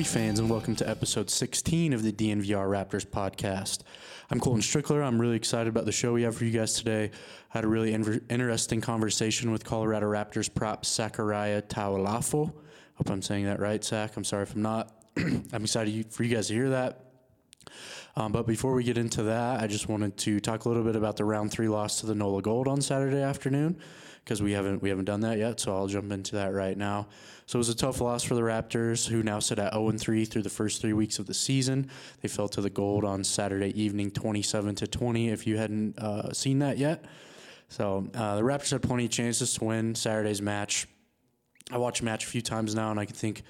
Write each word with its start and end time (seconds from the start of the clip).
rugby 0.00 0.08
fans, 0.08 0.38
and 0.38 0.48
welcome 0.48 0.74
to 0.74 0.88
episode 0.88 1.28
16 1.28 1.92
of 1.92 2.02
the 2.02 2.10
DNVR 2.10 2.66
Raptors 2.70 3.04
podcast. 3.04 3.80
I'm 4.30 4.40
Colton 4.40 4.62
Strickler. 4.62 5.04
I'm 5.04 5.20
really 5.20 5.36
excited 5.36 5.68
about 5.68 5.84
the 5.84 5.92
show 5.92 6.14
we 6.14 6.22
have 6.22 6.34
for 6.34 6.46
you 6.46 6.58
guys 6.58 6.72
today. 6.72 7.10
I 7.52 7.58
had 7.58 7.64
a 7.64 7.68
really 7.68 7.92
interesting 7.92 8.80
conversation 8.80 9.50
with 9.50 9.62
Colorado 9.62 10.06
Raptors 10.06 10.48
prop 10.54 10.86
Zachariah 10.86 11.60
Taualafo. 11.60 12.50
Hope 12.94 13.10
I'm 13.10 13.20
saying 13.20 13.44
that 13.44 13.60
right, 13.60 13.84
Zach. 13.84 14.16
I'm 14.16 14.24
sorry 14.24 14.44
if 14.44 14.54
I'm 14.54 14.62
not. 14.62 14.90
I'm 15.18 15.64
excited 15.64 16.10
for 16.10 16.24
you 16.24 16.34
guys 16.34 16.48
to 16.48 16.54
hear 16.54 16.70
that. 16.70 17.04
Um, 18.16 18.32
but 18.32 18.46
before 18.46 18.72
we 18.72 18.84
get 18.84 18.96
into 18.96 19.24
that, 19.24 19.60
I 19.60 19.66
just 19.66 19.90
wanted 19.90 20.16
to 20.16 20.40
talk 20.40 20.64
a 20.64 20.68
little 20.68 20.82
bit 20.82 20.96
about 20.96 21.18
the 21.18 21.26
round 21.26 21.52
three 21.52 21.68
loss 21.68 22.00
to 22.00 22.06
the 22.06 22.14
NOLA 22.14 22.40
Gold 22.40 22.68
on 22.68 22.80
Saturday 22.80 23.20
afternoon 23.20 23.78
because 24.24 24.42
we 24.42 24.52
haven't 24.52 24.82
we 24.82 24.88
haven't 24.88 25.06
done 25.06 25.20
that 25.20 25.38
yet. 25.38 25.60
So 25.60 25.74
I'll 25.74 25.86
jump 25.86 26.12
into 26.12 26.36
that 26.36 26.52
right 26.52 26.76
now. 26.76 27.08
So 27.46 27.56
it 27.56 27.60
was 27.60 27.68
a 27.68 27.74
tough 27.74 28.00
loss 28.00 28.22
for 28.22 28.34
the 28.34 28.42
Raptors, 28.42 29.08
who 29.08 29.22
now 29.22 29.40
sit 29.40 29.58
at 29.58 29.72
0 29.72 29.90
3 29.90 30.24
through 30.24 30.42
the 30.42 30.50
first 30.50 30.80
three 30.80 30.92
weeks 30.92 31.18
of 31.18 31.26
the 31.26 31.34
season. 31.34 31.90
They 32.22 32.28
fell 32.28 32.48
to 32.48 32.60
the 32.60 32.70
Gold 32.70 33.04
on 33.04 33.24
Saturday 33.24 33.78
evening, 33.80 34.10
27 34.12 34.76
to 34.76 34.86
20. 34.86 35.30
If 35.30 35.46
you 35.46 35.56
hadn't 35.56 35.98
uh, 35.98 36.32
seen 36.32 36.60
that 36.60 36.78
yet, 36.78 37.04
so 37.68 38.08
uh, 38.14 38.36
the 38.36 38.42
Raptors 38.42 38.70
had 38.70 38.82
plenty 38.82 39.06
of 39.06 39.10
chances 39.10 39.54
to 39.54 39.64
win 39.64 39.94
Saturday's 39.94 40.40
match. 40.40 40.86
I 41.72 41.78
watched 41.78 42.02
match 42.02 42.24
a 42.24 42.28
few 42.28 42.42
times 42.42 42.74
now, 42.74 42.90
and 42.90 42.98
I 42.98 43.04
can 43.04 43.14
think 43.14 43.42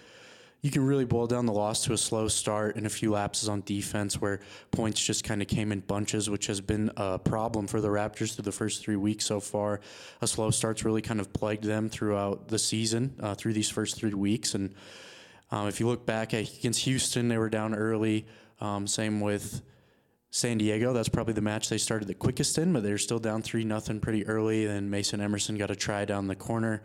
you 0.62 0.70
can 0.70 0.84
really 0.84 1.06
boil 1.06 1.26
down 1.26 1.46
the 1.46 1.52
loss 1.52 1.84
to 1.84 1.92
a 1.92 1.98
slow 1.98 2.28
start 2.28 2.76
and 2.76 2.86
a 2.86 2.90
few 2.90 3.12
lapses 3.12 3.48
on 3.48 3.62
defense 3.62 4.20
where 4.20 4.40
points 4.70 5.00
just 5.00 5.24
kind 5.24 5.40
of 5.40 5.48
came 5.48 5.72
in 5.72 5.80
bunches, 5.80 6.28
which 6.28 6.46
has 6.48 6.60
been 6.60 6.90
a 6.96 7.18
problem 7.18 7.66
for 7.66 7.80
the 7.80 7.88
Raptors 7.88 8.34
through 8.34 8.44
the 8.44 8.52
first 8.52 8.82
three 8.82 8.96
weeks 8.96 9.24
so 9.24 9.40
far. 9.40 9.80
A 10.20 10.26
slow 10.26 10.50
start's 10.50 10.84
really 10.84 11.00
kind 11.00 11.18
of 11.18 11.32
plagued 11.32 11.64
them 11.64 11.88
throughout 11.88 12.48
the 12.48 12.58
season, 12.58 13.14
uh, 13.20 13.34
through 13.34 13.54
these 13.54 13.70
first 13.70 13.96
three 13.96 14.12
weeks. 14.12 14.54
And 14.54 14.74
um, 15.50 15.66
if 15.66 15.80
you 15.80 15.86
look 15.86 16.04
back 16.04 16.34
against 16.34 16.80
Houston, 16.80 17.28
they 17.28 17.38
were 17.38 17.50
down 17.50 17.74
early. 17.74 18.26
Um, 18.60 18.86
same 18.86 19.20
with 19.20 19.62
San 20.30 20.58
Diego. 20.58 20.92
That's 20.92 21.08
probably 21.08 21.32
the 21.32 21.40
match 21.40 21.70
they 21.70 21.78
started 21.78 22.06
the 22.06 22.14
quickest 22.14 22.58
in, 22.58 22.74
but 22.74 22.82
they're 22.82 22.98
still 22.98 23.18
down 23.18 23.40
three 23.40 23.64
nothing 23.64 23.98
pretty 23.98 24.26
early. 24.26 24.66
Then 24.66 24.90
Mason 24.90 25.22
Emerson 25.22 25.56
got 25.56 25.70
a 25.70 25.76
try 25.76 26.04
down 26.04 26.26
the 26.26 26.36
corner. 26.36 26.82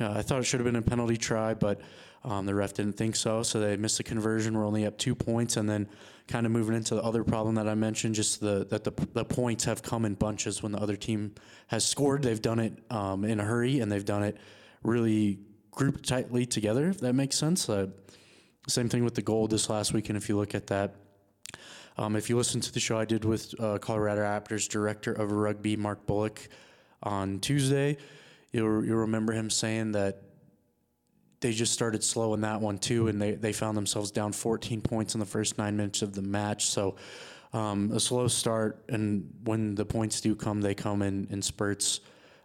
Uh, 0.00 0.12
I 0.12 0.22
thought 0.22 0.40
it 0.40 0.44
should 0.44 0.60
have 0.60 0.64
been 0.64 0.76
a 0.76 0.82
penalty 0.82 1.18
try, 1.18 1.52
but 1.52 1.82
um, 2.24 2.46
the 2.46 2.54
ref 2.54 2.74
didn't 2.74 2.96
think 2.96 3.16
so, 3.16 3.42
so 3.42 3.60
they 3.60 3.76
missed 3.76 3.96
the 3.96 4.02
conversion. 4.02 4.56
We're 4.56 4.66
only 4.66 4.86
up 4.86 4.98
two 4.98 5.14
points, 5.14 5.56
and 5.56 5.68
then 5.68 5.88
kind 6.28 6.46
of 6.46 6.52
moving 6.52 6.76
into 6.76 6.94
the 6.94 7.02
other 7.02 7.24
problem 7.24 7.54
that 7.56 7.68
I 7.68 7.74
mentioned, 7.74 8.14
just 8.14 8.40
the 8.40 8.66
that 8.70 8.84
the, 8.84 8.92
the 9.12 9.24
points 9.24 9.64
have 9.64 9.82
come 9.82 10.04
in 10.04 10.14
bunches 10.14 10.62
when 10.62 10.72
the 10.72 10.78
other 10.78 10.96
team 10.96 11.34
has 11.68 11.84
scored. 11.84 12.22
They've 12.22 12.40
done 12.40 12.58
it 12.58 12.74
um, 12.90 13.24
in 13.24 13.40
a 13.40 13.44
hurry, 13.44 13.80
and 13.80 13.90
they've 13.90 14.04
done 14.04 14.22
it 14.22 14.36
really 14.82 15.38
grouped 15.70 16.06
tightly 16.06 16.44
together. 16.46 16.88
If 16.90 17.00
that 17.00 17.14
makes 17.14 17.36
sense. 17.36 17.68
Uh, 17.68 17.88
same 18.68 18.88
thing 18.88 19.04
with 19.04 19.14
the 19.14 19.22
Gold 19.22 19.50
this 19.50 19.70
last 19.70 19.94
weekend. 19.94 20.16
If 20.16 20.28
you 20.28 20.36
look 20.36 20.54
at 20.54 20.66
that. 20.68 20.94
Um, 21.98 22.16
if 22.16 22.30
you 22.30 22.36
listen 22.36 22.60
to 22.62 22.72
the 22.72 22.80
show 22.80 22.98
I 22.98 23.04
did 23.04 23.26
with 23.26 23.52
uh, 23.60 23.76
Colorado 23.78 24.22
Raptors 24.22 24.66
director 24.68 25.12
of 25.12 25.32
rugby, 25.32 25.76
Mark 25.76 26.06
Bullock, 26.06 26.48
on 27.02 27.40
Tuesday, 27.40 27.96
you'll, 28.52 28.84
you'll 28.84 28.98
remember 28.98 29.32
him 29.32 29.50
saying 29.50 29.92
that 29.92 30.22
they 31.40 31.52
just 31.52 31.72
started 31.72 32.04
slow 32.04 32.34
in 32.34 32.42
that 32.42 32.60
one 32.60 32.78
too, 32.78 33.08
and 33.08 33.20
they, 33.20 33.32
they 33.32 33.52
found 33.52 33.76
themselves 33.76 34.10
down 34.10 34.32
14 34.32 34.80
points 34.80 35.14
in 35.14 35.20
the 35.20 35.26
first 35.26 35.58
nine 35.58 35.76
minutes 35.76 36.02
of 36.02 36.14
the 36.14 36.22
match. 36.22 36.66
So 36.66 36.96
um, 37.52 37.90
a 37.92 38.00
slow 38.00 38.28
start, 38.28 38.84
and 38.88 39.28
when 39.44 39.74
the 39.74 39.84
points 39.84 40.20
do 40.20 40.36
come, 40.36 40.60
they 40.60 40.74
come 40.74 41.02
in, 41.02 41.26
in 41.30 41.42
spurts 41.42 42.00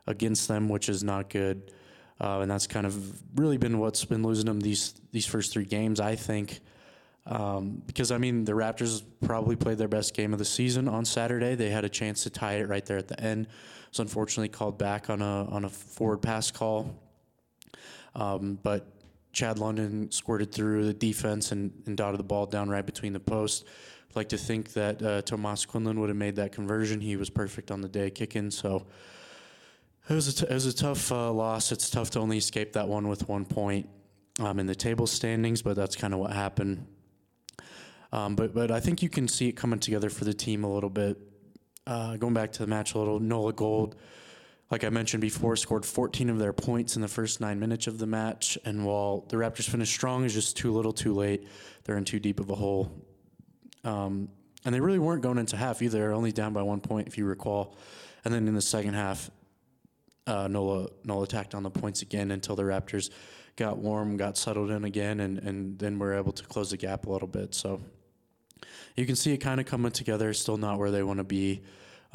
against 0.07 0.47
them, 0.47 0.69
which 0.69 0.89
is 0.89 1.03
not 1.03 1.29
good. 1.29 1.71
Uh, 2.19 2.39
and 2.39 2.49
that's 2.49 2.67
kind 2.67 2.85
of 2.85 3.21
really 3.37 3.57
been 3.57 3.77
what's 3.77 4.05
been 4.05 4.23
losing 4.23 4.45
them 4.45 4.61
these 4.61 4.93
these 5.11 5.25
first 5.25 5.51
three 5.51 5.65
games, 5.65 5.99
I 5.99 6.15
think. 6.15 6.61
Um, 7.25 7.81
because 7.85 8.11
I 8.11 8.17
mean, 8.17 8.45
the 8.45 8.53
Raptors 8.53 9.03
probably 9.25 9.57
played 9.57 9.77
their 9.77 9.89
best 9.89 10.13
game 10.13 10.31
of 10.31 10.39
the 10.39 10.45
season 10.45 10.87
on 10.87 11.03
Saturday. 11.03 11.55
They 11.55 11.69
had 11.69 11.83
a 11.83 11.89
chance 11.89 12.23
to 12.23 12.29
tie 12.29 12.53
it 12.53 12.69
right 12.69 12.85
there 12.85 12.97
at 12.97 13.09
the 13.09 13.19
end. 13.19 13.47
Was 13.89 13.99
unfortunately 13.99 14.49
called 14.49 14.77
back 14.77 15.09
on 15.09 15.21
a 15.21 15.45
on 15.45 15.65
a 15.65 15.69
forward 15.69 16.19
pass 16.19 16.51
call. 16.51 16.95
Um, 18.15 18.57
but 18.63 18.87
Chad 19.33 19.59
London 19.59 20.11
squirted 20.11 20.51
through 20.51 20.85
the 20.85 20.93
defense 20.93 21.51
and, 21.51 21.71
and 21.85 21.97
dotted 21.97 22.19
the 22.19 22.23
ball 22.23 22.45
down 22.45 22.69
right 22.69 22.85
between 22.85 23.13
the 23.13 23.19
posts. 23.19 23.65
I'd 24.09 24.15
like 24.15 24.29
to 24.29 24.37
think 24.37 24.73
that 24.73 25.01
uh, 25.03 25.21
Tomas 25.21 25.65
Quinlan 25.65 25.99
would 25.99 26.09
have 26.09 26.17
made 26.17 26.37
that 26.37 26.53
conversion. 26.53 27.01
He 27.01 27.17
was 27.17 27.29
perfect 27.29 27.69
on 27.69 27.81
the 27.81 27.89
day 27.89 28.09
kicking. 28.09 28.49
So 28.49 28.85
it 30.09 30.13
was 30.13 30.27
a, 30.29 30.45
t- 30.45 30.49
it 30.49 30.53
was 30.53 30.65
a 30.65 30.73
tough 30.73 31.11
uh, 31.11 31.31
loss. 31.31 31.71
It's 31.71 31.89
tough 31.89 32.11
to 32.11 32.19
only 32.19 32.37
escape 32.37 32.73
that 32.73 32.87
one 32.87 33.07
with 33.07 33.27
one 33.27 33.43
point 33.43 33.89
um, 34.39 34.59
in 34.59 34.67
the 34.67 34.75
table 34.75 35.07
standings, 35.07 35.61
but 35.61 35.75
that's 35.75 35.95
kind 35.95 36.13
of 36.13 36.19
what 36.19 36.31
happened. 36.31 36.87
Um, 38.11 38.35
but 38.35 38.53
but 38.53 38.71
I 38.71 38.79
think 38.79 39.01
you 39.01 39.09
can 39.09 39.27
see 39.27 39.49
it 39.49 39.53
coming 39.53 39.79
together 39.79 40.09
for 40.09 40.23
the 40.23 40.33
team 40.33 40.63
a 40.63 40.73
little 40.73 40.89
bit. 40.89 41.17
Uh, 41.85 42.15
going 42.15 42.33
back 42.33 42.51
to 42.53 42.59
the 42.59 42.67
match 42.67 42.93
a 42.93 42.99
little, 42.99 43.19
Nola 43.19 43.51
Gold, 43.51 43.95
like 44.71 44.83
I 44.83 44.89
mentioned 44.89 45.21
before, 45.21 45.55
scored 45.55 45.85
14 45.85 46.29
of 46.29 46.39
their 46.39 46.53
points 46.53 46.95
in 46.95 47.01
the 47.01 47.07
first 47.07 47.39
nine 47.39 47.59
minutes 47.59 47.87
of 47.87 47.99
the 47.99 48.07
match. 48.07 48.57
And 48.65 48.85
while 48.85 49.25
the 49.29 49.37
Raptors 49.37 49.69
finished 49.69 49.93
strong, 49.93 50.25
it's 50.25 50.33
just 50.33 50.57
too 50.57 50.71
little, 50.73 50.93
too 50.93 51.13
late. 51.13 51.47
They're 51.83 51.97
in 51.97 52.05
too 52.05 52.19
deep 52.19 52.39
of 52.39 52.49
a 52.49 52.55
hole. 52.55 52.91
Um, 53.83 54.29
and 54.65 54.73
they 54.73 54.79
really 54.79 54.97
weren't 54.97 55.21
going 55.21 55.37
into 55.37 55.55
half 55.55 55.83
either. 55.83 56.11
Only 56.11 56.31
down 56.31 56.53
by 56.53 56.63
one 56.63 56.79
point, 56.79 57.07
if 57.07 57.17
you 57.17 57.25
recall. 57.25 57.77
And 58.23 58.33
then 58.33 58.47
in 58.47 58.55
the 58.55 58.61
second 58.61 58.95
half, 58.95 59.29
uh, 60.25 60.47
Nola 60.47 60.87
Nola 61.03 61.23
attacked 61.23 61.53
on 61.53 61.61
the 61.61 61.69
points 61.69 62.01
again 62.01 62.31
until 62.31 62.55
the 62.55 62.63
Raptors 62.63 63.11
got 63.55 63.77
warm, 63.77 64.17
got 64.17 64.37
settled 64.37 64.71
in 64.71 64.83
again, 64.83 65.19
and, 65.19 65.37
and 65.37 65.77
then 65.77 65.99
were 65.99 66.15
able 66.15 66.31
to 66.31 66.43
close 66.45 66.71
the 66.71 66.77
gap 66.77 67.05
a 67.05 67.11
little 67.11 67.27
bit. 67.27 67.53
So 67.53 67.79
you 68.95 69.05
can 69.05 69.15
see 69.15 69.33
it 69.33 69.37
kind 69.37 69.59
of 69.59 69.67
coming 69.67 69.91
together. 69.91 70.33
Still 70.33 70.57
not 70.57 70.79
where 70.79 70.89
they 70.89 71.03
want 71.03 71.19
to 71.19 71.23
be. 71.23 71.61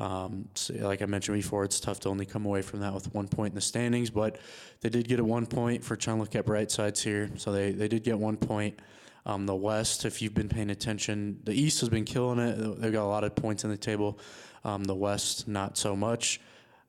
Um, 0.01 0.49
so 0.55 0.73
like 0.81 1.03
I 1.03 1.07
mentioned 1.07 1.37
before, 1.37 1.63
it's 1.63 1.79
tough 1.79 2.01
to 2.01 2.09
only 2.09 2.25
come 2.25 2.47
away 2.47 2.63
from 2.63 2.81
that 2.81 2.95
with 2.95 3.15
one 3.15 3.29
point 3.29 3.53
in 3.53 3.55
the 3.55 3.61
standings, 3.61 4.09
but 4.09 4.39
they 4.81 4.89
did 4.89 5.07
get 5.07 5.21
a 5.21 5.25
one 5.25 5.47
point 5.47 5.85
for 5.85 5.95
trying 5.95 6.17
to 6.17 6.23
look 6.23 6.35
at 6.35 6.47
bright 6.47 6.71
sides 6.71 7.03
here. 7.03 7.31
So 7.37 7.53
they, 7.53 7.73
they 7.73 7.87
did 7.87 8.03
get 8.03 8.19
one 8.19 8.39
point. 8.39 8.79
Um, 9.27 9.45
the 9.45 9.55
West, 9.55 10.07
if 10.07 10.23
you've 10.23 10.33
been 10.33 10.49
paying 10.49 10.71
attention, 10.71 11.41
the 11.45 11.53
East 11.53 11.81
has 11.81 11.91
been 11.91 12.07
killing 12.07 12.39
it. 12.39 12.81
They've 12.81 12.93
got 12.93 13.05
a 13.05 13.13
lot 13.13 13.25
of 13.25 13.35
points 13.37 13.63
in 13.63 13.71
the 13.71 13.77
table. 13.77 14.19
Um, 14.65 14.85
the 14.85 14.95
West, 14.95 15.47
not 15.47 15.77
so 15.77 15.95
much. 15.95 16.41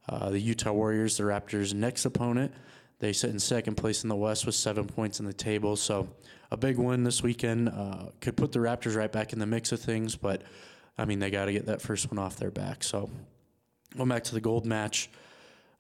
Uh, 0.08 0.30
the 0.30 0.40
Utah 0.40 0.72
Warriors, 0.72 1.18
the 1.18 1.24
Raptors' 1.24 1.74
next 1.74 2.06
opponent, 2.06 2.54
they 3.00 3.12
sit 3.12 3.30
in 3.32 3.40
second 3.40 3.76
place 3.76 4.04
in 4.04 4.10
the 4.10 4.16
West 4.16 4.46
with 4.46 4.56
seven 4.56 4.86
points 4.86 5.20
in 5.20 5.26
the 5.26 5.34
table. 5.34 5.76
So 5.76 6.08
a 6.50 6.58
big 6.58 6.78
win 6.78 7.04
this 7.04 7.22
weekend 7.22 7.70
uh, 7.70 8.06
could 8.22 8.38
put 8.38 8.54
the 8.54 8.60
Raptors 8.60 8.96
right 8.96 9.12
back 9.12 9.34
in 9.34 9.40
the 9.40 9.46
mix 9.46 9.74
of 9.74 9.82
things, 9.82 10.16
but 10.16 10.44
I 10.98 11.06
mean, 11.06 11.20
they 11.20 11.30
got 11.30 11.46
to 11.46 11.54
get 11.54 11.68
that 11.68 11.82
first 11.82 12.12
one 12.12 12.20
off 12.20 12.38
their 12.38 12.52
back. 12.52 12.84
So, 12.84 13.10
going 13.96 14.10
back 14.10 14.24
to 14.26 14.34
the 14.34 14.42
gold 14.42 14.66
match, 14.66 15.10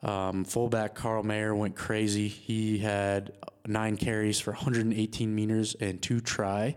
um, 0.03 0.45
fullback 0.45 0.95
Carl 0.95 1.23
Mayer 1.23 1.53
went 1.53 1.75
crazy. 1.75 2.27
He 2.27 2.79
had 2.79 3.33
nine 3.67 3.97
carries 3.97 4.39
for 4.39 4.51
118 4.51 5.33
meters 5.33 5.75
and 5.79 6.01
two 6.01 6.19
try, 6.19 6.75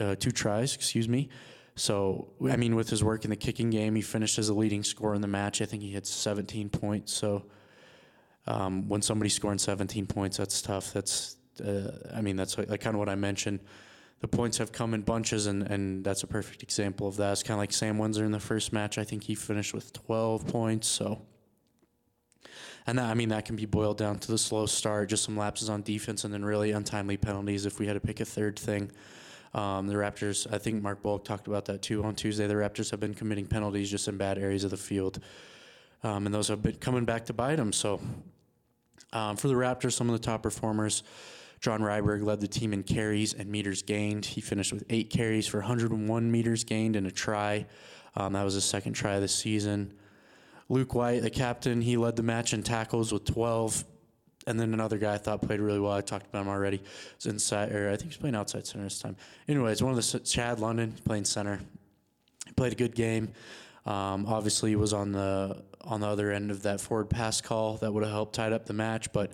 uh, 0.00 0.16
two 0.16 0.30
tries, 0.30 0.74
excuse 0.74 1.08
me. 1.08 1.28
So, 1.74 2.32
I 2.50 2.56
mean, 2.56 2.74
with 2.74 2.90
his 2.90 3.02
work 3.02 3.24
in 3.24 3.30
the 3.30 3.36
kicking 3.36 3.70
game, 3.70 3.94
he 3.94 4.02
finished 4.02 4.38
as 4.38 4.48
a 4.48 4.54
leading 4.54 4.82
scorer 4.82 5.14
in 5.14 5.22
the 5.22 5.28
match. 5.28 5.62
I 5.62 5.64
think 5.64 5.82
he 5.82 5.92
had 5.92 6.06
17 6.06 6.68
points. 6.68 7.12
So, 7.12 7.44
um, 8.46 8.88
when 8.88 9.00
somebody's 9.00 9.34
scoring 9.34 9.58
17 9.58 10.06
points, 10.06 10.36
that's 10.36 10.60
tough. 10.60 10.92
That's, 10.92 11.36
uh, 11.64 11.92
I 12.14 12.20
mean, 12.20 12.36
that's 12.36 12.58
like 12.58 12.80
kind 12.80 12.94
of 12.94 12.98
what 12.98 13.08
I 13.08 13.14
mentioned 13.14 13.60
the 14.22 14.28
points 14.28 14.58
have 14.58 14.70
come 14.70 14.94
in 14.94 15.02
bunches, 15.02 15.46
and, 15.46 15.64
and 15.64 16.04
that's 16.04 16.22
a 16.22 16.28
perfect 16.28 16.62
example 16.62 17.08
of 17.08 17.16
that. 17.16 17.32
It's 17.32 17.42
kind 17.42 17.56
of 17.56 17.58
like 17.58 17.72
Sam 17.72 17.98
Windsor 17.98 18.24
in 18.24 18.30
the 18.30 18.38
first 18.38 18.72
match. 18.72 18.96
I 18.96 19.02
think 19.02 19.24
he 19.24 19.34
finished 19.34 19.74
with 19.74 19.92
12 19.92 20.46
points. 20.46 20.86
So, 20.86 21.22
and 22.86 22.98
that, 22.98 23.10
I 23.10 23.14
mean, 23.14 23.30
that 23.30 23.44
can 23.44 23.56
be 23.56 23.66
boiled 23.66 23.98
down 23.98 24.20
to 24.20 24.30
the 24.30 24.38
slow 24.38 24.66
start, 24.66 25.08
just 25.08 25.24
some 25.24 25.36
lapses 25.36 25.68
on 25.68 25.82
defense, 25.82 26.22
and 26.22 26.32
then 26.32 26.44
really 26.44 26.70
untimely 26.70 27.16
penalties 27.16 27.66
if 27.66 27.80
we 27.80 27.88
had 27.88 27.94
to 27.94 28.00
pick 28.00 28.20
a 28.20 28.24
third 28.24 28.56
thing. 28.56 28.92
Um, 29.54 29.88
the 29.88 29.94
Raptors, 29.94 30.46
I 30.52 30.58
think 30.58 30.84
Mark 30.84 31.02
Bullock 31.02 31.24
talked 31.24 31.48
about 31.48 31.64
that 31.64 31.82
too 31.82 32.04
on 32.04 32.14
Tuesday. 32.14 32.46
The 32.46 32.54
Raptors 32.54 32.92
have 32.92 33.00
been 33.00 33.14
committing 33.14 33.48
penalties 33.48 33.90
just 33.90 34.06
in 34.06 34.16
bad 34.18 34.38
areas 34.38 34.62
of 34.62 34.70
the 34.70 34.76
field, 34.76 35.18
um, 36.04 36.26
and 36.26 36.34
those 36.34 36.46
have 36.46 36.62
been 36.62 36.76
coming 36.76 37.04
back 37.04 37.26
to 37.26 37.32
bite 37.32 37.56
them. 37.56 37.72
So, 37.72 38.00
um, 39.12 39.36
for 39.36 39.48
the 39.48 39.54
Raptors, 39.54 39.94
some 39.94 40.08
of 40.08 40.12
the 40.12 40.24
top 40.24 40.44
performers. 40.44 41.02
John 41.62 41.80
Ryberg 41.80 42.24
led 42.24 42.40
the 42.40 42.48
team 42.48 42.72
in 42.72 42.82
carries 42.82 43.34
and 43.34 43.48
meters 43.48 43.82
gained. 43.82 44.26
He 44.26 44.40
finished 44.40 44.72
with 44.72 44.84
eight 44.90 45.10
carries 45.10 45.46
for 45.46 45.58
101 45.58 46.30
meters 46.30 46.64
gained 46.64 46.96
and 46.96 47.06
a 47.06 47.10
try. 47.10 47.66
Um, 48.16 48.32
that 48.32 48.42
was 48.42 48.54
his 48.54 48.64
second 48.64 48.94
try 48.94 49.14
of 49.14 49.22
the 49.22 49.28
season. 49.28 49.94
Luke 50.68 50.92
White, 50.94 51.22
the 51.22 51.30
captain, 51.30 51.80
he 51.80 51.96
led 51.96 52.16
the 52.16 52.22
match 52.24 52.52
in 52.52 52.64
tackles 52.64 53.12
with 53.12 53.24
12. 53.26 53.84
And 54.48 54.58
then 54.58 54.74
another 54.74 54.98
guy 54.98 55.14
I 55.14 55.18
thought 55.18 55.40
played 55.40 55.60
really 55.60 55.78
well. 55.78 55.92
I 55.92 56.00
talked 56.00 56.26
about 56.26 56.42
him 56.42 56.48
already. 56.48 56.82
Was 57.16 57.26
inside, 57.26 57.70
or 57.70 57.90
I 57.90 57.96
think 57.96 58.10
he's 58.10 58.16
playing 58.16 58.34
outside 58.34 58.66
center 58.66 58.82
this 58.82 58.98
time. 58.98 59.14
Anyways, 59.46 59.84
one 59.84 59.96
of 59.96 60.04
the 60.04 60.18
Chad 60.18 60.58
London 60.58 60.94
playing 61.04 61.26
center. 61.26 61.60
He 62.44 62.52
played 62.54 62.72
a 62.72 62.76
good 62.76 62.96
game. 62.96 63.28
Um, 63.86 64.26
obviously, 64.26 64.70
he 64.70 64.76
was 64.76 64.92
on 64.92 65.12
the 65.12 65.62
on 65.82 66.00
the 66.00 66.08
other 66.08 66.32
end 66.32 66.50
of 66.50 66.62
that 66.62 66.80
forward 66.80 67.08
pass 67.08 67.40
call 67.40 67.76
that 67.78 67.92
would 67.92 68.02
have 68.02 68.12
helped 68.12 68.34
tied 68.34 68.52
up 68.52 68.66
the 68.66 68.72
match, 68.72 69.12
but 69.12 69.30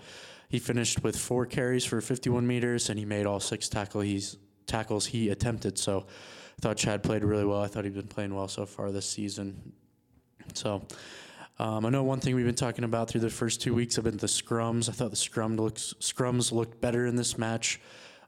he 0.48 0.58
finished 0.58 1.02
with 1.02 1.16
four 1.16 1.46
carries 1.46 1.84
for 1.84 2.00
51 2.00 2.46
meters, 2.46 2.88
and 2.88 2.98
he 2.98 3.04
made 3.04 3.26
all 3.26 3.40
six 3.40 3.68
tackle 3.68 4.00
he's, 4.00 4.38
tackles 4.66 5.06
he 5.06 5.28
attempted. 5.28 5.78
So 5.78 6.06
I 6.08 6.60
thought 6.60 6.76
Chad 6.76 7.02
played 7.02 7.22
really 7.22 7.44
well. 7.44 7.62
I 7.62 7.66
thought 7.66 7.84
he'd 7.84 7.94
been 7.94 8.06
playing 8.06 8.34
well 8.34 8.48
so 8.48 8.66
far 8.66 8.90
this 8.90 9.06
season. 9.06 9.72
So 10.54 10.86
um, 11.58 11.84
I 11.84 11.90
know 11.90 12.02
one 12.02 12.20
thing 12.20 12.34
we've 12.34 12.46
been 12.46 12.54
talking 12.54 12.84
about 12.84 13.08
through 13.08 13.20
the 13.20 13.30
first 13.30 13.60
two 13.60 13.74
weeks 13.74 13.96
have 13.96 14.04
been 14.04 14.16
the 14.16 14.26
scrums. 14.26 14.88
I 14.88 14.92
thought 14.92 15.10
the 15.10 15.16
scrum 15.16 15.56
looks 15.56 15.94
scrums 16.00 16.52
looked 16.52 16.80
better 16.80 17.06
in 17.06 17.16
this 17.16 17.36
match. 17.36 17.80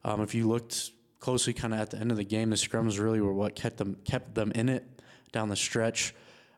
Um, 0.05 0.21
if 0.21 0.35
you 0.35 0.49
looked 0.49 0.91
closely, 1.21 1.53
kind 1.53 1.73
of 1.73 1.81
at 1.81 1.91
the 1.91 1.99
end 1.99 2.11
of 2.11 2.17
the 2.17 2.25
game, 2.25 2.51
the 2.51 2.57
scrums 2.57 2.99
really 2.99 3.21
were 3.21 3.33
what 3.33 3.55
kept 3.55 3.77
them 3.77 3.97
kept 4.05 4.35
them 4.35 4.53
in 4.53 4.69
it 4.69 4.85
down 5.33 5.49
the 5.49 5.57
stretch. 5.57 6.15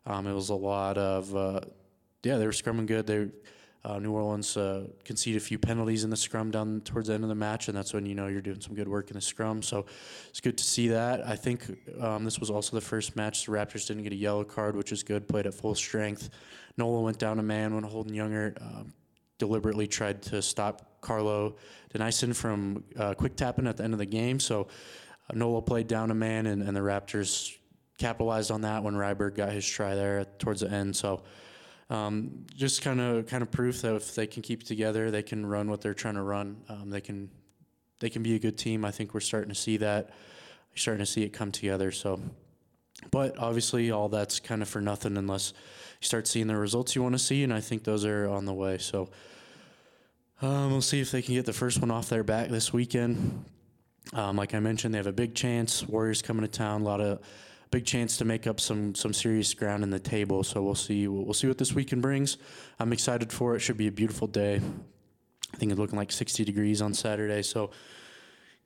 Um, 0.06 0.26
it 0.26 0.32
was 0.32 0.48
a 0.48 0.54
lot 0.54 0.98
of 0.98 1.36
uh, 1.36 1.60
yeah, 2.22 2.38
they 2.38 2.46
were 2.46 2.52
scrumming 2.52 2.86
good. 2.86 3.06
They 3.06 3.28
uh, 3.84 3.98
New 3.98 4.12
Orleans 4.12 4.56
uh, 4.56 4.86
conceded 5.04 5.42
a 5.42 5.44
few 5.44 5.58
penalties 5.58 6.04
in 6.04 6.10
the 6.10 6.16
scrum 6.16 6.50
down 6.50 6.82
towards 6.82 7.08
the 7.08 7.14
end 7.14 7.24
of 7.24 7.28
the 7.28 7.34
match, 7.34 7.68
and 7.68 7.76
that's 7.76 7.92
when 7.92 8.06
you 8.06 8.14
know 8.14 8.28
you're 8.28 8.40
doing 8.40 8.60
some 8.60 8.74
good 8.74 8.86
work 8.86 9.10
in 9.10 9.14
the 9.14 9.20
scrum. 9.20 9.60
So 9.60 9.86
it's 10.28 10.40
good 10.40 10.56
to 10.58 10.64
see 10.64 10.88
that. 10.88 11.26
I 11.26 11.34
think 11.34 11.64
um, 12.00 12.24
this 12.24 12.38
was 12.38 12.48
also 12.48 12.76
the 12.76 12.80
first 12.80 13.16
match 13.16 13.46
the 13.46 13.52
Raptors 13.52 13.86
didn't 13.86 14.04
get 14.04 14.12
a 14.12 14.16
yellow 14.16 14.44
card, 14.44 14.76
which 14.76 14.92
is 14.92 15.02
good. 15.02 15.26
Played 15.26 15.46
at 15.46 15.54
full 15.54 15.74
strength. 15.74 16.30
Nola 16.76 17.00
went 17.00 17.18
down 17.18 17.38
a 17.40 17.42
man 17.42 17.74
when 17.74 17.82
Holden 17.82 18.14
Younger 18.14 18.54
um, 18.60 18.92
deliberately 19.38 19.88
tried 19.88 20.22
to 20.22 20.40
stop 20.40 21.00
Carlo 21.00 21.56
Denison 21.92 22.32
from 22.32 22.84
uh, 22.96 23.14
quick 23.14 23.34
tapping 23.34 23.66
at 23.66 23.76
the 23.76 23.84
end 23.84 23.94
of 23.94 23.98
the 23.98 24.06
game. 24.06 24.38
So 24.38 24.68
uh, 25.28 25.34
Nola 25.34 25.60
played 25.60 25.88
down 25.88 26.12
a 26.12 26.14
man, 26.14 26.46
and, 26.46 26.62
and 26.62 26.76
the 26.76 26.80
Raptors 26.80 27.56
capitalized 27.98 28.52
on 28.52 28.60
that 28.60 28.84
when 28.84 28.94
Ryberg 28.94 29.34
got 29.34 29.50
his 29.50 29.66
try 29.66 29.96
there 29.96 30.24
towards 30.38 30.60
the 30.60 30.70
end. 30.70 30.94
So 30.94 31.24
um, 31.92 32.46
just 32.56 32.80
kind 32.80 33.00
of 33.00 33.26
kind 33.26 33.42
of 33.42 33.50
proof 33.50 33.82
that 33.82 33.94
if 33.94 34.14
they 34.14 34.26
can 34.26 34.42
keep 34.42 34.62
together, 34.62 35.10
they 35.10 35.22
can 35.22 35.44
run 35.44 35.68
what 35.68 35.82
they're 35.82 35.92
trying 35.92 36.14
to 36.14 36.22
run. 36.22 36.56
Um, 36.68 36.88
they 36.88 37.02
can 37.02 37.28
they 38.00 38.08
can 38.08 38.22
be 38.22 38.34
a 38.34 38.38
good 38.38 38.56
team. 38.56 38.84
I 38.84 38.90
think 38.90 39.12
we're 39.12 39.20
starting 39.20 39.50
to 39.50 39.54
see 39.54 39.76
that. 39.76 40.08
We're 40.70 40.76
starting 40.76 41.04
to 41.04 41.10
see 41.10 41.22
it 41.22 41.34
come 41.34 41.52
together. 41.52 41.90
So, 41.90 42.18
but 43.10 43.38
obviously, 43.38 43.90
all 43.90 44.08
that's 44.08 44.40
kind 44.40 44.62
of 44.62 44.68
for 44.68 44.80
nothing 44.80 45.18
unless 45.18 45.52
you 46.00 46.06
start 46.06 46.26
seeing 46.26 46.46
the 46.46 46.56
results 46.56 46.96
you 46.96 47.02
want 47.02 47.14
to 47.14 47.18
see, 47.18 47.44
and 47.44 47.52
I 47.52 47.60
think 47.60 47.84
those 47.84 48.06
are 48.06 48.26
on 48.26 48.46
the 48.46 48.54
way. 48.54 48.78
So. 48.78 49.10
Um, 50.40 50.72
we'll 50.72 50.82
see 50.82 51.00
if 51.00 51.12
they 51.12 51.22
can 51.22 51.34
get 51.34 51.46
the 51.46 51.52
first 51.52 51.80
one 51.80 51.92
off 51.92 52.08
their 52.08 52.24
back 52.24 52.48
this 52.48 52.72
weekend. 52.72 53.44
Um, 54.12 54.34
like 54.34 54.54
I 54.54 54.58
mentioned, 54.58 54.92
they 54.92 54.98
have 54.98 55.06
a 55.06 55.12
big 55.12 55.36
chance. 55.36 55.86
Warriors 55.86 56.20
coming 56.20 56.42
to 56.42 56.48
town. 56.48 56.80
A 56.80 56.84
lot 56.84 57.00
of 57.00 57.20
big 57.72 57.86
chance 57.86 58.18
to 58.18 58.24
make 58.24 58.46
up 58.46 58.60
some 58.60 58.94
some 58.94 59.12
serious 59.12 59.52
ground 59.54 59.82
in 59.82 59.90
the 59.90 59.98
table. 59.98 60.44
So 60.44 60.62
we'll 60.62 60.76
see 60.76 61.08
we'll 61.08 61.34
see 61.34 61.48
what 61.48 61.58
this 61.58 61.72
weekend 61.72 62.02
brings. 62.02 62.36
I'm 62.78 62.92
excited 62.92 63.32
for 63.32 63.56
it. 63.56 63.60
Should 63.60 63.78
be 63.78 63.88
a 63.88 63.92
beautiful 63.92 64.28
day. 64.28 64.60
I 65.52 65.56
think 65.56 65.72
it's 65.72 65.80
looking 65.80 65.98
like 65.98 66.12
60 66.12 66.44
degrees 66.44 66.80
on 66.80 66.94
Saturday. 66.94 67.42
So 67.42 67.70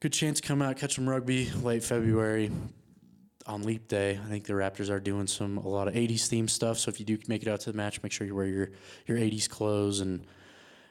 good 0.00 0.12
chance 0.12 0.40
to 0.40 0.46
come 0.46 0.60
out 0.60 0.76
catch 0.76 0.96
some 0.96 1.08
rugby 1.08 1.50
late 1.62 1.82
February 1.82 2.50
on 3.46 3.62
Leap 3.62 3.88
Day. 3.88 4.20
I 4.22 4.28
think 4.28 4.44
the 4.44 4.52
Raptors 4.52 4.90
are 4.90 5.00
doing 5.00 5.26
some 5.26 5.56
a 5.58 5.68
lot 5.68 5.88
of 5.88 5.94
80s 5.94 6.26
theme 6.26 6.48
stuff. 6.48 6.78
So 6.78 6.90
if 6.90 6.98
you 7.00 7.06
do 7.06 7.16
make 7.28 7.42
it 7.42 7.48
out 7.48 7.60
to 7.60 7.72
the 7.72 7.76
match, 7.76 8.02
make 8.02 8.12
sure 8.12 8.26
you 8.26 8.34
wear 8.34 8.46
your 8.46 8.70
your 9.06 9.16
80s 9.16 9.48
clothes 9.48 10.00
and 10.00 10.26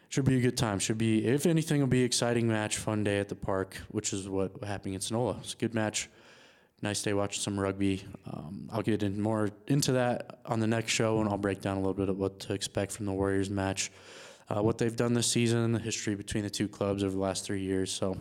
should 0.07 0.23
be 0.25 0.37
a 0.37 0.41
good 0.41 0.57
time. 0.57 0.79
Should 0.79 0.97
be, 0.97 1.25
if 1.25 1.45
anything, 1.45 1.81
will 1.81 1.87
be 1.87 2.03
exciting 2.03 2.47
match, 2.47 2.77
fun 2.77 3.03
day 3.03 3.19
at 3.19 3.27
the 3.27 3.35
park, 3.35 3.75
which 3.89 4.13
is 4.13 4.29
what 4.29 4.63
happening 4.63 4.93
against 4.93 5.11
Sonola. 5.11 5.39
It's 5.39 5.53
a 5.53 5.57
good 5.57 5.73
match 5.73 6.09
nice 6.85 7.01
day 7.01 7.13
watching 7.13 7.41
some 7.41 7.59
rugby. 7.59 8.03
Um, 8.31 8.69
I'll 8.71 8.83
get 8.83 9.01
in 9.01 9.19
more 9.19 9.49
into 9.65 9.93
that 9.93 10.39
on 10.45 10.59
the 10.59 10.67
next 10.67 10.91
show, 10.91 11.19
and 11.19 11.27
I'll 11.27 11.37
break 11.37 11.59
down 11.59 11.77
a 11.77 11.79
little 11.79 11.95
bit 11.95 12.09
of 12.09 12.19
what 12.19 12.39
to 12.41 12.53
expect 12.53 12.91
from 12.91 13.07
the 13.07 13.11
Warriors 13.11 13.49
match, 13.49 13.91
uh, 14.49 14.61
what 14.61 14.77
they've 14.77 14.95
done 14.95 15.13
this 15.13 15.25
season, 15.25 15.71
the 15.71 15.79
history 15.79 16.13
between 16.13 16.43
the 16.43 16.49
two 16.49 16.67
clubs 16.67 17.03
over 17.03 17.15
the 17.15 17.21
last 17.21 17.43
three 17.43 17.61
years. 17.61 17.91
So 17.91 18.15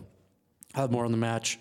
I'll 0.73 0.81
have 0.81 0.91
more 0.91 1.05
on 1.05 1.11
the 1.11 1.17
match 1.17 1.59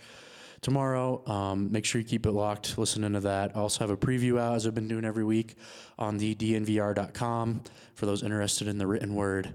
tomorrow. 0.63 1.23
Um, 1.27 1.71
make 1.71 1.85
sure 1.85 2.01
you 2.01 2.07
keep 2.07 2.25
it 2.25 2.33
locked, 2.33 2.79
listening 2.79 3.13
to 3.13 3.21
that. 3.21 3.55
I 3.55 3.61
also 3.61 3.81
have 3.81 3.91
a 3.91 3.99
preview 3.99 4.41
out, 4.41 4.55
as 4.55 4.67
I've 4.67 4.75
been 4.75 4.89
doing 4.89 5.05
every 5.05 5.25
week, 5.25 5.57
on 5.99 6.17
the 6.17 6.35
dnvr.com 6.35 7.61
for 7.93 8.07
those 8.07 8.23
interested 8.23 8.67
in 8.67 8.79
the 8.79 8.87
written 8.87 9.15
word. 9.15 9.55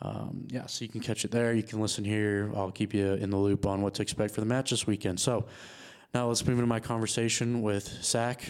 Um, 0.00 0.46
yeah, 0.48 0.64
so 0.64 0.82
you 0.82 0.88
can 0.88 1.02
catch 1.02 1.26
it 1.26 1.30
there. 1.30 1.52
You 1.52 1.62
can 1.62 1.78
listen 1.78 2.04
here. 2.04 2.50
I'll 2.56 2.70
keep 2.70 2.94
you 2.94 3.12
in 3.14 3.28
the 3.28 3.36
loop 3.36 3.66
on 3.66 3.82
what 3.82 3.92
to 3.94 4.02
expect 4.02 4.34
for 4.34 4.40
the 4.40 4.46
match 4.46 4.70
this 4.70 4.86
weekend. 4.86 5.20
So, 5.20 5.44
now 6.14 6.28
let's 6.28 6.46
move 6.46 6.58
into 6.58 6.66
my 6.66 6.80
conversation 6.80 7.62
with 7.62 7.86
Zach. 8.02 8.48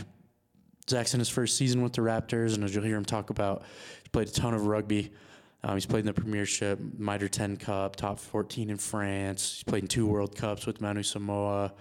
Zach's 0.88 1.14
in 1.14 1.20
his 1.20 1.28
first 1.28 1.56
season 1.56 1.82
with 1.82 1.92
the 1.94 2.02
Raptors, 2.02 2.54
and 2.54 2.62
as 2.62 2.74
you'll 2.74 2.84
hear 2.84 2.96
him 2.96 3.04
talk 3.04 3.30
about, 3.30 3.62
he's 4.02 4.08
played 4.12 4.28
a 4.28 4.32
ton 4.32 4.54
of 4.54 4.66
rugby. 4.66 5.12
Um, 5.64 5.74
he's 5.74 5.86
played 5.86 6.00
in 6.00 6.06
the 6.06 6.12
Premiership, 6.12 6.78
Mitre 6.96 7.28
10 7.28 7.56
Cup, 7.56 7.96
top 7.96 8.20
14 8.20 8.70
in 8.70 8.76
France. 8.76 9.54
He's 9.56 9.64
played 9.64 9.82
in 9.82 9.88
two 9.88 10.06
World 10.06 10.36
Cups 10.36 10.64
with 10.64 10.80
Manu 10.80 11.02
Samoa. 11.02 11.72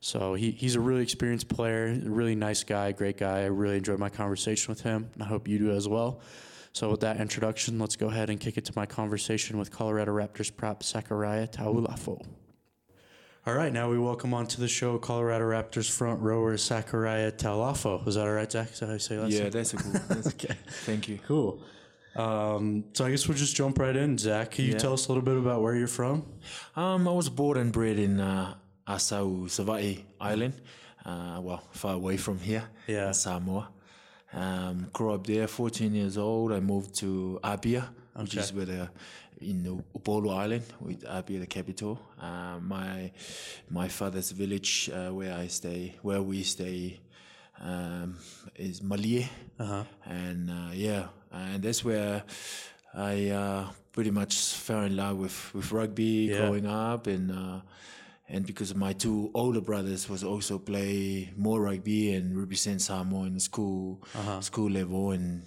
So 0.00 0.34
he, 0.34 0.52
he's 0.52 0.76
a 0.76 0.80
really 0.80 1.02
experienced 1.02 1.48
player, 1.48 1.92
really 2.04 2.34
nice 2.34 2.64
guy, 2.64 2.92
great 2.92 3.18
guy. 3.18 3.40
I 3.40 3.46
really 3.46 3.76
enjoyed 3.76 3.98
my 3.98 4.08
conversation 4.08 4.72
with 4.72 4.80
him, 4.80 5.10
and 5.12 5.22
I 5.22 5.26
hope 5.26 5.46
you 5.46 5.58
do 5.58 5.72
as 5.72 5.88
well. 5.88 6.20
So 6.72 6.90
with 6.90 7.00
that 7.00 7.20
introduction, 7.20 7.78
let's 7.78 7.96
go 7.96 8.08
ahead 8.08 8.30
and 8.30 8.38
kick 8.38 8.56
it 8.56 8.64
to 8.66 8.72
my 8.76 8.86
conversation 8.86 9.58
with 9.58 9.70
Colorado 9.70 10.12
Raptors 10.12 10.54
prop 10.54 10.82
Sakaria 10.82 11.50
Taulafo. 11.50 12.24
All 13.48 13.54
right, 13.54 13.72
now 13.72 13.88
we 13.88 13.98
welcome 13.98 14.34
onto 14.34 14.60
the 14.60 14.68
show 14.68 14.98
Colorado 14.98 15.42
Raptors 15.46 15.90
front 15.90 16.20
rower 16.20 16.58
Sakaria 16.58 17.32
Taulafo. 17.32 18.06
Is 18.06 18.16
that 18.16 18.26
all 18.26 18.32
right, 18.34 18.52
Zach? 18.52 18.70
Is 18.70 18.80
that 18.80 18.88
how 18.88 18.92
you 18.92 18.98
say 18.98 19.16
that? 19.16 19.30
Yeah, 19.30 19.48
that's 19.48 19.72
a 19.72 19.78
cool. 19.78 19.92
That's 20.06 20.26
okay. 20.34 20.54
Thank 20.84 21.08
you. 21.08 21.18
Cool. 21.26 21.62
Um, 22.14 22.84
so 22.92 23.06
I 23.06 23.10
guess 23.10 23.26
we'll 23.26 23.38
just 23.38 23.56
jump 23.56 23.78
right 23.78 23.96
in. 23.96 24.18
Zach, 24.18 24.50
can 24.50 24.66
you 24.66 24.72
Yeah. 24.72 24.76
tell 24.76 24.92
us 24.92 25.06
a 25.06 25.08
little 25.08 25.22
bit 25.22 25.38
about 25.38 25.62
where 25.62 25.74
you're 25.74 25.86
from? 25.88 26.26
Um, 26.76 27.08
I 27.08 27.12
was 27.12 27.30
born 27.30 27.56
and 27.56 27.72
bred 27.72 27.98
in 27.98 28.20
uh, 28.20 28.52
Asau, 28.86 29.46
Savai'i 29.46 30.02
Island. 30.20 30.52
Uh, 31.06 31.40
well, 31.40 31.62
far 31.70 31.94
away 31.94 32.18
from 32.18 32.38
here. 32.40 32.64
Yeah. 32.86 33.12
Samoa. 33.12 33.70
Um, 34.34 34.88
grew 34.92 35.14
up 35.14 35.26
there. 35.26 35.48
14 35.48 35.94
years 35.94 36.18
old. 36.18 36.52
I 36.52 36.60
moved 36.60 36.94
to 36.96 37.40
Apia, 37.42 37.88
which 38.14 38.36
is 38.36 38.52
where 38.52 38.66
the 38.66 38.90
in 39.40 39.82
Upolu 39.96 40.34
Island, 40.34 40.64
with 40.80 41.04
Apia 41.06 41.40
the 41.40 41.46
capital. 41.46 41.98
Uh, 42.20 42.58
my 42.60 43.10
my 43.70 43.88
father's 43.88 44.30
village, 44.32 44.90
uh, 44.92 45.10
where 45.14 45.34
I 45.34 45.46
stay, 45.48 45.94
where 46.02 46.22
we 46.22 46.42
stay, 46.42 47.00
um, 47.60 48.16
is 48.56 48.82
Malie, 48.82 49.28
and 50.06 50.50
uh, 50.50 50.70
yeah, 50.72 51.08
and 51.32 51.62
that's 51.62 51.84
where 51.84 52.22
I 52.94 53.28
uh, 53.30 53.68
pretty 53.92 54.10
much 54.10 54.34
fell 54.54 54.82
in 54.82 54.96
love 54.96 55.16
with 55.18 55.54
with 55.54 55.72
rugby 55.72 56.28
growing 56.38 56.66
up, 56.66 57.06
and 57.06 57.30
uh, 57.30 57.60
and 58.28 58.44
because 58.46 58.74
my 58.74 58.92
two 58.92 59.30
older 59.34 59.60
brothers 59.60 60.08
was 60.08 60.22
also 60.24 60.58
play 60.58 61.30
more 61.36 61.60
rugby 61.60 62.12
and 62.14 62.36
represent 62.38 62.80
Samoa 62.82 63.26
in 63.26 63.34
the 63.34 63.40
school 63.40 64.02
school 64.40 64.70
level, 64.70 65.12
and 65.12 65.42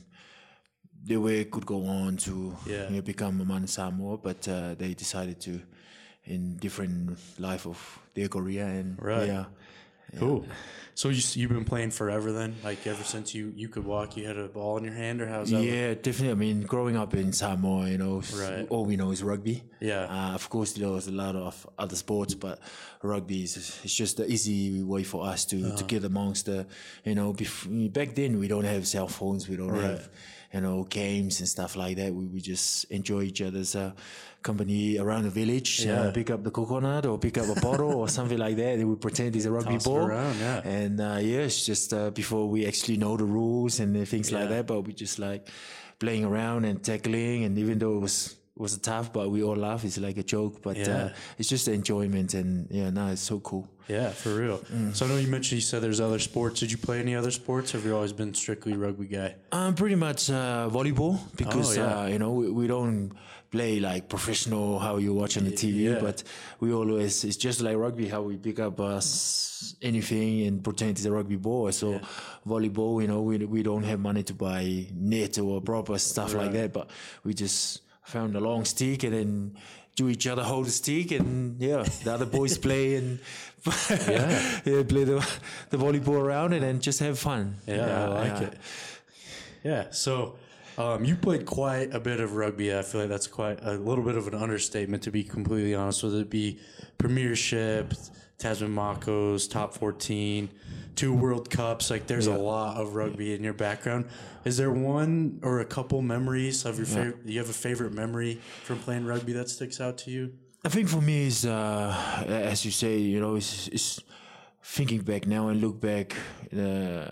they 1.03 1.17
were 1.17 1.43
could 1.45 1.65
go 1.65 1.85
on 1.85 2.17
to 2.17 2.55
Yeah. 2.65 2.89
you 2.89 2.95
know, 2.97 3.01
become 3.01 3.41
a 3.41 3.45
Manu 3.45 3.67
Samoa, 3.67 4.17
but 4.17 4.47
uh, 4.47 4.75
they 4.75 4.93
decided 4.93 5.39
to 5.41 5.61
in 6.25 6.57
different 6.57 7.17
life 7.39 7.65
of 7.65 7.77
their 8.13 8.27
career 8.27 8.65
and 8.65 9.01
Right. 9.01 9.27
yeah. 9.27 9.45
Cool. 10.19 10.45
So 10.93 11.09
you, 11.09 11.21
you've 11.33 11.49
been 11.51 11.65
playing 11.65 11.91
forever 11.91 12.31
then? 12.31 12.55
Like 12.63 12.85
ever 12.85 13.03
since 13.03 13.33
you, 13.33 13.53
you 13.55 13.69
could 13.69 13.85
walk, 13.85 14.17
you 14.17 14.27
had 14.27 14.37
a 14.37 14.47
ball 14.47 14.77
in 14.77 14.83
your 14.83 14.93
hand, 14.93 15.21
or 15.21 15.27
how's 15.27 15.49
that? 15.49 15.63
Yeah, 15.63 15.93
definitely. 15.93 16.31
I 16.31 16.35
mean, 16.35 16.61
growing 16.61 16.95
up 16.97 17.13
in 17.13 17.31
Samoa, 17.33 17.87
you 17.89 17.97
know, 17.97 18.21
Right. 18.35 18.67
all 18.69 18.85
we 18.85 18.97
know 18.97 19.11
is 19.11 19.23
rugby. 19.23 19.63
Yeah. 19.79 20.03
Uh, 20.09 20.33
of 20.35 20.49
course, 20.49 20.73
there 20.73 20.89
was 20.89 21.07
a 21.07 21.11
lot 21.11 21.35
of 21.35 21.65
other 21.79 21.95
sports, 21.95 22.35
but 22.35 22.59
rugby 23.01 23.43
is 23.43 23.55
it's 23.83 23.95
just 23.95 24.17
the 24.17 24.29
easy 24.31 24.83
way 24.83 25.03
for 25.03 25.25
us 25.25 25.45
to, 25.45 25.57
Uh-huh. 25.65 25.77
to 25.77 25.83
get 25.85 26.03
amongst 26.03 26.45
the, 26.45 26.67
you 27.05 27.15
know, 27.15 27.33
bef- 27.33 27.91
back 27.93 28.13
then 28.15 28.37
we 28.39 28.47
don't 28.47 28.65
have 28.65 28.85
cell 28.85 29.07
phones, 29.07 29.47
we 29.49 29.55
don't 29.55 29.73
have, 29.81 30.09
you 30.53 30.61
know, 30.61 30.83
games 30.83 31.39
and 31.39 31.47
stuff 31.47 31.75
like 31.75 31.95
that. 31.97 32.13
We, 32.13 32.25
we 32.25 32.41
just 32.41 32.83
enjoy 32.91 33.21
each 33.23 33.41
other's 33.41 33.73
uh, 33.75 33.91
company 34.43 34.97
around 34.97 35.23
the 35.23 35.29
village, 35.29 35.85
Yeah. 35.85 36.01
uh, 36.01 36.11
pick 36.11 36.29
up 36.31 36.43
the 36.43 36.49
coconut 36.51 37.05
or 37.05 37.17
pick 37.19 37.37
up 37.37 37.47
a 37.55 37.59
bottle 37.61 37.93
or 38.01 38.09
something 38.09 38.39
like 38.39 38.55
that. 38.57 38.77
They 38.77 38.83
would 38.85 38.99
pretend 38.99 39.35
it's 39.35 39.45
a 39.45 39.51
rugby 39.51 39.73
Toss 39.75 39.85
ball. 39.85 39.97
around, 40.07 40.35
yeah. 40.39 40.61
And 40.65 40.80
uh, 40.99 41.19
yeah, 41.21 41.39
it's 41.47 41.65
just 41.65 41.93
uh, 41.93 42.09
before 42.11 42.47
we 42.49 42.65
actually 42.65 42.97
know 42.97 43.17
the 43.17 43.25
rules 43.25 43.79
and 43.79 43.95
uh, 43.95 44.05
things 44.05 44.31
like 44.31 44.49
that, 44.49 44.65
but 44.67 44.81
we 44.81 44.93
just 44.93 45.19
like 45.19 45.47
playing 45.99 46.25
around 46.25 46.65
and 46.65 46.81
tackling. 46.83 47.43
And 47.45 47.57
even 47.57 47.77
though 47.79 47.95
it 47.97 48.01
was 48.01 48.35
was 48.57 48.77
tough, 48.77 49.11
but 49.11 49.31
we 49.31 49.41
all 49.41 49.55
laugh. 49.55 49.83
It's 49.85 49.97
like 49.97 50.17
a 50.17 50.23
joke, 50.23 50.61
but 50.61 50.77
Yeah. 50.77 51.05
uh, 51.05 51.09
it's 51.39 51.49
just 51.49 51.67
enjoyment, 51.67 52.33
and 52.33 52.67
yeah, 52.69 52.89
no, 52.91 53.07
it's 53.07 53.21
so 53.21 53.39
cool. 53.39 53.67
Yeah, 53.87 54.09
for 54.11 54.35
real. 54.35 54.59
Mm. 54.71 54.93
So 54.95 55.05
I 55.05 55.09
know 55.09 55.17
you 55.17 55.27
mentioned 55.27 55.57
you 55.57 55.61
said 55.61 55.81
there's 55.81 55.99
other 55.99 56.19
sports. 56.19 56.59
Did 56.59 56.71
you 56.71 56.77
play 56.77 56.99
any 56.99 57.15
other 57.15 57.31
sports? 57.31 57.73
Or 57.73 57.77
have 57.77 57.85
you 57.87 57.95
always 57.95 58.13
been 58.13 58.33
strictly 58.33 58.73
rugby 58.73 59.07
guy? 59.07 59.35
Um, 59.51 59.73
pretty 59.75 59.95
much 59.95 60.29
uh, 60.29 60.69
volleyball 60.71 61.17
because 61.35 61.77
Oh, 61.77 61.81
yeah. 61.81 61.99
uh, 62.01 62.05
you 62.07 62.19
know 62.19 62.31
we, 62.31 62.51
we 62.51 62.67
don't 62.67 63.11
play 63.51 63.79
like 63.81 64.07
professional 64.07 64.79
how 64.79 64.97
you 64.97 65.13
watch 65.13 65.37
on 65.37 65.43
the 65.43 65.51
TV, 65.51 65.93
yeah. 65.93 65.99
but 65.99 66.23
we 66.59 66.73
always 66.73 67.23
it's 67.23 67.37
just 67.37 67.61
like 67.61 67.75
rugby 67.75 68.07
how 68.07 68.21
we 68.21 68.37
pick 68.37 68.59
up 68.59 68.79
us 68.79 69.75
anything 69.81 70.47
and 70.47 70.63
pretend 70.63 70.91
it's 70.91 71.05
a 71.05 71.11
rugby 71.11 71.35
ball. 71.35 71.71
So 71.71 71.99
volleyball, 72.47 73.01
you 73.01 73.07
know, 73.07 73.21
we 73.21 73.37
we 73.39 73.61
don't 73.61 73.83
have 73.83 73.99
money 73.99 74.23
to 74.23 74.33
buy 74.33 74.87
net 74.95 75.37
or 75.37 75.61
proper 75.61 75.97
stuff 75.97 76.33
like 76.33 76.53
that, 76.53 76.71
but 76.71 76.89
we 77.23 77.33
just 77.33 77.81
found 78.03 78.35
a 78.35 78.39
long 78.39 78.65
stick 78.65 79.03
and 79.03 79.13
then 79.13 79.57
do 79.95 80.07
each 80.09 80.25
other 80.25 80.43
hold 80.43 80.65
the 80.65 80.71
stick 80.71 81.11
and 81.11 81.59
yeah, 81.61 81.83
the 82.03 82.13
other 82.13 82.25
boys 82.25 82.57
play 82.65 82.95
and 82.95 83.19
Yeah. 83.89 84.61
yeah, 84.65 84.83
play 84.83 85.03
the 85.03 85.27
the 85.69 85.77
volleyball 85.77 86.19
around 86.19 86.53
and 86.53 86.63
then 86.63 86.79
just 86.79 86.99
have 86.99 87.19
fun. 87.19 87.57
Yeah, 87.67 88.05
I 88.05 88.07
like 88.07 88.41
yeah. 88.41 88.47
it. 88.47 88.57
Yeah. 89.63 89.89
So 89.91 90.37
um, 90.81 91.05
you 91.05 91.15
played 91.15 91.45
quite 91.45 91.93
a 91.93 91.99
bit 91.99 92.19
of 92.19 92.35
rugby. 92.35 92.75
I 92.75 92.81
feel 92.81 93.01
like 93.01 93.09
that's 93.09 93.27
quite 93.27 93.59
a 93.61 93.73
little 93.73 94.03
bit 94.03 94.15
of 94.15 94.27
an 94.27 94.35
understatement, 94.35 95.03
to 95.03 95.11
be 95.11 95.23
completely 95.23 95.75
honest. 95.75 96.03
Whether 96.03 96.21
it 96.21 96.29
be 96.29 96.59
Premiership, 96.97 97.93
Tasman 98.37 98.73
Makos, 98.73 99.49
Top 99.49 99.73
14, 99.73 100.49
two 100.95 101.13
World 101.13 101.49
Cups, 101.49 101.89
like 101.89 102.07
there's 102.07 102.27
a 102.27 102.35
lot 102.35 102.77
of 102.77 102.95
rugby 102.95 103.35
in 103.35 103.43
your 103.43 103.53
background. 103.53 104.05
Is 104.43 104.57
there 104.57 104.71
one 104.71 105.39
or 105.43 105.59
a 105.59 105.65
couple 105.65 106.01
memories 106.01 106.65
of 106.65 106.77
your 106.77 106.87
favorite? 106.87 107.25
Do 107.25 107.31
you 107.33 107.39
have 107.39 107.49
a 107.49 107.53
favorite 107.53 107.93
memory 107.93 108.41
from 108.63 108.79
playing 108.79 109.05
rugby 109.05 109.33
that 109.33 109.49
sticks 109.49 109.79
out 109.79 109.97
to 109.99 110.11
you? 110.11 110.33
I 110.65 110.69
think 110.69 110.89
for 110.89 111.01
me 111.01 111.27
is 111.27 111.45
uh, 111.45 112.23
as 112.27 112.65
you 112.65 112.71
say, 112.71 112.97
you 112.97 113.19
know, 113.19 113.35
it's, 113.35 113.67
it's 113.67 113.99
thinking 114.63 115.01
back 115.01 115.27
now 115.27 115.49
and 115.49 115.61
look 115.61 115.79
back 115.79 116.15
uh, 116.55 117.11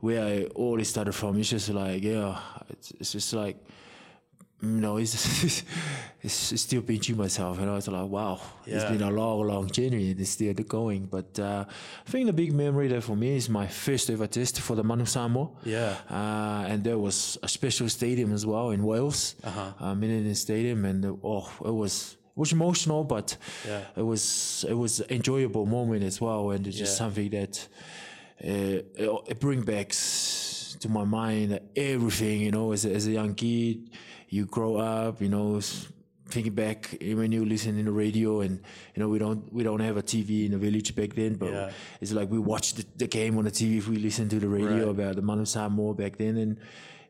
where 0.00 0.22
I 0.24 0.44
all 0.54 0.82
started 0.84 1.12
from. 1.12 1.38
It's 1.38 1.50
just 1.50 1.68
like 1.70 2.02
yeah, 2.02 2.38
it's, 2.70 2.90
it's 3.00 3.12
just 3.12 3.32
like 3.32 3.56
you 4.60 4.68
know, 4.80 4.96
it's, 4.96 5.14
it's 6.22 6.52
it's 6.52 6.62
still 6.62 6.82
pinching 6.82 7.16
myself. 7.16 7.60
You 7.60 7.66
know, 7.66 7.76
it's 7.76 7.86
like 7.88 8.08
wow, 8.08 8.40
it's 8.66 8.84
been 8.84 9.02
a 9.02 9.10
long, 9.10 9.46
long 9.46 9.70
journey 9.70 10.10
and 10.10 10.20
it's 10.20 10.30
still 10.30 10.52
going. 10.54 11.06
But 11.06 11.38
uh, 11.38 11.64
I 11.68 12.10
think 12.10 12.26
the 12.26 12.32
big 12.32 12.52
memory 12.52 12.88
there 12.88 13.00
for 13.00 13.14
me 13.16 13.36
is 13.36 13.48
my 13.48 13.66
first 13.68 14.10
ever 14.10 14.26
test 14.26 14.60
for 14.60 14.74
the 14.74 14.82
Manu 14.82 15.04
Samoa. 15.04 15.50
Yeah. 15.64 15.94
Uh, 16.10 16.64
and 16.68 16.82
there 16.82 16.98
was 16.98 17.38
a 17.42 17.48
special 17.48 17.88
stadium 17.88 18.32
as 18.32 18.44
well 18.44 18.70
in 18.70 18.82
Wales, 18.82 19.36
Uh-huh. 19.44 19.72
uh, 19.78 19.94
Millennium 19.94 20.34
Stadium, 20.34 20.84
and 20.84 21.04
oh, 21.22 21.48
it 21.64 21.74
was 21.74 22.16
was 22.34 22.52
emotional, 22.52 23.04
but 23.04 23.36
Yeah. 23.66 23.82
it 23.96 24.02
was 24.02 24.64
it 24.68 24.74
was 24.74 25.00
enjoyable 25.08 25.66
moment 25.66 26.02
as 26.02 26.20
well, 26.20 26.50
and 26.50 26.66
it's 26.66 26.76
just 26.78 26.96
something 26.96 27.30
that 27.30 27.68
Uh, 28.42 28.82
it, 28.94 29.10
it 29.28 29.40
brings 29.40 29.64
back 29.64 29.88
to 30.80 30.88
my 30.88 31.04
mind 31.04 31.58
everything. 31.74 32.40
You 32.40 32.50
know, 32.52 32.72
as 32.72 32.84
a, 32.84 32.92
as 32.94 33.06
a 33.06 33.10
young 33.12 33.34
kid, 33.34 33.90
you 34.28 34.46
grow 34.46 34.76
up, 34.76 35.20
you 35.20 35.28
know. 35.28 35.60
Thinking 36.30 36.52
back 36.52 36.94
eh, 37.00 37.14
when 37.14 37.32
you 37.32 37.46
listen 37.46 37.78
in 37.78 37.86
the 37.86 37.90
radio, 37.90 38.42
and 38.42 38.60
you 38.94 39.00
know 39.02 39.08
we 39.08 39.18
don't 39.18 39.50
we 39.50 39.62
don't 39.62 39.80
have 39.80 39.96
a 39.96 40.02
TV 40.02 40.44
in 40.44 40.50
the 40.52 40.58
village 40.58 40.94
back 40.94 41.14
then, 41.14 41.36
but 41.36 41.50
Yeah. 41.50 41.70
it's 42.02 42.12
like 42.12 42.30
we 42.30 42.38
watched 42.38 42.76
the, 42.76 42.84
the 42.98 43.06
game 43.06 43.38
on 43.38 43.44
the 43.44 43.50
TV 43.50 43.78
if 43.78 43.88
we 43.88 43.96
listen 43.96 44.28
to 44.28 44.38
the 44.38 44.46
radio 44.46 44.88
Right. 44.88 44.88
about 44.90 45.16
the 45.16 45.22
Manu 45.22 45.46
Samoa 45.46 45.94
back 45.94 46.18
then, 46.18 46.36
and 46.36 46.58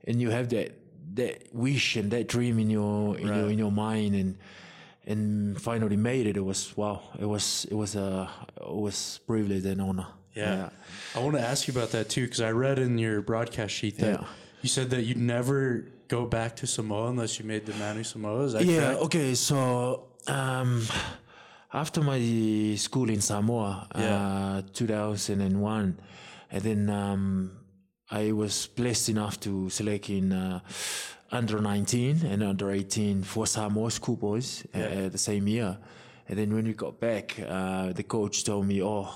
and 0.06 0.20
you 0.22 0.30
have 0.30 0.48
that 0.50 0.70
that 1.16 1.52
wish 1.52 1.96
and 1.96 2.12
that 2.12 2.28
dream 2.28 2.60
in 2.60 2.70
your 2.70 3.18
in 3.18 3.26
your 3.26 3.50
in 3.50 3.58
your 3.58 3.72
mind, 3.72 4.14
and 4.14 4.38
and 5.04 5.60
finally 5.60 5.96
made 5.96 6.28
it. 6.28 6.36
It 6.36 6.44
was 6.44 6.76
wow. 6.76 7.02
It 7.18 7.26
was 7.26 7.66
it 7.68 7.74
was 7.74 7.96
a 7.96 8.30
it 8.56 8.72
was 8.72 9.18
privilege 9.26 9.64
and 9.66 9.80
honor. 9.82 10.06
Yeah. 10.38 10.68
I 11.16 11.18
want 11.20 11.34
to 11.36 11.42
ask 11.52 11.66
you 11.68 11.72
about 11.76 11.90
that 11.92 12.08
too, 12.08 12.24
because 12.26 12.40
I 12.40 12.50
read 12.50 12.78
in 12.78 12.98
your 12.98 13.20
broadcast 13.22 13.72
sheet 13.74 13.96
that 13.98 14.20
Yeah. 14.20 14.26
you 14.62 14.68
said 14.68 14.90
that 14.90 15.02
you'd 15.06 15.16
never 15.36 15.84
go 16.08 16.26
back 16.26 16.56
to 16.56 16.66
Samoa 16.66 17.08
unless 17.10 17.38
you 17.38 17.44
made 17.46 17.66
the 17.66 17.74
Manu 17.74 18.02
Samoa. 18.04 18.44
Is 18.44 18.52
that 18.52 18.64
Yeah. 18.64 18.80
correct? 18.80 19.00
Okay. 19.06 19.34
So 19.34 19.58
um, 20.26 20.82
after 21.72 22.00
my 22.02 22.20
school 22.76 23.08
in 23.10 23.20
Samoa, 23.20 23.88
Yeah. 23.94 24.58
uh, 24.58 24.62
2001, 24.72 25.98
and 26.50 26.62
then 26.62 26.90
um, 26.90 27.50
I 28.10 28.32
was 28.32 28.68
blessed 28.68 29.08
enough 29.10 29.38
to 29.40 29.68
select 29.70 30.08
in 30.10 30.32
uh, 30.32 30.60
under 31.30 31.60
19 31.60 32.24
and 32.24 32.42
under 32.42 32.70
18 32.70 33.22
for 33.22 33.46
Samoa 33.46 33.90
schoolboys 33.90 34.64
uh, 34.74 34.78
Yeah. 34.78 35.08
the 35.08 35.18
same 35.18 35.46
year. 35.48 35.78
And 36.28 36.38
then 36.38 36.52
when 36.54 36.64
we 36.66 36.72
got 36.74 37.00
back, 37.00 37.36
uh, 37.38 37.92
the 37.92 38.02
coach 38.02 38.44
told 38.44 38.66
me, 38.66 38.82
"Oh, 38.82 39.08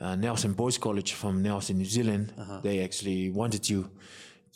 uh, 0.00 0.14
Nelson 0.16 0.52
Boys 0.54 0.78
College 0.78 1.12
from 1.14 1.42
Nelson, 1.42 1.76
New 1.78 1.84
Zealand, 1.86 2.32
Uh-huh. 2.38 2.60
they 2.62 2.84
actually 2.84 3.30
wanted 3.30 3.68
you 3.68 3.90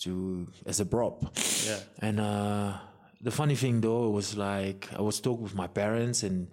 to 0.00 0.46
as 0.66 0.80
a 0.80 0.84
prop." 0.86 1.22
Yeah. 1.66 1.78
And 2.00 2.20
uh, 2.20 2.72
the 3.20 3.30
funny 3.30 3.54
thing 3.56 3.80
though 3.80 4.10
was 4.10 4.36
like 4.36 4.88
I 4.98 5.00
was 5.02 5.20
talking 5.20 5.42
with 5.44 5.54
my 5.54 5.66
parents 5.68 6.22
and 6.22 6.48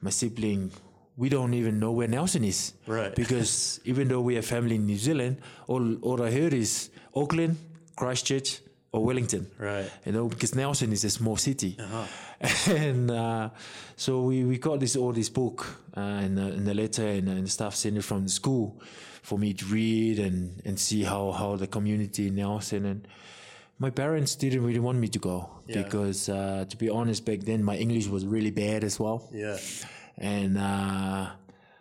my 0.00 0.10
sibling. 0.10 0.70
We 1.16 1.28
don't 1.28 1.52
even 1.54 1.78
know 1.78 1.92
where 1.92 2.08
Nelson 2.08 2.42
is, 2.44 2.72
Right. 2.86 3.14
Because 3.14 3.80
even 3.84 4.08
though 4.08 4.22
we 4.22 4.34
have 4.36 4.46
family 4.46 4.76
in 4.76 4.86
New 4.86 4.96
Zealand, 4.98 5.36
all 5.68 5.94
all 6.02 6.22
I 6.22 6.30
heard 6.30 6.54
is 6.54 6.90
Auckland, 7.14 7.56
Christchurch, 7.96 8.60
or 8.92 9.04
Wellington, 9.04 9.46
Right. 9.58 9.90
You 10.06 10.12
know, 10.12 10.28
because 10.28 10.54
Nelson 10.54 10.90
is 10.92 11.04
a 11.04 11.10
small 11.10 11.36
city, 11.36 11.76
and 12.68 13.10
uh, 13.10 13.50
so 13.96 14.22
we, 14.22 14.44
we 14.44 14.58
got 14.58 14.80
this 14.80 14.96
all 14.96 15.12
this 15.12 15.28
book 15.28 15.66
uh, 15.96 16.00
and, 16.00 16.38
uh, 16.38 16.42
and 16.42 16.66
the 16.66 16.74
letter 16.74 17.06
and, 17.06 17.28
and 17.28 17.48
stuff 17.50 17.74
sent 17.74 17.96
it 17.96 18.02
from 18.02 18.24
the 18.24 18.28
school 18.30 18.80
for 19.22 19.38
me 19.38 19.54
to 19.54 19.64
read 19.66 20.18
and, 20.18 20.60
and 20.64 20.78
see 20.78 21.02
how, 21.04 21.30
how 21.30 21.54
the 21.56 21.66
community 21.66 22.26
in 22.28 22.34
Nelson 22.34 22.84
and 22.86 23.06
my 23.78 23.90
parents 23.90 24.34
didn't 24.36 24.64
really 24.64 24.80
want 24.80 24.98
me 24.98 25.08
to 25.08 25.18
go 25.18 25.48
Yeah. 25.66 25.82
because 25.82 26.28
uh, 26.28 26.64
to 26.68 26.76
be 26.76 26.88
honest 26.90 27.24
back 27.24 27.40
then 27.40 27.62
my 27.62 27.76
English 27.76 28.08
was 28.08 28.26
really 28.26 28.50
bad 28.50 28.82
as 28.84 28.98
well 28.98 29.28
Yeah. 29.32 29.58
and 30.18 30.58
uh, 30.58 31.30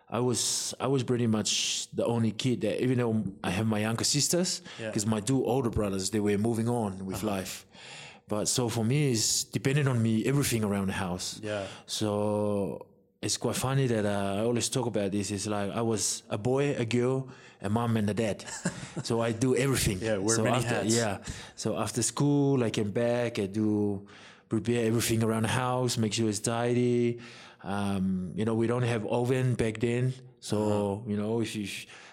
I 0.09 0.19
was 0.19 0.75
I 0.79 0.87
was 0.87 1.03
pretty 1.03 1.25
much 1.27 1.87
the 1.93 2.05
only 2.05 2.31
kid 2.31 2.61
that 2.61 2.83
even 2.83 2.97
though 2.99 3.23
I 3.43 3.49
have 3.49 3.65
my 3.65 3.79
younger 3.79 4.03
sisters 4.03 4.61
Yeah. 4.79 4.87
because 4.87 5.05
my 5.07 5.21
two 5.21 5.43
older 5.45 5.69
brothers 5.71 6.09
they 6.11 6.19
were 6.19 6.37
moving 6.37 6.69
on 6.69 7.05
with 7.05 7.23
life 7.23 7.65
but 8.31 8.43
so 8.55 8.69
for 8.75 8.83
me 8.91 8.99
it's 9.11 9.43
depended 9.57 9.85
on 9.91 9.97
me 10.07 10.13
everything 10.31 10.63
around 10.69 10.87
the 10.91 10.97
house 11.07 11.27
Yeah. 11.43 11.63
so 11.85 12.85
it's 13.25 13.37
quite 13.37 13.57
funny 13.67 13.85
that 13.93 14.05
uh, 14.05 14.39
I 14.39 14.41
always 14.49 14.67
talk 14.69 14.87
about 14.93 15.11
this. 15.11 15.29
It's 15.35 15.45
like 15.55 15.69
I 15.81 15.83
was 15.93 16.23
a 16.37 16.39
boy, 16.39 16.73
a 16.85 16.85
girl, 16.85 17.17
a 17.61 17.69
mom, 17.69 17.91
and 17.97 18.09
a 18.09 18.15
dad. 18.15 18.37
so 19.07 19.21
I 19.21 19.29
do 19.45 19.49
everything. 19.65 19.99
Yeah, 20.01 20.17
wear 20.17 20.35
so 20.37 20.43
many 20.43 20.55
after, 20.57 20.75
hats. 20.81 20.95
Yeah. 21.01 21.17
So 21.55 21.67
after 21.77 22.01
school, 22.01 22.63
I 22.67 22.71
came 22.71 22.89
back. 22.89 23.37
I 23.37 23.45
do 23.45 24.07
prepare 24.49 24.87
everything 24.89 25.21
around 25.21 25.43
the 25.43 25.53
house, 25.65 25.91
make 26.01 26.13
sure 26.17 26.29
it's 26.33 26.39
tidy. 26.39 27.19
Um, 27.63 28.31
you 28.33 28.43
know, 28.45 28.55
we 28.55 28.65
don't 28.65 28.87
have 28.93 29.05
oven 29.05 29.53
back 29.53 29.75
then, 29.87 30.13
so 30.39 30.57
Uh-huh. 30.57 31.09
you 31.11 31.17
know 31.21 31.41
if 31.45 31.51
you. 31.55 31.67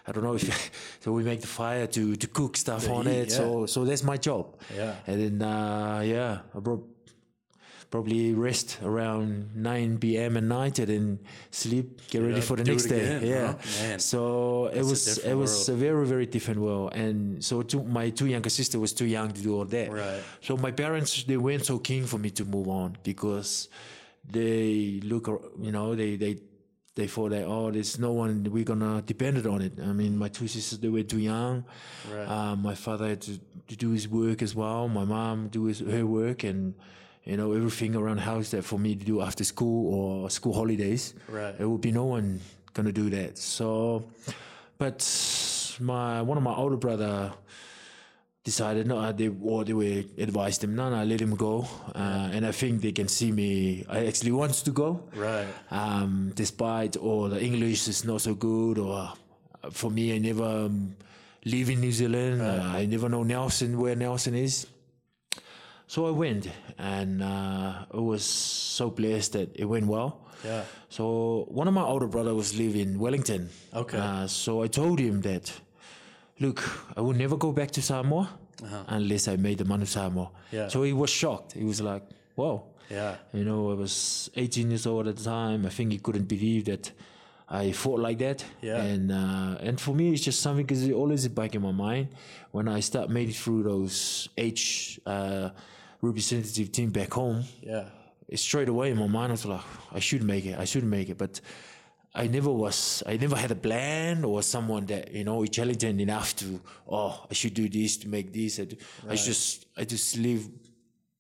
I 0.09 0.13
don't 0.13 0.25
know 0.25 0.35
if 0.35 0.71
so 1.01 1.13
we 1.13 1.23
make 1.23 1.43
the 1.43 1.47
fire 1.47 1.87
to, 1.87 2.17
to 2.17 2.27
cook 2.27 2.57
stuff 2.57 2.85
To 2.85 2.93
on 2.93 3.07
eat, 3.07 3.29
it. 3.29 3.33
So 3.33 3.67
so 3.67 3.85
that's 3.85 4.03
my 4.03 4.17
job. 4.17 4.57
Yeah. 4.75 4.95
And 5.07 5.39
then 5.41 5.49
uh, 5.49 6.01
yeah, 6.05 6.39
I 6.55 6.59
brought 6.61 6.85
probably 7.91 8.35
rest 8.35 8.79
around 8.83 9.55
9 9.57 9.99
p.m. 9.99 10.37
at 10.37 10.43
night 10.43 10.79
and 10.79 10.89
then 10.89 11.19
sleep, 11.51 12.01
get 12.11 12.21
ready 12.23 12.39
up, 12.39 12.45
for 12.45 12.57
the 12.57 12.65
next 12.65 12.85
day. 12.85 13.27
yeah. 13.27 13.97
So 13.99 14.67
it 14.67 14.75
that's 14.77 14.89
was 14.89 15.19
it 15.19 15.35
was 15.35 15.69
a 15.69 15.75
very 15.75 16.07
very 16.07 16.27
different 16.27 16.61
world, 16.61 16.93
and 16.95 17.43
so 17.45 17.63
two, 17.63 17.83
my 17.85 18.11
two 18.11 18.27
younger 18.27 18.51
sister 18.51 18.79
was 18.79 18.93
too 18.93 19.07
young 19.07 19.31
to 19.33 19.43
do 19.43 19.55
all 19.57 19.65
that. 19.67 19.91
Right. 19.91 20.23
So 20.41 20.57
my 20.57 20.71
parents 20.71 21.25
they 21.25 21.37
weren't 21.37 21.65
so 21.67 21.79
keen 21.79 22.05
for 22.07 22.19
me 22.19 22.31
to 22.31 22.45
move 22.45 22.69
on 22.69 22.97
because 23.03 23.69
they 24.31 25.01
look, 25.05 25.27
you 25.61 25.73
know, 25.73 25.95
they 25.95 26.17
they. 26.17 26.39
They 26.99 27.07
thought 27.07 27.31
that 27.31 27.45
oh, 27.45 27.71
there's 27.71 27.97
no 27.97 28.11
one 28.11 28.43
we're 28.51 28.65
gonna 28.65 29.01
depend 29.03 29.47
on 29.47 29.63
it. 29.63 29.75
I 29.81 29.93
mean, 29.93 30.19
my 30.19 30.27
two 30.27 30.49
sisters 30.49 30.81
they 30.81 30.89
were 30.89 31.05
too 31.05 31.21
young. 31.21 31.65
Right. 32.13 32.25
Uh, 32.25 32.57
my 32.57 32.75
father 32.75 33.07
had 33.07 33.21
to, 33.21 33.39
to 33.69 33.77
do 33.77 33.91
his 33.91 34.09
work 34.09 34.43
as 34.43 34.53
well. 34.53 34.89
My 34.89 35.05
mom 35.05 35.47
do 35.47 35.67
his, 35.67 35.79
her 35.79 36.05
work, 36.05 36.43
and 36.43 36.75
you 37.23 37.37
know 37.37 37.53
everything 37.53 37.95
around 37.95 38.17
the 38.17 38.23
house 38.23 38.51
that 38.51 38.65
for 38.65 38.81
me 38.81 38.97
to 38.97 39.05
do 39.05 39.21
after 39.21 39.45
school 39.45 39.95
or 39.95 40.29
school 40.29 40.53
holidays. 40.53 41.15
Right. 41.29 41.57
There 41.57 41.69
would 41.69 41.83
be 41.83 41.93
no 41.93 42.07
one 42.07 42.41
gonna 42.75 42.91
do 42.91 43.09
that. 43.11 43.39
So, 43.39 44.03
but 44.77 44.99
my 45.79 46.21
one 46.23 46.37
of 46.37 46.43
my 46.43 46.55
older 46.57 46.77
brother 46.77 47.33
decided 48.51 48.87
no, 48.87 48.97
they 49.13 49.29
or 49.53 49.65
they 49.69 49.75
were 49.83 50.03
advised 50.27 50.61
him 50.65 50.73
no, 50.81 50.85
no, 50.95 51.01
let 51.13 51.21
him 51.21 51.35
go. 51.37 51.55
Uh, 51.95 52.35
and 52.35 52.43
I 52.51 52.53
think 52.61 52.81
they 52.87 52.93
can 52.93 53.09
see 53.09 53.31
me. 53.41 53.51
I 53.89 54.07
actually 54.11 54.33
wants 54.33 54.63
to 54.67 54.73
go 54.73 54.89
Right. 55.27 55.47
um, 55.71 56.33
despite 56.35 56.97
all 56.97 57.29
the 57.35 57.41
English 57.49 57.89
is 57.89 58.05
not 58.05 58.21
so 58.27 58.33
good, 58.35 58.79
or 58.79 58.95
uh, 58.99 59.71
for 59.71 59.91
me, 59.91 60.05
I 60.17 60.19
never 60.19 60.49
um, 60.67 60.97
live 61.45 61.69
in 61.75 61.81
New 61.81 61.93
Zealand. 61.93 62.41
Uh, 62.43 62.79
I 62.81 62.87
never 62.87 63.09
know 63.09 63.23
Nelson 63.25 63.71
where 63.83 63.97
Nelson 63.97 64.35
is. 64.35 64.67
So 65.87 66.07
I 66.07 66.11
went, 66.11 66.45
and 66.77 67.23
uh, 67.23 67.85
it 67.95 68.05
was 68.13 68.23
so 68.79 68.91
blessed 68.91 69.33
that 69.33 69.49
it 69.57 69.65
went 69.65 69.87
well. 69.87 70.11
Yeah. 70.45 70.63
So 70.91 71.05
one 71.49 71.67
of 71.69 71.75
my 71.75 71.83
older 71.93 72.07
brother 72.07 72.35
was 72.35 72.53
living 72.57 72.83
in 72.89 72.99
Wellington. 73.05 73.49
Okay. 73.73 73.99
Uh, 73.99 74.27
so 74.27 74.63
I 74.65 74.69
told 74.69 74.99
him 75.01 75.23
that, 75.23 75.45
look, 76.41 76.63
I 76.97 77.01
will 77.01 77.15
never 77.15 77.37
go 77.37 77.53
back 77.53 77.71
to 77.73 77.83
Samoa 77.83 78.29
unless 78.89 79.29
I 79.29 79.37
made 79.37 79.59
the 79.59 79.65
Manu 79.65 79.87
Samoa. 79.87 80.25
Uh-huh. 80.25 80.57
Yeah. 80.57 80.69
So 80.69 80.83
he 80.83 80.93
was 80.93 81.11
shocked. 81.11 81.53
He 81.53 81.65
was 81.65 81.81
like, 81.81 82.03
"Whoa." 82.35 82.65
Yeah. 82.91 83.17
You 83.33 83.45
know, 83.45 83.71
I 83.71 83.75
was 83.75 84.31
18 84.35 84.71
years 84.71 84.87
old 84.87 85.09
at 85.09 85.17
the 85.17 85.25
time. 85.25 85.67
I 85.67 85.69
think 85.69 85.93
he 85.93 85.99
couldn't 85.99 86.25
believe 86.27 86.65
that 86.67 86.91
I 87.49 87.73
fought 87.73 88.01
like 88.01 88.19
that. 88.19 88.45
Yeah. 88.63 88.83
And 88.83 89.13
uh, 89.13 89.59
and 89.61 89.81
for 89.81 89.95
me, 89.95 90.13
it's 90.13 90.25
just 90.25 90.41
something 90.41 90.65
because 90.67 90.83
it 90.87 90.93
always 90.95 91.21
is 91.25 91.29
back 91.29 91.55
in 91.55 91.63
my 91.63 91.73
mind 91.73 92.09
when 92.51 92.67
I 92.67 92.81
start 92.81 93.11
made 93.11 93.29
it 93.29 93.37
through 93.37 93.63
those 93.65 94.29
age 94.39 94.99
uh, 95.07 95.51
representative 96.03 96.73
team 96.73 96.91
back 96.91 97.13
home 97.13 97.45
Yeah. 97.63 97.85
straight 98.35 98.69
away 98.69 98.91
in 98.91 98.97
my 98.99 99.07
mind 99.07 99.33
I 99.33 99.35
was 99.35 99.45
like 99.47 99.61
I 99.93 100.01
should 100.01 100.23
make 100.23 100.45
it 100.47 100.59
I 100.59 100.65
should 100.65 100.85
make 100.85 101.09
it 101.11 101.19
but 101.19 101.41
I 102.15 102.27
never 102.27 102.51
was 102.51 103.03
I 103.07 103.17
never 103.17 103.37
had 103.37 103.51
a 103.51 103.55
plan 103.55 104.25
or 104.25 104.43
someone 104.43 104.87
that 104.87 105.13
you 105.13 105.25
know 105.25 105.43
intelligent 105.43 106.01
enough 106.01 106.35
to 106.37 106.61
oh 106.89 107.27
I 107.31 107.35
should 107.35 107.55
do 107.55 107.69
this 107.69 107.97
to 107.99 108.09
make 108.09 108.33
this. 108.33 108.59
I, 108.59 108.65
do, 108.65 108.77
I 109.09 109.15
just 109.15 109.67
I 109.77 109.85
just 109.85 110.17
live 110.17 110.49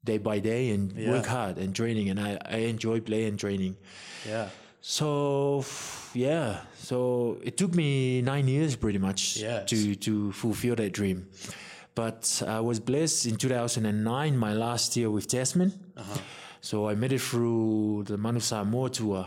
day 0.04 0.18
by 0.18 0.38
day 0.40 0.70
and 0.70 0.92
work 1.08 1.26
hard 1.26 1.58
and 1.58 1.74
training 1.74 2.08
and 2.10 2.18
I, 2.18 2.38
I 2.44 2.56
enjoy 2.68 3.00
playing 3.00 3.28
and 3.28 3.38
training. 3.38 3.76
Yeah. 4.26 4.48
so 4.80 5.64
yeah. 6.14 6.60
So 6.78 7.38
it 7.44 7.56
took 7.56 7.74
me 7.74 8.22
nine 8.22 8.48
years 8.48 8.74
pretty 8.76 8.98
much 8.98 9.36
Yes. 9.36 9.68
to 9.70 9.94
to 9.96 10.32
fulfill 10.32 10.74
that 10.76 10.92
dream. 10.92 11.28
But 11.94 12.42
I 12.46 12.60
was 12.60 12.80
blessed 12.80 13.26
in 13.26 13.36
2009 13.36 14.36
my 14.38 14.52
last 14.54 14.96
year 14.96 15.10
with 15.10 15.26
Tasman. 15.28 15.72
Uh-huh. 15.96 16.18
so 16.60 16.88
I 16.88 16.94
made 16.94 17.12
it 17.12 17.20
through 17.20 18.04
the 18.06 18.16
Manu 18.16 18.40
Samoa 18.40 18.88
tour 18.90 19.26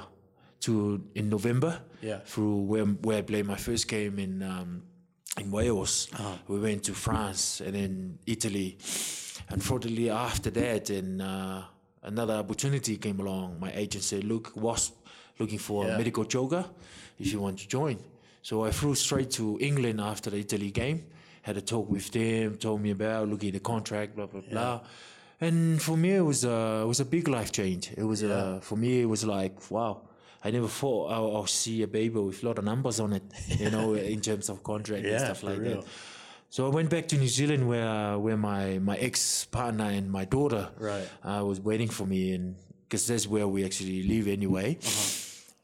to 0.61 1.01
in 1.15 1.29
November 1.29 1.79
Yeah. 2.01 2.19
through 2.25 2.61
where 2.71 2.85
where 2.85 3.17
I 3.19 3.21
played 3.21 3.45
my 3.45 3.57
first 3.57 3.87
game 3.87 4.19
in 4.19 4.41
um, 4.43 4.83
in 5.39 5.51
Wales. 5.51 6.07
Uh-huh. 6.13 6.35
We 6.47 6.59
went 6.59 6.83
to 6.83 6.93
France 6.93 7.61
and 7.65 7.73
then 7.75 8.19
Italy. 8.25 8.77
Unfortunately, 9.49 10.09
after 10.09 10.49
that, 10.51 10.89
and 10.89 11.21
uh, 11.21 11.61
another 12.03 12.35
opportunity 12.35 12.97
came 12.97 13.19
along. 13.19 13.59
My 13.59 13.71
agent 13.73 14.03
said, 14.03 14.23
"Look, 14.23 14.51
was 14.55 14.91
looking 15.39 15.59
for 15.59 15.85
Yeah. 15.85 15.95
a 15.95 15.97
medical 15.97 16.23
joker 16.25 16.65
if 17.19 17.31
you 17.33 17.39
want 17.41 17.59
to 17.59 17.67
join." 17.67 17.97
So 18.41 18.65
I 18.67 18.71
flew 18.71 18.95
straight 18.95 19.29
to 19.31 19.57
England 19.59 19.99
after 20.01 20.29
the 20.31 20.37
Italy 20.37 20.71
game. 20.71 21.03
Had 21.43 21.57
a 21.57 21.61
talk 21.61 21.89
with 21.89 22.11
them, 22.11 22.55
told 22.57 22.81
me 22.81 22.91
about 22.91 23.27
looking 23.29 23.49
at 23.49 23.53
the 23.53 23.59
contract, 23.73 24.15
blah 24.15 24.27
blah 24.27 24.41
blah. 24.41 24.79
And 25.39 25.81
for 25.81 25.97
me, 25.97 26.11
it 26.15 26.21
was 26.25 26.43
a 26.43 26.81
it 26.83 26.87
was 26.87 26.99
a 26.99 27.05
big 27.05 27.27
life 27.27 27.51
change. 27.51 27.91
It 27.97 28.03
was 28.03 28.21
a 28.23 28.59
for 28.61 28.77
me, 28.77 29.01
it 29.01 29.09
was 29.09 29.23
like 29.25 29.55
wow. 29.71 30.01
I 30.43 30.51
never 30.51 30.67
thought 30.67 31.11
I'll, 31.11 31.35
I'll 31.37 31.47
see 31.47 31.83
a 31.83 31.87
baby 31.87 32.19
with 32.19 32.41
a 32.43 32.45
lot 32.47 32.57
of 32.57 32.65
numbers 32.65 32.99
on 32.99 33.13
it, 33.13 33.23
you 33.47 33.69
know, 33.69 33.93
in 34.15 34.21
terms 34.21 34.49
of 34.49 34.63
contract 34.63 35.05
and 35.05 35.19
stuff 35.19 35.43
like 35.43 35.59
real. 35.59 35.81
that. 35.81 35.85
So 36.49 36.65
I 36.65 36.69
went 36.69 36.89
back 36.89 37.07
to 37.09 37.17
New 37.17 37.27
Zealand 37.29 37.67
where 37.67 38.17
where 38.19 38.37
my, 38.37 38.79
my 38.79 38.97
ex 38.97 39.45
partner 39.45 39.85
and 39.85 40.11
my 40.11 40.25
daughter 40.25 40.69
Right. 40.77 41.07
uh, 41.23 41.43
was 41.45 41.59
waiting 41.61 41.87
for 41.89 42.05
me, 42.05 42.33
and 42.33 42.55
because 42.89 43.07
that's 43.07 43.27
where 43.27 43.47
we 43.47 43.63
actually 43.63 44.03
live 44.03 44.27
anyway. 44.27 44.77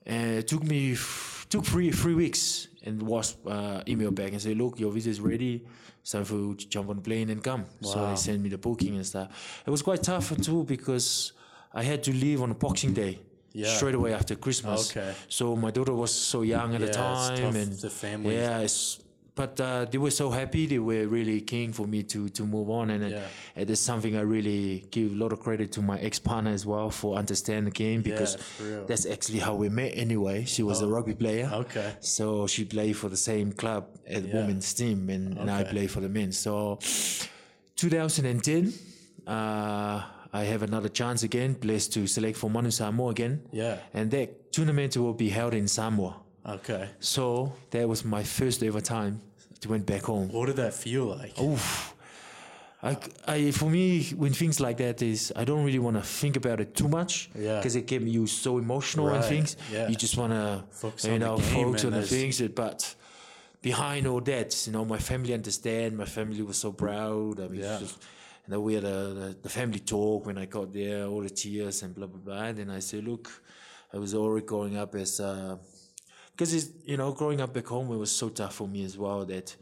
And 0.06 0.38
it 0.38 0.48
took 0.48 0.64
me 0.64 0.94
f- 0.94 1.46
took 1.50 1.66
three 1.66 1.92
three 1.92 2.14
weeks, 2.16 2.68
and 2.84 3.02
was 3.02 3.36
uh, 3.46 3.82
emailed 3.86 4.16
back 4.16 4.32
and 4.32 4.42
said, 4.42 4.58
"Look, 4.58 4.80
your 4.80 4.92
visa 4.92 5.10
is 5.10 5.20
ready. 5.20 5.66
It's 6.02 6.12
time 6.12 6.24
for 6.24 6.36
you 6.36 6.56
to 6.56 6.70
jump 6.70 6.90
on 6.90 6.96
the 6.98 7.02
plane 7.02 7.30
and 7.30 7.44
come." 7.44 7.66
So 7.82 8.08
they 8.10 8.16
sent 8.16 8.42
me 8.42 8.50
the 8.50 8.58
booking 8.58 8.96
and 8.96 9.06
stuff. 9.06 9.64
It 9.68 9.70
was 9.70 9.82
quite 9.82 10.02
tough 10.04 10.32
too 10.42 10.64
because 10.64 11.34
I 11.74 11.84
had 11.84 12.02
to 12.04 12.14
leave 12.14 12.42
on 12.42 12.52
a 12.52 12.56
Boxing 12.56 12.94
Day. 12.94 13.20
Yeah. 13.58 13.76
Straight 13.78 13.96
away 13.96 14.12
after 14.20 14.36
Christmas. 14.46 14.80
Okay. 14.92 15.12
So 15.38 15.44
my 15.66 15.72
daughter 15.72 15.96
was 16.04 16.12
so 16.34 16.40
young 16.56 16.70
at 16.76 16.82
the 16.82 16.92
Yeah, 16.94 17.32
it's 17.32 17.40
time, 17.42 17.56
and 17.64 17.72
the 17.88 17.90
family. 17.90 18.36
Yeah, 18.36 18.60
it's, 18.68 19.00
but 19.42 19.54
uh, 19.60 19.86
they 19.92 19.98
were 20.06 20.12
so 20.24 20.28
happy. 20.30 20.64
They 20.74 20.78
were 20.92 21.06
really 21.18 21.42
keen 21.42 21.70
for 21.74 21.86
me 21.94 22.00
to 22.14 22.20
to 22.38 22.44
move 22.56 22.70
on, 22.80 22.86
and 22.96 23.02
Yeah. 23.10 23.62
it 23.64 23.68
is 23.70 23.80
something 23.90 24.14
I 24.16 24.24
really 24.36 24.64
give 24.96 25.10
a 25.12 25.16
lot 25.24 25.32
of 25.36 25.40
credit 25.46 25.68
to 25.78 25.82
my 25.82 25.98
ex 26.08 26.14
partner 26.20 26.52
as 26.60 26.66
well 26.72 26.90
for 26.92 27.10
understanding 27.24 27.66
the 27.72 27.78
game 27.86 28.00
because. 28.10 28.32
Oh. 28.38 28.86
that's 28.90 29.06
actually 29.16 29.42
how 29.48 29.56
we 29.64 29.70
met. 29.70 29.92
Anyway, 30.06 30.38
she 30.54 30.62
was 30.70 30.78
a 30.82 30.88
rugby 30.96 31.16
player. 31.24 31.48
Okay. 31.64 31.90
So 32.00 32.48
she 32.54 32.64
played 32.76 32.96
for 33.02 33.10
the 33.10 33.22
same 33.32 33.48
club 33.62 33.84
the 34.06 34.22
Yeah. 34.22 34.36
women's 34.40 34.70
team, 34.74 35.10
and, 35.16 35.26
and 35.40 35.50
I 35.50 35.62
Okay. 35.62 35.72
play 35.74 35.88
for 35.88 36.02
the 36.06 36.10
men. 36.20 36.32
So 36.32 36.78
2010, 37.76 38.74
uh, 39.28 40.02
I 40.34 40.44
have 40.44 40.62
another 40.64 40.90
chance 40.90 41.24
again, 41.24 41.54
blessed 41.54 41.94
to 41.94 42.08
select 42.08 42.38
for 42.38 42.50
Manu 42.50 42.72
Samoa 42.72 43.10
again. 43.12 43.42
Yeah. 43.52 43.78
And 43.94 44.12
that 44.12 44.52
tournament 44.52 44.96
will 44.98 45.14
be 45.14 45.30
held 45.30 45.54
in 45.54 45.68
Samoa. 45.68 46.16
Okay. 46.46 46.90
So 47.00 47.54
that 47.72 47.88
was 47.88 48.04
my 48.06 48.24
first 48.24 48.62
ever 48.64 48.82
time 48.82 49.22
to 49.62 49.70
went 49.70 49.86
back 49.86 50.04
home. 50.04 50.30
What 50.32 50.48
did 50.48 50.58
that 50.58 50.74
feel 50.74 51.06
like? 51.06 51.40
Oof. 51.40 51.94
I, 52.84 52.96
I, 53.28 53.52
for 53.52 53.70
me, 53.70 54.04
when 54.16 54.34
things 54.34 54.60
like 54.60 54.78
that 54.78 55.02
is, 55.02 55.34
I 55.36 55.44
don't 55.46 55.64
really 55.66 55.80
want 55.80 55.96
to 55.98 56.04
think 56.04 56.36
about 56.36 56.62
it 56.62 56.76
too 56.76 56.88
much. 56.88 57.30
Yeah. 57.34 57.58
Because 57.58 57.76
it 57.76 57.88
get 57.88 58.02
you 58.04 58.28
so 58.28 58.60
emotional 58.60 59.10
and 59.10 59.24
things. 59.26 59.58
yeah. 59.72 59.88
You 59.88 59.96
just 59.96 60.16
want 60.18 60.32
to, 60.34 60.64
Focus 60.70 61.06
you 61.06 61.14
on 61.14 61.20
the 61.20 61.26
know, 61.26 61.38
focus 61.40 61.86
on 61.86 61.92
the 61.94 62.04
things. 62.04 62.40
But 62.42 62.96
behind 63.62 64.06
all 64.08 64.22
that, 64.22 64.68
you 64.68 64.74
know, 64.74 64.86
my 64.86 65.00
family 65.00 65.34
understand. 65.34 65.98
My 65.98 66.06
family 66.06 66.42
was 66.44 66.58
so 66.58 66.72
proud. 66.72 67.40
I 67.40 67.48
mean, 67.48 67.62
Yeah. 67.62 67.80
just, 67.80 67.98
you 68.48 68.54
know, 68.54 68.62
we 68.62 68.76
had 68.76 68.86
a, 68.86 69.36
the, 69.42 69.50
family 69.50 69.80
talk 69.80 70.26
when 70.26 70.38
I 70.38 70.46
got 70.46 70.72
there, 70.72 71.06
all 71.06 71.22
the 71.22 71.30
tears 71.30 71.84
and 71.84 71.94
blah 71.94 72.08
blah 72.08 72.20
blah. 72.20 72.44
And 72.46 72.58
then 72.58 72.70
I 72.70 72.80
said, 72.80 73.04
look, 73.04 73.30
I 73.94 73.98
was 73.98 74.14
already 74.14 74.46
growing 74.46 74.78
up 74.78 74.96
as, 74.96 75.22
because 76.32 76.54
it's 76.54 76.70
you 76.86 76.98
know, 76.98 77.12
growing 77.12 77.42
up 77.42 77.54
back 77.54 77.68
home, 77.68 77.92
it 77.92 77.98
was 77.98 78.12
so 78.12 78.30
tough 78.30 78.56
for 78.56 78.68
me 78.68 78.86
as 78.86 78.98
well 78.98 79.26
that 79.26 79.56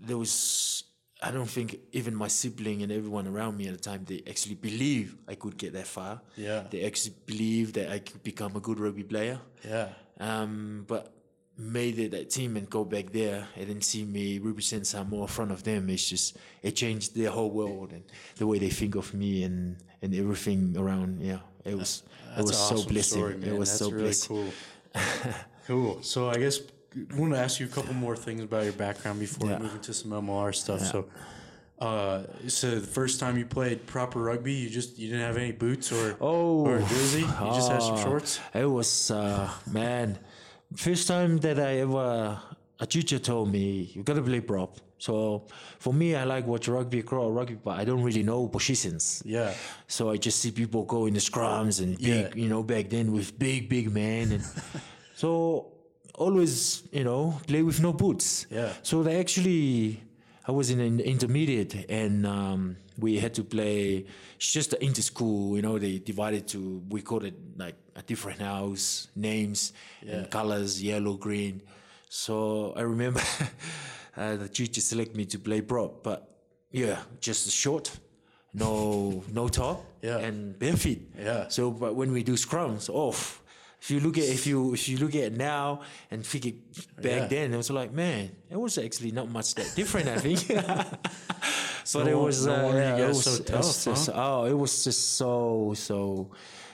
there 0.00 0.18
was 0.18 0.84
I 1.20 1.32
don't 1.32 1.46
think 1.46 1.80
even 1.92 2.14
my 2.14 2.28
sibling 2.28 2.82
and 2.82 2.92
everyone 2.92 3.26
around 3.26 3.56
me 3.56 3.66
at 3.66 3.72
the 3.72 3.80
time 3.80 4.04
they 4.04 4.22
actually 4.28 4.54
believe 4.54 5.16
I 5.26 5.34
could 5.34 5.56
get 5.56 5.72
that 5.72 5.86
far. 5.86 6.20
Yeah. 6.36 6.64
They 6.70 6.84
actually 6.84 7.14
believe 7.26 7.72
that 7.72 7.90
I 7.90 7.98
could 7.98 8.22
become 8.22 8.54
a 8.54 8.60
good 8.60 8.78
rugby 8.78 9.02
player. 9.02 9.40
Yeah. 9.66 9.88
Um, 10.20 10.84
but 10.86 11.12
made 11.58 11.98
it 11.98 12.12
that 12.12 12.30
team 12.30 12.56
and 12.56 12.70
go 12.70 12.84
back 12.84 13.10
there 13.10 13.48
and 13.56 13.68
then 13.68 13.80
see 13.82 14.04
me 14.04 14.38
represent 14.38 14.86
Samoa 14.86 15.22
in 15.22 15.26
front 15.28 15.50
of 15.50 15.64
them. 15.64 15.90
It's 15.90 16.08
just 16.08 16.36
it 16.62 16.72
changed 16.76 17.16
their 17.16 17.30
whole 17.30 17.50
world 17.50 17.90
and 17.92 18.04
the 18.36 18.46
way 18.46 18.58
they 18.60 18.70
think 18.70 18.94
of 18.94 19.12
me 19.12 19.42
and 19.42 19.76
and 20.00 20.14
everything 20.14 20.76
around. 20.78 21.20
Yeah, 21.20 21.40
it 21.64 21.74
was 21.76 22.04
it 22.36 22.42
was 22.42 22.50
an 22.50 22.56
so 22.56 22.74
awesome 22.76 22.92
blessing. 22.92 23.18
story. 23.18 23.34
It 23.44 23.58
was 23.58 23.68
That's 23.70 23.78
so 23.80 23.90
really 23.90 24.02
blessing. 24.04 24.28
cool. 24.36 24.52
cool. 25.66 26.02
So 26.02 26.28
I 26.30 26.36
guess 26.36 26.60
I 27.10 27.16
want 27.16 27.32
to 27.34 27.38
ask 27.40 27.60
you 27.60 27.66
a 27.66 27.68
couple 27.68 27.94
more 27.94 28.16
things 28.16 28.42
about 28.42 28.64
your 28.64 28.72
background 28.72 29.20
before 29.20 29.48
Yeah. 29.50 29.56
we 29.58 29.64
move 29.64 29.74
into 29.74 29.92
some 29.92 30.10
MLR 30.12 30.54
stuff. 30.54 30.80
So, 30.80 31.06
uh, 31.80 32.22
so 32.46 32.70
the 32.76 32.86
first 32.86 33.20
time 33.20 33.36
you 33.36 33.46
played 33.46 33.86
proper 33.86 34.20
rugby, 34.20 34.52
you 34.54 34.70
just 34.70 34.98
you 34.98 35.08
didn't 35.10 35.24
have 35.26 35.36
any 35.36 35.52
boots 35.52 35.92
or 35.92 36.16
Oh, 36.20 36.64
or 36.66 36.76
a 36.76 36.80
jersey. 36.80 37.20
You 37.20 37.50
just 37.54 37.70
had 37.70 37.82
some 37.82 37.94
ah, 37.98 38.02
shorts. 38.04 38.40
It 38.54 38.64
was 38.64 39.10
uh, 39.10 39.50
man, 39.70 40.18
first 40.76 41.08
time 41.08 41.38
that 41.38 41.58
I 41.58 41.78
ever 41.78 42.38
a 42.80 42.86
teacher 42.86 43.18
told 43.18 43.50
me 43.50 43.90
you 43.94 44.02
gotta 44.02 44.22
play 44.22 44.40
prop. 44.40 44.78
So 44.98 45.46
for 45.78 45.92
me, 45.94 46.14
I 46.16 46.24
like 46.24 46.46
watch 46.46 46.66
rugby, 46.68 47.02
crow 47.02 47.28
rugby, 47.30 47.54
but 47.54 47.78
I 47.78 47.84
don't 47.84 48.02
really 48.02 48.22
know 48.24 48.48
positions. 48.48 49.22
Yeah. 49.24 49.54
So 49.86 50.10
I 50.10 50.16
just 50.16 50.40
see 50.40 50.50
people 50.50 50.84
go 50.84 51.06
in 51.06 51.14
the 51.14 51.20
scrums 51.20 51.80
and 51.82 51.96
big, 51.98 52.06
Yeah. 52.06 52.28
you 52.34 52.48
know, 52.48 52.62
back 52.64 52.88
then 52.90 53.12
with 53.12 53.38
big, 53.38 53.68
big 53.68 53.92
men, 53.92 54.32
and 54.32 54.44
so 55.14 55.72
always, 56.14 56.82
you 56.92 57.04
know, 57.04 57.38
play 57.46 57.62
with 57.62 57.80
no 57.80 57.92
boots. 57.92 58.46
Yeah. 58.50 58.72
So 58.82 59.02
they 59.04 59.20
actually, 59.20 60.02
I 60.48 60.50
was 60.50 60.70
in 60.70 60.80
an 60.80 60.98
intermediate, 61.00 61.74
and 61.90 62.26
um, 62.26 62.76
we 62.98 63.18
had 63.18 63.34
to 63.34 63.44
play. 63.44 64.06
It's 64.36 64.50
just 64.50 64.70
the 64.70 64.82
inter 64.82 65.02
school, 65.02 65.54
you 65.56 65.60
know. 65.62 65.78
They 65.78 65.98
divided 65.98 66.48
to 66.48 66.82
we 66.88 67.02
called 67.02 67.24
it 67.24 67.34
like 67.58 67.74
a 67.94 68.02
different 68.02 68.40
house 68.40 69.08
names 69.14 69.74
and 70.06 70.30
colors, 70.30 70.82
yellow, 70.82 71.14
green. 71.18 71.60
So 72.08 72.72
I 72.76 72.80
remember 72.80 73.20
uh, 74.16 74.36
the 74.36 74.48
teacher 74.48 74.80
select 74.80 75.14
me 75.14 75.26
to 75.26 75.38
play 75.38 75.60
prop, 75.60 76.02
but 76.02 76.38
yeah, 76.72 77.00
just 77.20 77.46
a 77.46 77.50
short, 77.50 77.90
no 78.54 79.22
no 79.30 79.48
top, 79.48 79.84
Yeah. 80.02 80.16
and 80.18 80.58
bare 80.58 80.76
feet. 80.76 81.10
Yeah. 81.18 81.48
So, 81.48 81.70
but 81.70 81.94
when 81.94 82.10
we 82.10 82.22
do 82.22 82.32
scrums, 82.36 82.88
off. 82.88 83.37
If 83.80 83.90
you 83.92 84.00
look 84.00 84.18
at 84.18 84.24
if 84.24 84.46
you 84.46 84.74
if 84.74 84.88
you 84.88 84.98
look 84.98 85.14
at 85.14 85.22
it 85.32 85.36
now 85.36 85.82
and 86.10 86.26
think 86.26 86.46
it 86.46 86.56
back 86.96 87.04
Yeah. 87.04 87.26
then, 87.28 87.54
it 87.54 87.56
was 87.56 87.70
like, 87.70 87.92
man, 87.92 88.30
it 88.50 88.56
was 88.58 88.76
actually 88.78 89.12
not 89.12 89.30
much 89.30 89.54
that 89.54 89.72
different. 89.76 90.08
I 90.08 90.18
think. 90.26 90.48
but 91.92 92.04
no 92.04 92.06
it 92.06 92.14
was 92.24 92.44
no 92.46 92.70
uh, 92.70 92.74
yeah, 92.74 92.96
it 92.96 93.08
was, 93.08 93.24
so 93.24 93.30
it 93.32 93.50
was 93.50 93.84
tough, 93.84 93.94
just- 93.94 94.10
oh, 94.14 94.44
it 94.44 94.52
was 94.56 94.84
just 94.84 95.16
so 95.16 95.72
so. 95.76 96.30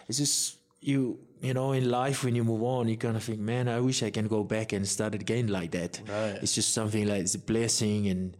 It's 0.08 0.18
just 0.18 0.56
you 0.80 1.18
you 1.40 1.52
know 1.54 1.72
in 1.72 1.90
life 1.90 2.24
when 2.24 2.34
you 2.34 2.42
move 2.44 2.62
on, 2.62 2.88
you 2.88 2.96
kind 2.96 3.16
of 3.16 3.22
think, 3.22 3.38
man, 3.38 3.68
I 3.68 3.80
wish 3.80 4.02
I 4.02 4.10
can 4.10 4.26
go 4.28 4.42
back 4.44 4.72
and 4.72 4.86
start 4.88 5.14
again 5.14 5.48
like 5.48 5.70
that. 5.72 6.00
Right. 6.08 6.38
It's 6.42 6.54
just 6.54 6.72
something 6.72 7.06
like 7.06 7.20
it's 7.20 7.34
a 7.34 7.38
blessing 7.38 8.08
and 8.08 8.36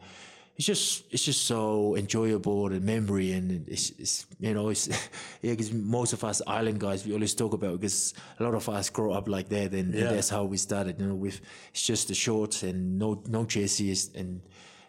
it's 0.56 0.66
just 0.66 1.04
it's 1.10 1.24
just 1.24 1.46
so 1.46 1.96
enjoyable 1.96 2.68
the 2.68 2.78
memory 2.80 3.32
and 3.32 3.68
it's, 3.68 3.90
it's 3.98 4.26
you 4.38 4.54
know 4.54 4.68
it's 4.68 4.86
yeah 5.42 5.50
because 5.50 5.72
most 5.72 6.12
of 6.12 6.22
us 6.22 6.40
island 6.46 6.78
guys 6.78 7.04
we 7.04 7.12
always 7.12 7.34
talk 7.34 7.52
about 7.54 7.80
because 7.80 8.14
a 8.38 8.42
lot 8.44 8.54
of 8.54 8.68
us 8.68 8.88
grow 8.90 9.12
up 9.12 9.28
like 9.28 9.48
that 9.48 9.72
and, 9.72 9.92
Yeah. 9.92 10.04
and 10.06 10.16
that's 10.16 10.28
how 10.30 10.44
we 10.44 10.56
started 10.56 11.00
you 11.00 11.06
know 11.06 11.14
with 11.16 11.40
it's 11.70 11.82
just 11.82 12.06
the 12.08 12.14
shorts 12.14 12.62
and 12.62 12.98
no 12.98 13.20
no 13.28 13.44
jerseys 13.44 14.10
and 14.14 14.40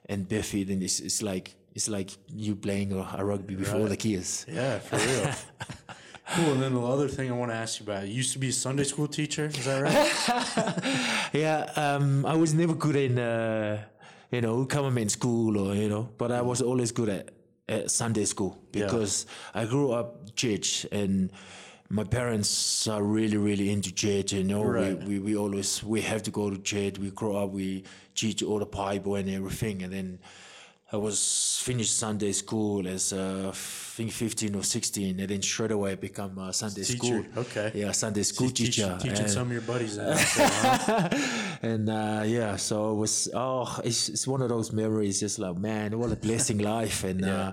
and 0.08 0.30
bare 0.30 0.44
feet 0.44 0.70
and 0.70 0.84
it's, 0.84 1.00
it's 1.00 1.22
like 1.24 1.56
it's 1.74 1.90
like 1.90 2.12
you 2.34 2.56
playing 2.56 2.94
a, 2.94 3.16
a 3.18 3.26
rugby 3.26 3.56
before 3.56 3.80
all 3.82 3.88
the 3.88 3.98
kids 3.98 4.46
Yeah, 4.48 4.78
for 4.80 4.98
real. 4.98 5.34
cool. 6.36 6.54
And 6.54 6.62
then 6.62 6.74
the 6.74 6.82
other 6.82 7.08
thing 7.08 7.30
I 7.32 7.36
want 7.36 7.52
to 7.52 7.56
ask 7.56 7.80
you 7.80 7.84
about, 7.86 8.08
you 8.08 8.14
used 8.14 8.32
to 8.34 8.40
be 8.40 8.50
a 8.50 8.54
Sunday 8.54 8.84
school 8.84 9.08
teacher, 9.08 9.46
is 9.46 9.66
that 9.66 9.82
right? 9.82 11.30
yeah 11.34 11.70
um 11.76 12.26
I 12.26 12.36
was 12.36 12.54
never 12.54 12.74
good 12.76 12.96
in 12.96 13.18
uh 13.20 13.84
you 14.36 14.42
know 14.42 14.66
come 14.66 14.98
in 14.98 15.10
school 15.10 15.58
or 15.58 15.74
you 15.76 15.88
know 15.90 16.10
but 16.18 16.32
I 16.32 16.42
was 16.42 16.62
always 16.62 16.92
good 16.92 17.10
at, 17.10 17.26
at 17.70 17.90
Sunday 17.92 18.26
school 18.26 18.52
Yeah. 18.74 18.86
because 18.86 19.26
I 19.54 19.66
grew 19.66 19.92
up 19.92 20.36
church 20.36 20.86
and 20.92 21.32
my 21.90 22.04
parents 22.04 22.88
are 22.88 23.04
really 23.18 23.38
really 23.38 23.68
into 23.72 23.92
church 23.94 24.34
you 24.34 24.44
know 24.44 24.64
Right. 24.64 24.98
we, 25.00 25.20
we, 25.20 25.20
we 25.20 25.38
always 25.38 25.84
we 25.84 26.02
have 26.02 26.22
to 26.24 26.32
go 26.32 26.50
to 26.50 26.58
church 26.58 26.98
we 27.00 27.10
grow 27.12 27.36
up 27.44 27.50
we 27.52 27.84
teach 28.16 28.44
all 28.44 28.60
the 28.60 28.66
bible 28.66 29.16
and 29.16 29.30
everything 29.30 29.84
and 29.84 29.94
then 29.94 30.20
I 30.94 30.98
was 30.98 31.60
finished 31.64 31.98
Sunday 31.98 32.32
school 32.32 32.88
as 32.88 33.12
uh, 33.12 33.50
I 33.50 33.56
think 33.56 34.12
15 34.12 34.56
or 34.56 34.62
16 34.64 35.20
and 35.20 35.30
then 35.30 35.42
straight 35.42 35.72
away 35.72 35.94
I 35.94 35.96
become 35.96 36.38
a 36.38 36.54
Sunday 36.54 36.84
Teacher, 36.84 36.98
school 36.98 37.24
okay. 37.38 37.72
yeah 37.74 37.92
Sunday 37.92 38.22
school 38.22 38.50
Teach- 38.52 38.76
teacher 38.78 38.96
teaching 39.02 39.18
and- 39.26 39.30
some 39.32 39.48
of 39.48 39.52
your 39.54 39.62
buddies 39.64 39.96
that. 39.98 40.16
so, 40.20 40.46
huh? 40.46 41.58
and 41.64 41.90
uh, 41.90 42.22
yeah, 42.26 42.56
so 42.58 42.92
it 42.92 42.96
was 42.96 43.30
oh, 43.34 43.80
it's, 43.84 44.10
it's 44.10 44.28
one 44.28 44.42
of 44.44 44.50
those 44.50 44.72
memories. 44.72 45.20
Just 45.20 45.40
like 45.40 45.58
man, 45.58 45.98
what 45.98 46.12
a 46.12 46.16
blessing 46.16 46.60
life. 46.76 47.04
And 47.04 47.22
yeah, 47.22 47.34
uh, 47.48 47.52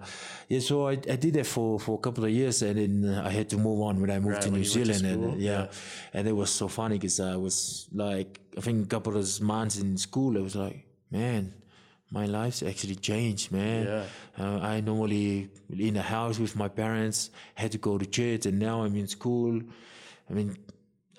yeah 0.48 0.60
so 0.60 0.88
I, 0.88 0.92
I 0.92 1.16
did 1.16 1.32
that 1.34 1.46
for, 1.46 1.80
for 1.80 1.94
a 1.94 2.02
couple 2.02 2.24
of 2.24 2.30
years, 2.30 2.60
and 2.62 2.76
then 2.76 3.14
uh, 3.14 3.22
I 3.26 3.30
had 3.30 3.48
to 3.50 3.56
move 3.56 3.80
on 3.80 3.98
when 4.00 4.10
I 4.10 4.18
moved 4.18 4.34
Right, 4.34 4.42
to 4.42 4.48
New 4.50 4.54
went 4.56 4.64
to 4.66 4.84
Zealand. 4.84 5.06
and 5.06 5.40
yeah, 5.40 5.50
yeah. 5.62 5.66
and 6.12 6.28
it 6.28 6.32
was 6.32 6.50
so 6.50 6.68
funny 6.68 6.96
because 6.98 7.18
I 7.20 7.36
was 7.36 7.88
like, 7.94 8.40
I 8.58 8.60
think 8.60 8.84
a 8.84 8.88
couple 8.88 9.16
of 9.16 9.40
months 9.40 9.78
in 9.78 9.96
school, 9.96 10.36
I 10.36 10.42
was 10.42 10.54
like, 10.54 10.84
man. 11.10 11.54
My 12.12 12.26
life's 12.26 12.62
actually 12.62 12.96
changed, 12.96 13.50
man. 13.50 13.86
Yeah. 13.86 14.04
Uh, 14.38 14.58
I 14.58 14.80
normally 14.80 15.48
in 15.78 15.94
the 15.94 16.02
house 16.02 16.38
with 16.38 16.54
my 16.56 16.68
parents, 16.68 17.30
had 17.54 17.72
to 17.72 17.78
go 17.78 17.96
to 17.98 18.04
church, 18.06 18.46
and 18.46 18.58
now 18.58 18.82
I'm 18.82 18.94
in 18.96 19.08
school. 19.08 19.60
I 20.28 20.32
mean, 20.32 20.56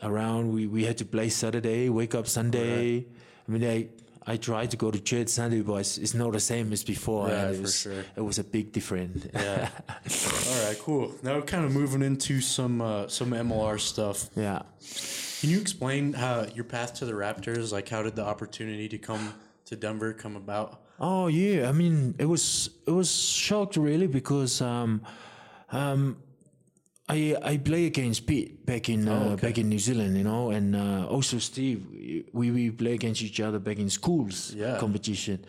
around 0.03 0.53
we, 0.53 0.67
we 0.67 0.85
had 0.85 0.97
to 0.99 1.05
play 1.05 1.29
Saturday, 1.29 1.89
wake 1.89 2.13
up 2.13 2.27
Sunday. 2.27 3.05
I 3.47 3.51
mean, 3.51 3.63
I 3.65 3.87
I 4.25 4.37
tried 4.37 4.71
to 4.71 4.77
go 4.77 4.89
to 4.89 4.99
church 5.01 5.29
Sunday, 5.29 5.61
but 5.61 5.75
it's, 5.75 5.97
it's 5.97 6.13
not 6.13 6.31
the 6.31 6.39
same 6.39 6.71
as 6.71 6.83
before. 6.83 7.27
Right, 7.27 7.49
it 7.49 7.55
for 7.55 7.61
was, 7.63 7.75
sure. 7.81 8.05
It 8.15 8.21
was 8.21 8.39
a 8.39 8.43
big 8.43 8.71
difference. 8.71 9.27
yeah. 9.33 9.69
All 10.49 10.67
right, 10.67 10.77
cool. 10.79 11.13
Now 11.23 11.35
we're 11.35 11.41
kind 11.41 11.65
of 11.65 11.73
moving 11.73 12.01
into 12.01 12.39
some 12.39 12.81
uh, 12.81 13.07
some 13.07 13.31
MLR 13.31 13.79
stuff. 13.79 14.29
yeah. 14.35 14.61
Can 15.41 15.49
you 15.49 15.59
explain 15.59 16.13
how 16.13 16.45
your 16.55 16.63
path 16.63 16.93
to 16.95 17.05
the 17.05 17.11
Raptors? 17.11 17.73
Like, 17.73 17.89
how 17.89 18.01
did 18.01 18.15
the 18.15 18.23
opportunity 18.23 18.87
to 18.87 18.97
come 18.97 19.33
to 19.65 19.75
Denver 19.75 20.13
come 20.13 20.37
about? 20.37 20.82
Oh 21.05 21.27
yeah, 21.27 21.67
I 21.67 21.73
mean 21.73 22.15
it 22.17 22.23
was 22.25 22.69
it 22.87 22.91
was 22.91 23.11
shocked 23.11 23.75
really 23.75 24.07
because 24.07 24.61
um, 24.61 25.01
um, 25.69 26.15
I 27.09 27.35
I 27.43 27.57
play 27.57 27.87
against 27.87 28.25
Pete 28.25 28.65
back 28.65 28.87
in 28.87 29.09
uh, 29.09 29.35
back 29.35 29.57
in 29.57 29.67
New 29.67 29.79
Zealand, 29.79 30.15
you 30.17 30.23
know, 30.23 30.51
and 30.51 30.75
uh, 30.77 31.05
also 31.09 31.39
Steve. 31.39 31.83
We 32.31 32.51
we 32.51 32.71
play 32.71 32.93
against 32.93 33.21
each 33.21 33.41
other 33.41 33.59
back 33.59 33.79
in 33.79 33.89
schools 33.89 34.55
Yeah. 34.55 34.77
competition, 34.79 35.43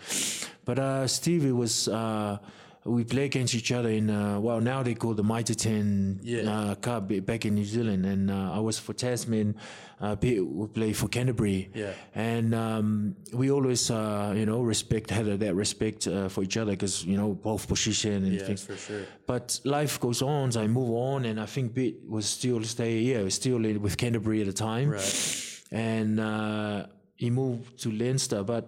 but 0.65 0.79
uh, 0.79 1.07
Steve 1.07 1.47
it 1.47 1.55
was. 1.55 1.87
Uh, 1.87 2.39
we 2.87 3.03
play 3.05 3.25
against 3.25 3.55
each 3.55 3.73
other 3.73 3.89
in 3.89 4.11
uh, 4.11 4.39
well 4.39 4.61
now 4.61 4.83
they 4.83 4.95
call 4.95 5.15
the 5.15 5.23
Mitre 5.25 5.55
10 5.55 6.21
Yeah. 6.23 6.43
uh, 6.43 6.75
Cup 6.75 7.09
back 7.25 7.47
in 7.47 7.55
New 7.55 7.65
Zealand 7.65 8.05
and 8.05 8.31
uh, 8.31 8.53
I 8.53 8.59
was 8.61 8.79
for 8.79 8.93
Tasman 8.93 9.57
uh, 10.01 10.17
Pete 10.17 10.45
would 10.45 10.75
play 10.75 10.93
for 10.93 11.09
Canterbury 11.09 11.71
Yeah. 11.75 11.93
and 12.15 12.55
um, 12.55 13.17
we 13.33 13.51
always 13.51 13.91
uh, 13.91 14.35
you 14.37 14.45
know 14.45 14.61
respect 14.63 15.11
had 15.11 15.27
that 15.41 15.55
respect 15.55 16.07
uh, 16.07 16.29
for 16.29 16.43
each 16.43 16.57
other 16.59 16.73
because 16.73 17.05
you 17.07 17.17
know 17.17 17.33
both 17.33 17.67
position 17.69 18.25
and 18.25 18.35
Yeah, 18.35 18.45
things 18.47 18.65
for 18.65 18.77
sure. 18.77 19.05
but 19.27 19.59
life 19.65 19.99
goes 19.99 20.21
on 20.21 20.53
so 20.53 20.61
I 20.61 20.67
move 20.67 20.91
on 20.91 21.25
and 21.25 21.41
I 21.41 21.47
think 21.47 21.73
Bit 21.73 22.07
was 22.07 22.27
still 22.27 22.63
stay 22.65 22.99
yeah 22.99 23.27
still 23.31 23.59
with 23.81 23.97
Canterbury 23.97 24.41
at 24.43 24.47
the 24.47 24.53
time 24.53 24.91
Right. 24.91 25.63
and 25.73 26.21
uh, 26.21 26.87
he 27.17 27.31
moved 27.31 27.79
to 27.83 27.91
Leinster. 27.91 28.43
But 28.43 28.65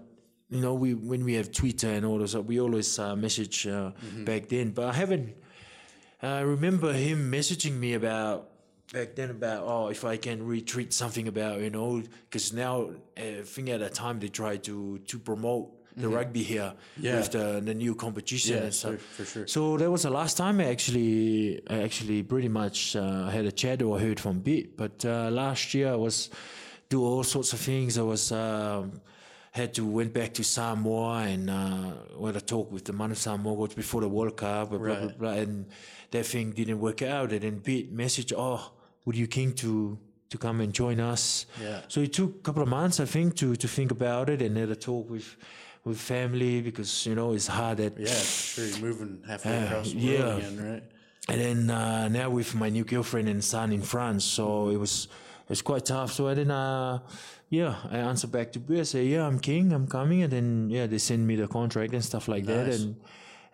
you 0.51 0.61
know, 0.61 0.75
we 0.75 0.95
when 0.95 1.25
we 1.25 1.35
have 1.35 1.51
Twitter 1.53 1.89
and 1.89 2.05
all 2.07 2.19
those, 2.19 2.37
we 2.37 2.61
always 2.61 2.99
uh, 2.99 3.17
message 3.17 3.67
uh, 3.67 3.91
back 4.25 4.49
then. 4.49 4.71
But 4.71 4.87
I 4.87 4.93
haven't. 4.93 5.35
I 6.23 6.41
remember 6.41 6.93
him 6.93 7.31
messaging 7.31 7.73
me 7.79 7.95
about 7.95 8.49
back 8.93 9.17
then 9.17 9.31
about 9.31 9.65
oh 9.67 9.89
if 9.89 10.05
I 10.05 10.17
can 10.17 10.41
retweet 10.47 10.93
something 10.93 11.27
about 11.29 11.61
you 11.61 11.71
know 11.71 12.01
because 12.31 12.53
now 12.53 12.91
uh, 13.19 13.41
I 13.41 13.43
think 13.45 13.69
at 13.69 13.81
that 13.81 13.95
time 13.95 14.21
they 14.21 14.29
try 14.29 14.57
to 14.59 14.99
to 14.99 15.19
promote 15.19 15.73
the 15.97 16.09
rugby 16.09 16.43
here 16.43 16.75
Yeah. 16.99 17.17
with 17.17 17.31
the, 17.33 17.61
the 17.65 17.73
new 17.75 17.95
competition 17.95 18.57
Yeah, 18.57 18.63
and 18.65 18.75
stuff. 18.75 18.99
for, 19.01 19.25
for 19.25 19.25
sure. 19.25 19.47
So 19.47 19.79
that 19.79 19.91
was 19.91 20.03
the 20.03 20.11
last 20.11 20.37
time 20.37 20.61
I 20.61 20.65
actually, 20.67 21.63
I 21.71 21.81
actually 21.81 22.23
pretty 22.23 22.49
much 22.49 22.95
uh, 22.95 23.29
had 23.31 23.47
a 23.47 23.51
chat 23.53 23.81
or 23.81 23.99
heard 23.99 24.21
from 24.21 24.41
Bit. 24.41 24.77
But 24.77 25.03
uh, 25.07 25.31
last 25.31 25.73
year 25.73 25.93
I 25.93 25.97
was 25.97 26.29
do 26.91 27.03
all 27.03 27.25
sorts 27.25 27.55
of 27.55 27.61
things. 27.61 27.97
I 27.97 28.03
was 28.03 28.31
um, 28.31 29.01
had 29.57 29.71
to 29.75 29.83
went 29.99 30.13
back 30.13 30.31
to 30.35 30.43
Samoa 30.45 31.23
and 31.33 31.49
uh, 31.51 32.27
had 32.27 32.37
a 32.37 32.41
talk 32.41 32.71
with 32.71 32.85
the 32.85 32.93
Manu 32.93 33.15
Samoa 33.15 33.69
before 33.69 34.01
the 34.07 34.09
World 34.09 34.37
Cup. 34.37 34.71
Blah, 34.71 34.79
blah, 34.79 34.95
blah, 35.01 35.09
blah, 35.21 35.31
and 35.43 35.67
that 36.11 36.27
thing 36.27 36.47
didn't 36.53 36.81
work 36.81 37.01
out. 37.03 37.33
And 37.33 37.41
then 37.41 37.59
Bit 37.59 37.91
message, 37.93 38.33
oh, 38.37 38.61
would 39.05 39.17
you 39.17 39.27
keen 39.27 39.53
to 39.55 39.99
to 40.33 40.39
come 40.39 40.61
and 40.65 40.73
join 40.83 40.99
us? 41.13 41.47
Yeah. 41.63 41.81
So 41.89 42.01
it 42.01 42.13
took 42.13 42.31
a 42.41 42.43
couple 42.47 42.63
of 42.63 42.69
months, 42.69 43.01
I 43.01 43.07
think, 43.07 43.35
to 43.37 43.57
to 43.57 43.69
think 43.69 43.91
about 43.91 44.29
it 44.35 44.43
and 44.43 44.57
had 44.57 44.71
a 44.71 44.77
talk 44.77 45.09
with 45.11 45.37
with 45.85 45.99
family 45.99 46.61
because 46.63 47.07
you 47.09 47.15
know 47.15 47.33
it's 47.37 47.47
hard 47.49 47.77
that 47.79 47.93
Yeah, 47.99 48.09
sure. 48.15 48.67
You're 48.67 48.79
moving 48.89 49.13
halfway 49.29 49.57
Uh, 49.59 49.65
across 49.67 49.93
the 49.93 49.99
yeah. 49.99 50.19
world 50.21 50.39
again, 50.39 50.57
right? 50.73 50.85
and 51.29 51.39
then 51.41 51.71
uh, 51.71 52.09
now 52.09 52.29
with 52.31 52.55
my 52.55 52.69
new 52.71 52.85
girlfriend 52.85 53.29
and 53.29 53.43
son 53.43 53.73
in 53.73 53.83
France, 53.83 54.25
so 54.25 54.69
it 54.75 54.79
was 54.79 55.09
it 55.47 55.51
was 55.51 55.63
quite 55.63 55.85
tough. 55.87 56.13
So 56.13 56.29
I 56.29 56.35
then 56.35 56.51
uh, 56.51 56.99
yeah, 57.49 57.77
I 57.91 57.99
answered 57.99 58.33
back 58.33 58.53
to 58.53 58.59
Beer, 58.61 58.85
say 58.85 59.05
yeah, 59.07 59.27
I'm 59.27 59.39
king, 59.39 59.73
I'm 59.73 59.87
coming, 59.87 60.23
and 60.25 60.33
then 60.33 60.69
yeah, 60.71 60.87
they 60.87 60.99
send 60.99 61.27
me 61.27 61.37
the 61.37 61.47
contract 61.49 61.93
and 61.95 62.05
stuff 62.05 62.29
like 62.29 62.45
that, 62.47 62.67
and 62.69 62.97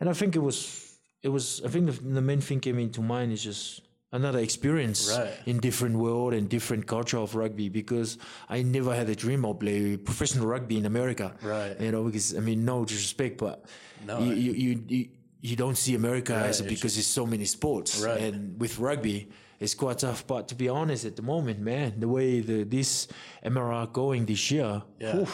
and 0.00 0.09
I 0.09 0.14
think 0.14 0.35
it 0.37 0.40
was 0.42 0.96
it 1.22 1.28
was 1.28 1.61
I 1.64 1.68
think 1.68 1.87
the, 1.87 1.92
the 1.92 2.22
main 2.22 2.40
thing 2.40 2.61
came 2.61 2.78
into 2.78 3.00
mind 3.02 3.33
is 3.33 3.42
just 3.44 3.83
another 4.14 4.40
experience 4.40 5.09
Right. 5.16 5.33
in 5.46 5.59
different 5.61 5.96
world 5.96 6.35
and 6.35 6.48
different 6.48 6.87
culture 6.87 7.16
of 7.18 7.35
rugby 7.35 7.68
because 7.70 8.18
I 8.48 8.62
never 8.62 8.94
had 8.94 9.09
a 9.09 9.14
dream 9.14 9.44
of 9.46 9.59
play 9.61 9.96
professional 9.96 10.46
rugby 10.46 10.76
in 10.76 10.85
America 10.85 11.33
Right. 11.42 11.81
you 11.81 11.92
know 11.92 12.05
because 12.05 12.37
I 12.37 12.40
mean 12.40 12.64
no 12.64 12.85
disrespect 12.85 13.38
but 13.38 13.64
No, 14.07 14.18
you, 14.18 14.33
I- 14.33 14.35
you, 14.35 14.52
you, 14.52 14.85
you 14.88 15.09
you 15.40 15.57
don't 15.57 15.78
see 15.78 15.94
America 15.94 16.35
as 16.35 16.61
because 16.61 16.92
there's 16.94 17.07
so 17.07 17.24
many 17.24 17.46
sports 17.46 18.00
Right. 18.05 18.20
and 18.20 18.61
with 18.61 18.78
rugby 18.78 19.28
it's 19.62 19.75
quite 19.75 19.98
tough 19.98 20.20
but 20.27 20.42
to 20.48 20.55
be 20.55 20.68
honest 20.68 21.05
at 21.11 21.14
the 21.16 21.22
moment 21.22 21.59
man 21.61 21.88
the 22.05 22.09
way 22.16 22.40
the 22.40 22.59
this 22.64 23.09
MLR 23.44 23.85
going 23.92 24.22
this 24.27 24.51
year 24.51 24.83
Yeah. 24.98 25.16
whew, 25.16 25.29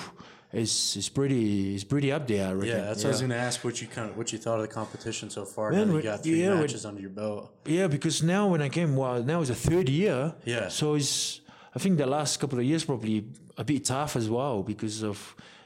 is 0.52 0.96
is 0.96 1.08
pretty 1.18 1.74
is 1.78 1.84
pretty 1.84 2.10
up 2.16 2.26
there 2.26 2.48
I 2.48 2.52
reckon. 2.52 2.68
Yeah, 2.68 2.84
that's 2.88 3.02
what 3.04 3.10
I 3.10 3.14
was 3.16 3.20
going 3.20 3.30
to 3.30 3.42
ask. 3.48 3.56
What 3.64 3.76
you 3.82 3.86
kind 3.96 4.08
of 4.10 4.16
what 4.16 4.32
you 4.32 4.38
thought 4.38 4.58
of 4.60 4.64
the 4.68 4.74
competition 4.80 5.28
so 5.30 5.44
far? 5.44 5.66
Man, 5.72 5.92
you 5.92 6.00
got 6.02 6.22
three 6.22 6.40
yeah, 6.42 6.54
matches 6.54 6.84
under 6.86 7.02
your 7.06 7.10
belt. 7.10 7.52
Yeah, 7.66 7.86
because 7.96 8.22
now 8.22 8.48
when 8.52 8.62
I 8.62 8.70
came, 8.70 8.96
well, 8.96 9.22
now 9.22 9.38
it's 9.42 9.50
a 9.50 9.54
third 9.54 9.88
year. 9.90 10.34
Yeah. 10.54 10.68
So 10.68 10.94
it's, 10.94 11.42
I 11.76 11.78
think 11.78 11.98
the 11.98 12.06
last 12.06 12.40
couple 12.40 12.58
of 12.58 12.64
years 12.64 12.82
probably 12.84 13.26
a 13.58 13.64
bit 13.64 13.84
tough 13.84 14.16
as 14.16 14.30
well 14.30 14.62
because 14.62 15.02
of 15.10 15.18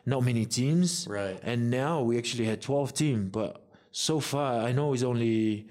not 0.04 0.24
many 0.24 0.44
teams. 0.46 1.06
Right. 1.08 1.38
And 1.44 1.70
now 1.70 2.02
we 2.02 2.18
actually 2.18 2.46
had 2.46 2.60
12 2.60 2.92
teams, 2.92 3.30
but 3.30 3.64
so 3.92 4.18
far 4.18 4.62
I 4.68 4.72
know 4.72 4.92
it's 4.94 5.04
only 5.04 5.68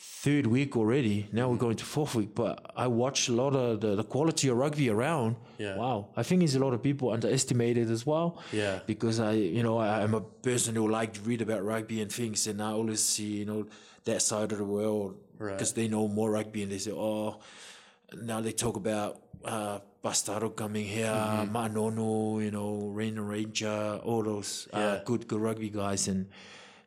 third 0.00 0.46
week 0.46 0.76
already. 0.76 1.28
Now 1.32 1.48
we're 1.48 1.56
going 1.56 1.76
to 1.76 1.84
fourth 1.84 2.14
week, 2.14 2.34
but 2.34 2.70
I 2.76 2.86
watch 2.86 3.28
a 3.28 3.32
lot 3.32 3.54
of 3.54 3.80
the, 3.80 3.94
the 3.96 4.04
quality 4.04 4.48
of 4.48 4.56
rugby 4.56 4.88
around. 4.90 5.36
Yeah. 5.58 5.76
Wow. 5.76 6.08
I 6.16 6.22
think 6.22 6.42
it's 6.42 6.54
a 6.54 6.58
lot 6.58 6.72
of 6.74 6.82
people 6.82 7.10
underestimated 7.10 7.90
as 7.90 8.04
well. 8.06 8.40
Yeah. 8.52 8.80
Because 8.86 9.20
I, 9.20 9.32
you 9.32 9.62
know, 9.62 9.78
I, 9.78 10.02
I'm 10.02 10.14
a 10.14 10.20
person 10.20 10.74
who 10.74 10.88
like 10.88 11.14
to 11.14 11.20
read 11.22 11.42
about 11.42 11.64
rugby 11.64 12.00
and 12.00 12.12
things, 12.12 12.46
and 12.46 12.62
I 12.62 12.70
always 12.72 13.02
see, 13.02 13.38
you 13.38 13.44
know, 13.44 13.66
that 14.04 14.22
side 14.22 14.52
of 14.52 14.58
the 14.58 14.64
world 14.64 15.16
Right. 15.38 15.56
because 15.56 15.72
they 15.74 15.86
know 15.86 16.08
more 16.08 16.30
rugby, 16.32 16.62
and 16.64 16.72
they 16.72 16.78
say, 16.78 16.90
oh, 16.92 17.38
now 18.20 18.40
they 18.40 18.52
talk 18.52 18.76
about 18.76 19.20
uh, 19.44 19.78
Bastareaud 20.04 20.56
coming 20.56 20.84
here, 20.86 21.06
Mm-hmm. 21.12 21.54
Ma'a 21.56 21.72
Nonu, 21.72 22.42
you 22.44 22.50
know, 22.50 22.88
Rene 22.92 23.20
Ranger, 23.20 24.00
all 24.04 24.22
those 24.24 24.66
uh, 24.72 24.78
Yeah. 24.78 25.00
good 25.04 25.28
good 25.28 25.40
rugby 25.40 25.70
guys, 25.70 26.08
and 26.08 26.26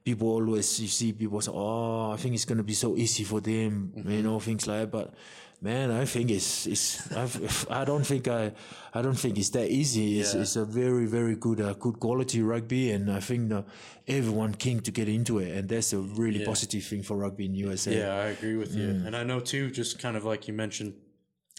people 0.04 0.28
always 0.30 0.80
you 0.80 0.88
see 0.88 1.14
people 1.14 1.42
say, 1.42 1.52
"Oh, 1.54 2.12
I 2.12 2.18
think 2.18 2.36
it's 2.36 2.46
gonna 2.46 2.64
be 2.64 2.74
so 2.74 2.96
easy 2.98 3.24
for 3.24 3.40
them," 3.42 3.94
Mm-hmm. 3.96 4.12
you 4.12 4.24
know, 4.24 4.40
things 4.40 4.68
like 4.68 4.80
that. 4.82 4.92
But 4.92 5.14
man, 5.62 5.92
I 5.92 6.06
think 6.06 6.32
it's 6.32 6.66
it's 6.68 7.12
I've, 7.12 7.68
I 7.70 7.86
don't 7.86 8.06
think 8.06 8.28
I 8.28 8.52
I 8.94 9.02
don't 9.02 9.18
think 9.18 9.38
it's 9.38 9.50
that 9.52 9.70
easy. 9.70 10.20
It's, 10.20 10.34
Yeah. 10.34 10.42
it's 10.42 10.56
a 10.56 10.66
very 10.66 11.06
very 11.06 11.36
good 11.36 11.62
uh, 11.62 11.74
good 11.74 12.00
quality 12.00 12.42
rugby, 12.42 12.92
and 12.92 13.12
I 13.12 13.20
think 13.20 13.52
uh, 13.52 13.62
everyone 14.08 14.54
keen 14.56 14.80
to 14.82 14.92
get 14.92 15.08
into 15.08 15.40
it, 15.40 15.56
and 15.58 15.70
that's 15.70 15.94
a 15.94 16.00
really 16.00 16.40
Yeah. 16.40 16.46
positive 16.48 16.84
thing 16.84 17.04
for 17.04 17.18
rugby 17.18 17.46
in 17.46 17.56
USA. 17.56 17.96
Yeah, 17.98 18.14
I 18.16 18.28
agree 18.36 18.58
with 18.58 18.74
you. 18.76 18.88
Mm. 18.88 19.06
And 19.08 19.16
I 19.16 19.24
know 19.24 19.40
too, 19.40 19.70
just 19.72 20.00
kind 20.00 20.18
of 20.18 20.24
like 20.26 20.48
you 20.48 20.54
mentioned, 20.54 20.94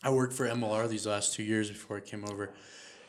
I 0.02 0.10
worked 0.10 0.32
for 0.34 0.46
MLR 0.48 0.88
these 0.88 1.06
last 1.06 1.34
two 1.34 1.44
years 1.44 1.70
before 1.70 1.96
I 1.98 2.00
came 2.00 2.24
over. 2.24 2.50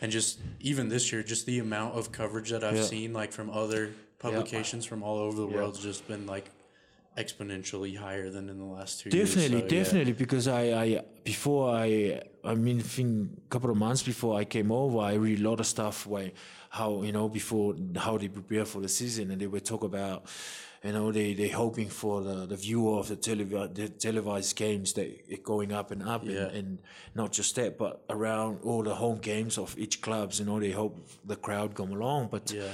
And 0.01 0.11
just 0.11 0.39
even 0.59 0.89
this 0.89 1.11
year, 1.13 1.23
just 1.23 1.45
the 1.45 1.59
amount 1.59 1.95
of 1.95 2.11
coverage 2.11 2.49
that 2.51 2.61
I've 2.63 2.75
Yeah. 2.75 2.83
seen 2.83 3.13
like 3.13 3.31
from 3.31 3.49
other 3.49 3.91
publications 4.27 4.83
from 4.89 4.99
all 5.03 5.17
over 5.25 5.37
the 5.45 5.47
world 5.55 5.75
has 5.75 5.83
just 5.91 6.07
been 6.07 6.25
like 6.35 6.47
exponentially 7.17 7.95
higher 7.95 8.29
than 8.35 8.49
in 8.49 8.57
the 8.57 8.65
last 8.77 9.01
two 9.01 9.09
Definitely, 9.09 9.57
years. 9.59 9.69
So, 9.69 9.75
yeah. 9.75 9.83
definitely, 9.83 10.13
because 10.13 10.47
I, 10.47 10.61
I 10.83 10.87
before 11.23 11.75
I, 11.75 12.21
I 12.43 12.55
mean, 12.55 12.79
think 12.79 13.29
a 13.45 13.49
couple 13.49 13.69
of 13.69 13.77
months 13.77 14.01
before 14.03 14.33
I 14.39 14.45
came 14.45 14.71
over, 14.71 14.99
I 14.99 15.13
read 15.13 15.39
a 15.39 15.49
lot 15.49 15.59
of 15.59 15.67
stuff 15.67 16.07
where 16.07 16.31
how 16.69 17.03
you 17.03 17.11
know 17.11 17.29
before 17.29 17.75
how 18.05 18.17
they 18.17 18.29
prepare 18.29 18.65
for 18.65 18.81
the 18.81 18.89
season, 18.89 19.29
and 19.31 19.39
they 19.41 19.45
would 19.53 19.63
talk 19.73 19.83
about, 19.83 20.25
you 20.83 20.91
know, 20.91 21.11
they 21.11 21.33
they 21.35 21.49
hoping 21.49 21.89
for 22.01 22.21
the, 22.23 22.37
the 22.47 22.55
viewer 22.55 22.97
of 22.97 23.07
the, 23.09 23.15
televi- 23.27 23.73
the 23.75 23.89
televised 23.89 24.55
games 24.55 24.93
that 24.93 25.07
it 25.31 25.43
going 25.43 25.71
up 25.71 25.91
and 25.91 26.01
up, 26.01 26.21
Yeah. 26.25 26.31
and, 26.47 26.51
and 26.57 26.79
not 27.13 27.31
just 27.31 27.55
that, 27.57 27.77
but 27.77 27.93
around 28.09 28.59
all 28.63 28.81
the 28.81 28.95
home 28.95 29.19
games 29.19 29.59
of 29.59 29.77
each 29.77 30.01
clubs, 30.01 30.39
you 30.39 30.45
know, 30.47 30.59
they 30.59 30.71
hope 30.71 30.93
the 31.25 31.35
crowd 31.35 31.75
come 31.75 31.91
along, 31.91 32.29
but 32.31 32.51
Yeah. 32.51 32.69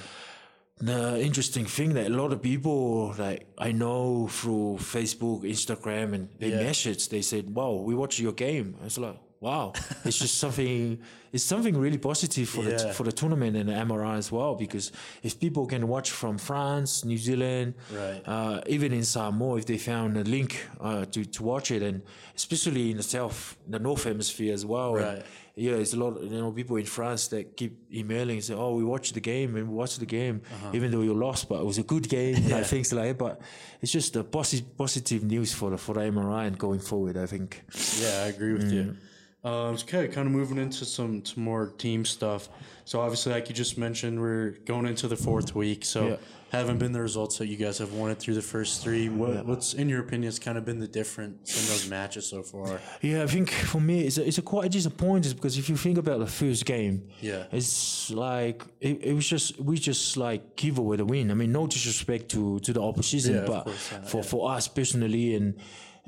The 0.80 1.20
interesting 1.22 1.66
thing 1.66 1.94
that 1.94 2.08
a 2.08 2.10
lot 2.10 2.32
of 2.32 2.42
people 2.42 3.14
like 3.18 3.48
I 3.58 3.72
know 3.72 4.28
through 4.30 4.78
Facebook, 4.80 5.42
Instagram, 5.44 6.14
and 6.14 6.30
they 6.40 6.50
Yeah. 6.52 6.64
message. 6.64 7.10
They 7.10 7.22
said, 7.22 7.54
"Wow, 7.54 7.74
we 7.88 7.94
watch 7.96 8.20
your 8.20 8.32
game." 8.34 8.76
It's 8.86 8.98
like, 8.98 9.18
wow, 9.42 9.74
it's 10.06 10.18
just 10.20 10.38
something. 10.38 11.00
It's 11.32 11.44
something 11.44 11.78
really 11.78 12.00
positive 12.00 12.50
for 12.50 12.64
the 12.64 12.92
for 12.94 13.04
the 13.04 13.12
tournament 13.12 13.56
and 13.56 13.70
the 13.70 13.74
MLR 13.74 14.18
as 14.18 14.32
well. 14.32 14.56
Because 14.56 14.92
if 15.22 15.40
people 15.40 15.68
can 15.68 15.88
watch 15.88 16.10
from 16.10 16.40
France, 16.40 17.06
New 17.06 17.20
Zealand, 17.20 17.76
Right. 17.94 18.22
uh, 18.26 18.62
even 18.66 18.92
in 18.94 19.04
Samoa, 19.04 19.58
if 19.60 19.66
they 19.68 19.78
found 19.78 20.18
a 20.18 20.24
link 20.24 20.52
uh, 20.82 21.06
to 21.06 21.24
to 21.26 21.44
watch 21.44 21.70
it, 21.70 21.84
and 21.84 22.02
especially 22.36 22.90
in 22.92 22.98
the 22.98 23.04
south, 23.04 23.58
the 23.68 23.78
North 23.80 24.06
Hemisphere 24.06 24.54
as 24.54 24.66
well. 24.66 24.96
and 24.96 25.06
Right. 25.06 25.26
yeah, 25.56 25.74
it's 25.84 25.94
a 25.94 25.98
lot. 25.98 26.20
You 26.24 26.30
know, 26.42 26.52
people 26.52 26.78
in 26.78 26.86
France 26.88 27.28
that 27.28 27.56
keep 27.56 27.74
emailing 27.94 28.38
and 28.38 28.44
say, 28.44 28.56
"Oh, 28.56 28.74
we 28.76 28.84
watched 28.84 29.14
the 29.14 29.22
game 29.22 29.56
and 29.56 29.70
we 29.70 29.76
watched 29.76 30.00
the 30.00 30.08
game, 30.20 30.42
even 30.74 30.90
though 30.90 31.04
you 31.04 31.14
lost, 31.14 31.48
but 31.48 31.60
it 31.62 31.66
was 31.66 31.78
a 31.78 31.84
good 31.84 32.10
game." 32.10 32.36
and 32.38 32.52
Uh-huh. 32.54 32.64
Things 32.74 32.92
like 32.92 33.06
that. 33.10 33.18
But 33.20 33.40
it's 33.82 33.92
just 33.92 34.16
a 34.16 34.24
posi- 34.24 34.66
positive 34.76 35.24
news 35.24 35.54
for 35.54 35.70
the 35.70 35.78
for 35.78 35.94
the 35.94 36.02
MLR 36.12 36.48
and 36.48 36.58
going 36.58 36.80
forward. 36.80 37.18
I 37.18 37.28
think. 37.28 37.62
Yeah, 38.02 38.24
I 38.26 38.30
agree 38.34 38.54
with 38.54 38.72
Mm. 38.72 38.74
you. 38.74 38.96
Um, 39.44 39.76
okay, 39.76 40.08
kind 40.10 40.28
of 40.28 40.34
moving 40.34 40.58
into 40.58 40.84
some, 40.86 41.24
some 41.24 41.44
more 41.44 41.68
team 41.78 42.04
stuff. 42.04 42.50
So 42.84 43.00
obviously, 43.00 43.32
like 43.32 43.48
you 43.48 43.56
just 43.56 43.78
mentioned, 43.78 44.20
we're 44.20 44.58
going 44.66 44.86
into 44.86 45.08
the 45.08 45.16
fourth 45.16 45.56
week. 45.56 45.86
So 45.86 46.08
Yeah. 46.10 46.16
haven't 46.52 46.80
been 46.80 46.92
the 46.92 47.00
results 47.02 47.38
that 47.38 47.48
you 47.48 47.56
guys 47.56 47.78
have 47.78 47.94
wanted 47.94 48.20
through 48.20 48.34
the 48.34 48.42
first 48.42 48.82
three. 48.84 49.08
What, 49.08 49.46
What's 49.46 49.74
in 49.76 49.88
your 49.88 50.02
opinion 50.02 50.24
has 50.24 50.40
kind 50.40 50.58
of 50.58 50.66
been 50.66 50.80
the 50.80 50.88
difference 50.90 51.56
in 51.62 51.70
those 51.72 51.88
matches 51.88 52.26
so 52.26 52.42
far? 52.44 52.82
Yeah, 53.02 53.24
I 53.24 53.28
think 53.28 53.50
for 53.52 53.80
me 53.80 54.02
it's 54.08 54.18
a, 54.18 54.28
it's 54.28 54.40
a 54.40 54.42
quite 54.42 54.72
disappointing 54.72 55.32
because 55.36 55.58
if 55.58 55.70
you 55.70 55.78
think 55.78 55.98
about 56.00 56.20
the 56.20 56.28
first 56.28 56.66
game, 56.66 57.08
Yeah. 57.22 57.44
it's 57.52 58.10
like 58.12 58.64
it, 58.82 59.02
it 59.04 59.14
was 59.14 59.28
just 59.30 59.58
we 59.62 59.78
just 59.78 60.18
like 60.18 60.58
give 60.58 60.80
away 60.80 60.98
the 60.98 61.06
win. 61.06 61.32
I 61.32 61.36
mean, 61.36 61.52
no 61.54 61.66
disrespect 61.68 62.28
to 62.32 62.60
to 62.62 62.74
the 62.74 62.82
opposition, 62.82 63.36
Yeah, 63.36 63.46
but 63.46 63.64
course, 63.66 63.90
yeah, 63.92 64.02
for 64.02 64.22
for 64.24 64.52
us 64.52 64.68
personally 64.68 65.36
and. 65.36 65.54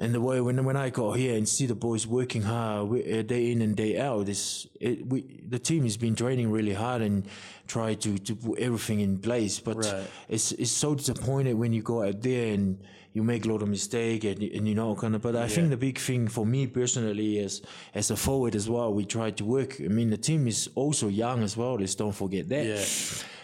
And 0.02 0.14
the 0.16 0.20
way 0.20 0.42
when 0.42 0.66
when 0.66 0.76
I 0.76 0.90
got 0.90 1.12
here 1.18 1.36
and 1.38 1.48
see 1.48 1.68
the 1.68 1.76
boys 1.76 2.08
working 2.08 2.42
hard 2.42 2.90
we- 2.90 3.20
uh, 3.20 3.22
day 3.22 3.52
in 3.52 3.62
and 3.62 3.76
day 3.76 4.00
out, 4.10 4.28
is 4.30 4.68
it, 4.80 5.06
we 5.12 5.20
the 5.48 5.60
team 5.60 5.84
has 5.84 5.96
been 5.98 6.16
training 6.16 6.50
really 6.58 6.74
hard 6.74 7.02
and 7.04 7.24
try 7.68 7.94
to 8.04 8.18
to 8.28 8.36
put 8.36 8.58
everything 8.60 9.00
in 9.02 9.20
place. 9.20 9.60
But 9.68 9.76
Right. 9.78 10.08
it's 10.28 10.52
it's 10.54 10.72
so 10.72 10.96
disappointed 10.96 11.54
when 11.54 11.72
you 11.72 11.84
go 11.84 12.02
out 12.08 12.22
there 12.22 12.54
and 12.56 12.78
you 13.14 13.24
make 13.24 13.46
a 13.46 13.50
lot 13.54 13.62
of 13.62 13.68
mistake 13.70 14.24
and, 14.24 14.42
and 14.58 14.68
you 14.68 14.74
know 14.74 14.96
kind 14.96 15.14
of. 15.16 15.22
But 15.22 15.36
I 15.36 15.48
think 15.48 15.70
the 15.70 15.78
big 15.78 16.00
thing 16.00 16.28
for 16.30 16.46
me 16.46 16.66
personally 16.68 17.38
is 17.46 17.62
as 17.94 18.10
a 18.12 18.16
forward 18.16 18.56
as 18.56 18.68
well, 18.68 18.92
we 19.00 19.06
try 19.06 19.30
to 19.32 19.46
work. 19.46 19.72
I 19.80 19.88
mean, 19.98 20.10
the 20.10 20.18
team 20.30 20.48
is 20.48 20.70
also 20.76 21.10
young 21.10 21.44
as 21.44 21.56
well. 21.56 21.76
Let's 21.80 21.96
don't 21.96 22.16
forget 22.16 22.50
that. 22.50 22.66
Yeah. 22.66 22.86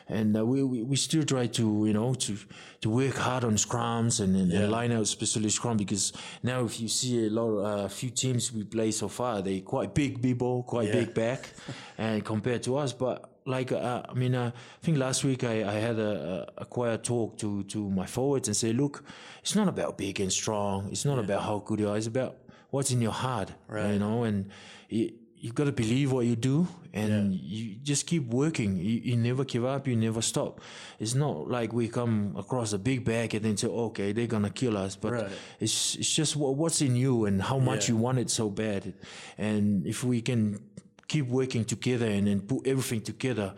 And 0.09 0.37
uh, 0.37 0.45
we, 0.45 0.63
we 0.63 0.83
we 0.83 0.95
still 0.95 1.23
try 1.23 1.47
to 1.47 1.85
you 1.85 1.93
know 1.93 2.13
to 2.13 2.37
to 2.81 2.89
work 2.89 3.15
hard 3.15 3.43
on 3.43 3.55
scrums 3.57 4.19
and, 4.21 4.35
and, 4.35 4.51
and 4.53 4.71
line 4.71 4.91
out 4.91 5.01
especially 5.01 5.49
scrum 5.49 5.75
because 5.77 6.13
now 6.43 6.63
if 6.63 6.79
you 6.79 6.87
see 6.87 7.25
a 7.27 7.29
lot 7.29 7.49
of 7.49 7.65
uh, 7.65 7.87
few 7.89 8.09
teams 8.09 8.53
we 8.53 8.63
play 8.63 8.91
so 8.91 9.07
far 9.09 9.41
they 9.41 9.59
quite 9.61 9.93
big 9.93 10.21
people 10.21 10.63
quite 10.63 10.87
Yeah. 10.87 10.99
big 10.99 11.13
back 11.13 11.49
and 11.97 12.23
compared 12.23 12.63
to 12.63 12.77
us. 12.77 12.93
But 12.93 13.29
like 13.45 13.71
uh, 13.73 14.03
I 14.07 14.13
mean 14.13 14.33
uh, 14.35 14.51
I 14.55 14.85
think 14.85 14.97
last 14.97 15.23
week 15.25 15.43
I, 15.43 15.55
I 15.67 15.73
had 15.87 15.99
a, 15.99 16.47
a 16.57 16.61
a 16.61 16.65
quiet 16.65 17.03
talk 17.03 17.37
to 17.39 17.63
to 17.63 17.89
my 17.89 18.05
forwards 18.05 18.47
and 18.47 18.55
say 18.55 18.71
look 18.73 19.03
it's 19.41 19.55
not 19.55 19.67
about 19.67 19.97
big 19.97 20.19
and 20.21 20.31
strong. 20.31 20.87
It's 20.91 21.05
not 21.05 21.19
about 21.19 21.41
how 21.43 21.59
good 21.65 21.79
you 21.81 21.89
are. 21.89 21.97
It's 21.97 22.07
about 22.07 22.37
what's 22.69 22.91
in 22.91 23.01
your 23.01 23.13
heart 23.25 23.49
right. 23.67 23.93
you 23.93 23.99
know 23.99 24.23
and 24.23 24.49
you, 24.89 25.11
you 25.39 25.51
got 25.53 25.65
to 25.65 25.71
believe 25.71 26.11
what 26.11 26.25
you 26.25 26.35
do 26.35 26.67
and 26.97 27.33
you 27.33 27.75
just 27.83 28.05
keep 28.07 28.25
working. 28.27 28.77
You, 28.77 29.01
you 29.09 29.17
never 29.17 29.43
give 29.43 29.63
up. 29.65 29.87
You 29.87 29.95
never 29.95 30.21
stop. 30.21 30.61
It's 30.99 31.13
not 31.15 31.49
like 31.49 31.73
we 31.73 31.87
come 31.87 32.35
across 32.37 32.73
a 32.73 32.77
big 32.79 33.03
bag 33.05 33.33
and 33.35 33.43
then 33.45 33.57
say 33.57 33.67
okay 33.67 34.11
they're 34.13 34.27
gonna 34.27 34.49
kill 34.49 34.75
us. 34.77 34.95
But 34.95 35.11
Right. 35.13 35.31
it's 35.59 35.95
it's 35.95 36.13
just 36.13 36.35
what, 36.35 36.55
what's 36.55 36.81
in 36.81 36.95
you 36.95 37.25
and 37.25 37.41
how 37.41 37.59
much 37.59 37.87
Yeah. 37.87 37.95
you 37.95 38.01
want 38.01 38.19
it 38.19 38.29
so 38.29 38.49
bad. 38.49 38.93
And 39.37 39.85
if 39.85 40.03
we 40.03 40.21
can 40.21 40.59
keep 41.07 41.27
working 41.27 41.63
together 41.65 42.07
and 42.07 42.27
then 42.27 42.41
put 42.41 42.67
everything 42.67 43.01
together 43.01 43.53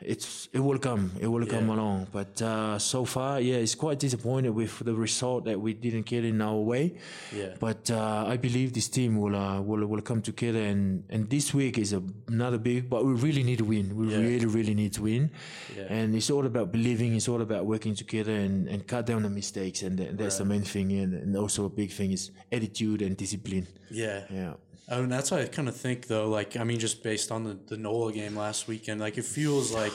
it's 0.00 0.48
it 0.52 0.58
will 0.58 0.78
come 0.78 1.12
it 1.20 1.26
will 1.28 1.46
come 1.46 1.70
along. 1.70 2.08
But 2.12 2.42
uh, 2.42 2.78
so 2.78 3.04
far 3.04 3.40
yeah 3.40 3.56
it's 3.56 3.74
quite 3.76 3.98
disappointed 4.00 4.50
with 4.50 4.78
the 4.84 4.92
result 4.94 5.44
that 5.44 5.60
we 5.60 5.72
didn't 5.72 6.06
get 6.06 6.24
in 6.24 6.42
our 6.42 6.58
way. 6.58 6.96
Yeah. 7.32 7.54
but 7.60 7.90
uh, 7.90 8.24
I 8.26 8.36
believe 8.36 8.72
this 8.72 8.88
team 8.88 9.16
will 9.20 9.36
uh, 9.36 9.60
will 9.60 9.86
will 9.86 10.02
come 10.02 10.20
together 10.20 10.60
and 10.60 11.04
and 11.10 11.30
this 11.30 11.54
week 11.54 11.78
is 11.78 11.92
a, 11.92 12.02
another 12.28 12.58
big 12.58 12.90
but 12.90 13.04
we 13.04 13.12
really 13.14 13.42
need 13.44 13.58
to 13.58 13.64
win. 13.64 13.94
We 13.96 14.08
Yeah. 14.10 14.18
really 14.18 14.46
really 14.46 14.74
need 14.74 14.92
to 14.94 15.02
win. 15.02 15.30
Yeah. 15.76 15.86
and 15.88 16.14
it's 16.14 16.28
all 16.30 16.44
about 16.44 16.72
believing 16.72 17.14
it's 17.14 17.28
all 17.28 17.40
about 17.40 17.64
working 17.64 17.94
together 17.94 18.34
and, 18.34 18.68
and 18.68 18.86
cut 18.86 19.06
down 19.06 19.22
the 19.22 19.30
mistakes. 19.30 19.82
And 19.82 19.96
th- 19.96 20.10
that's 20.16 20.38
the 20.38 20.44
main 20.44 20.62
thing. 20.62 20.92
And, 20.92 21.14
and 21.14 21.36
also 21.36 21.66
a 21.66 21.70
big 21.70 21.92
thing 21.92 22.10
is 22.12 22.30
attitude 22.50 23.00
and 23.02 23.16
discipline. 23.16 23.66
Yeah. 23.90 24.24
yeah 24.28 24.54
I 24.86 25.00
mean, 25.00 25.08
that's 25.08 25.30
what 25.30 25.40
I 25.40 25.46
kind 25.46 25.66
of 25.68 25.74
think, 25.76 26.08
though. 26.08 26.28
Like, 26.28 26.56
I 26.58 26.64
mean, 26.64 26.78
just 26.78 27.02
based 27.02 27.32
on 27.32 27.44
the, 27.44 27.58
the 27.68 27.76
NOLA 27.78 28.12
game 28.12 28.36
last 28.36 28.68
weekend, 28.68 29.00
like, 29.00 29.16
it 29.16 29.24
feels 29.24 29.72
like 29.72 29.92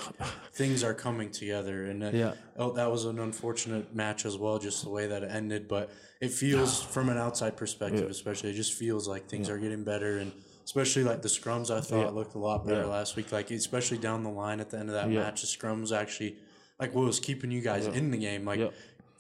things 0.54 0.84
are 0.84 0.95
coming 0.95 1.30
together. 1.30 1.86
And 1.86 2.04
uh, 2.04 2.10
Yeah. 2.12 2.34
oh, 2.58 2.71
that 2.73 2.89
was 2.89 3.06
an 3.06 3.19
unfortunate 3.19 3.93
match 3.95 4.25
as 4.25 4.36
well, 4.38 4.58
just 4.58 4.84
the 4.84 4.89
way 4.89 5.06
that 5.06 5.21
it 5.21 5.30
ended. 5.32 5.67
But 5.67 5.91
it 6.21 6.32
feels, 6.32 6.82
from 6.93 7.10
an 7.10 7.17
outside 7.17 7.56
perspective, 7.56 8.10
especially, 8.10 8.49
it 8.49 8.54
just 8.56 8.73
feels 8.73 9.08
like 9.08 9.28
things 9.30 9.47
are 9.49 9.60
getting 9.60 9.84
better. 9.84 10.17
And 10.17 10.32
especially 10.65 11.04
like 11.04 11.21
the 11.21 11.30
scrums, 11.30 11.69
I 11.69 11.82
thought 11.82 12.15
looked 12.15 12.34
a 12.34 12.39
lot 12.39 12.65
better 12.65 12.88
last 12.88 13.15
week. 13.15 13.32
Like, 13.32 13.52
especially 13.52 13.99
down 13.99 14.23
the 14.23 14.30
line 14.32 14.60
at 14.60 14.71
the 14.71 14.80
end 14.80 14.89
of 14.89 14.95
that 14.95 15.12
Yeah. 15.12 15.19
match, 15.19 15.41
the 15.41 15.47
scrums 15.47 15.95
actually, 15.95 16.38
like, 16.80 16.95
what 16.95 17.06
was 17.06 17.19
keeping 17.19 17.52
you 17.52 17.62
guys 17.62 17.86
in 17.86 18.10
the 18.10 18.17
game, 18.17 18.43
like, 18.43 18.60
Yeah. 18.60 18.69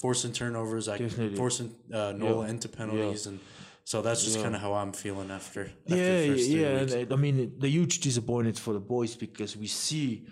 forcing 0.01 0.33
turnovers, 0.33 0.87
like, 0.87 0.99
Definitely. 0.99 1.37
forcing 1.37 1.75
uh, 1.93 2.13
NOLA 2.13 2.47
into 2.47 2.67
penalties. 2.69 3.27
And 3.27 3.39
so 3.89 4.03
that's 4.03 4.23
just 4.23 4.39
kind 4.43 4.53
of 4.53 4.61
how 4.61 4.75
I'm 4.75 4.93
feeling 4.93 5.31
after. 5.31 5.61
after 5.61 5.95
yeah, 5.95 6.21
the 6.21 6.27
first 6.27 6.45
three 6.51 6.61
yeah. 6.61 7.05
uh, 7.09 7.13
I 7.13 7.15
mean, 7.15 7.37
the 7.57 7.67
huge 7.67 8.01
disappointment 8.01 8.59
for 8.59 8.73
the 8.75 8.79
boys 8.79 9.15
because 9.15 9.57
we 9.57 9.65
see, 9.65 10.27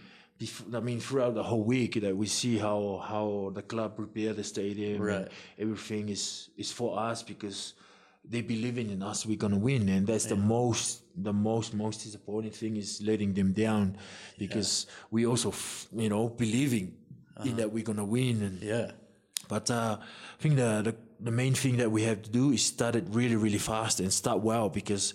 I 0.71 0.79
mean, 0.79 0.99
throughout 0.99 1.33
the 1.33 1.41
whole 1.41 1.63
week 1.63 1.99
that 2.01 2.15
we 2.15 2.27
see 2.27 2.59
how 2.59 3.03
how 3.11 3.51
the 3.55 3.63
club 3.63 3.95
prepare 3.95 4.33
the 4.33 4.43
stadium, 4.43 5.01
Right. 5.01 5.27
everything 5.57 6.09
is 6.09 6.51
is 6.55 6.71
for 6.71 6.99
us 6.99 7.23
because 7.23 7.73
they 8.23 8.41
believing 8.41 8.91
in 8.91 9.01
us. 9.01 9.25
We're 9.25 9.43
gonna 9.45 9.57
win, 9.69 9.89
and 9.89 10.05
that's 10.05 10.27
the 10.27 10.35
most 10.35 11.01
the 11.15 11.33
most 11.33 11.73
most 11.73 12.03
disappointing 12.03 12.51
thing 12.51 12.77
is 12.77 13.01
letting 13.01 13.33
them 13.33 13.53
down 13.53 13.97
because 14.37 14.85
we 15.09 15.25
also 15.25 15.51
you 16.03 16.09
know 16.09 16.29
believing 16.29 16.93
in 17.43 17.55
that 17.57 17.71
we're 17.71 17.83
gonna 17.89 18.05
win 18.05 18.35
and 18.43 18.61
Yeah. 18.61 18.91
but 19.49 19.71
uh, 19.71 19.97
I 19.99 20.41
think 20.41 20.57
the, 20.57 20.81
the 20.87 20.95
the 21.19 21.31
main 21.31 21.53
thing 21.53 21.77
that 21.77 21.91
we 21.91 22.03
have 22.03 22.21
to 22.21 22.29
do 22.29 22.51
is 22.51 22.63
start 22.65 22.95
it 22.95 23.05
really 23.09 23.35
really 23.35 23.57
fast 23.57 23.99
and 23.99 24.11
start 24.13 24.39
well 24.41 24.69
because 24.69 25.13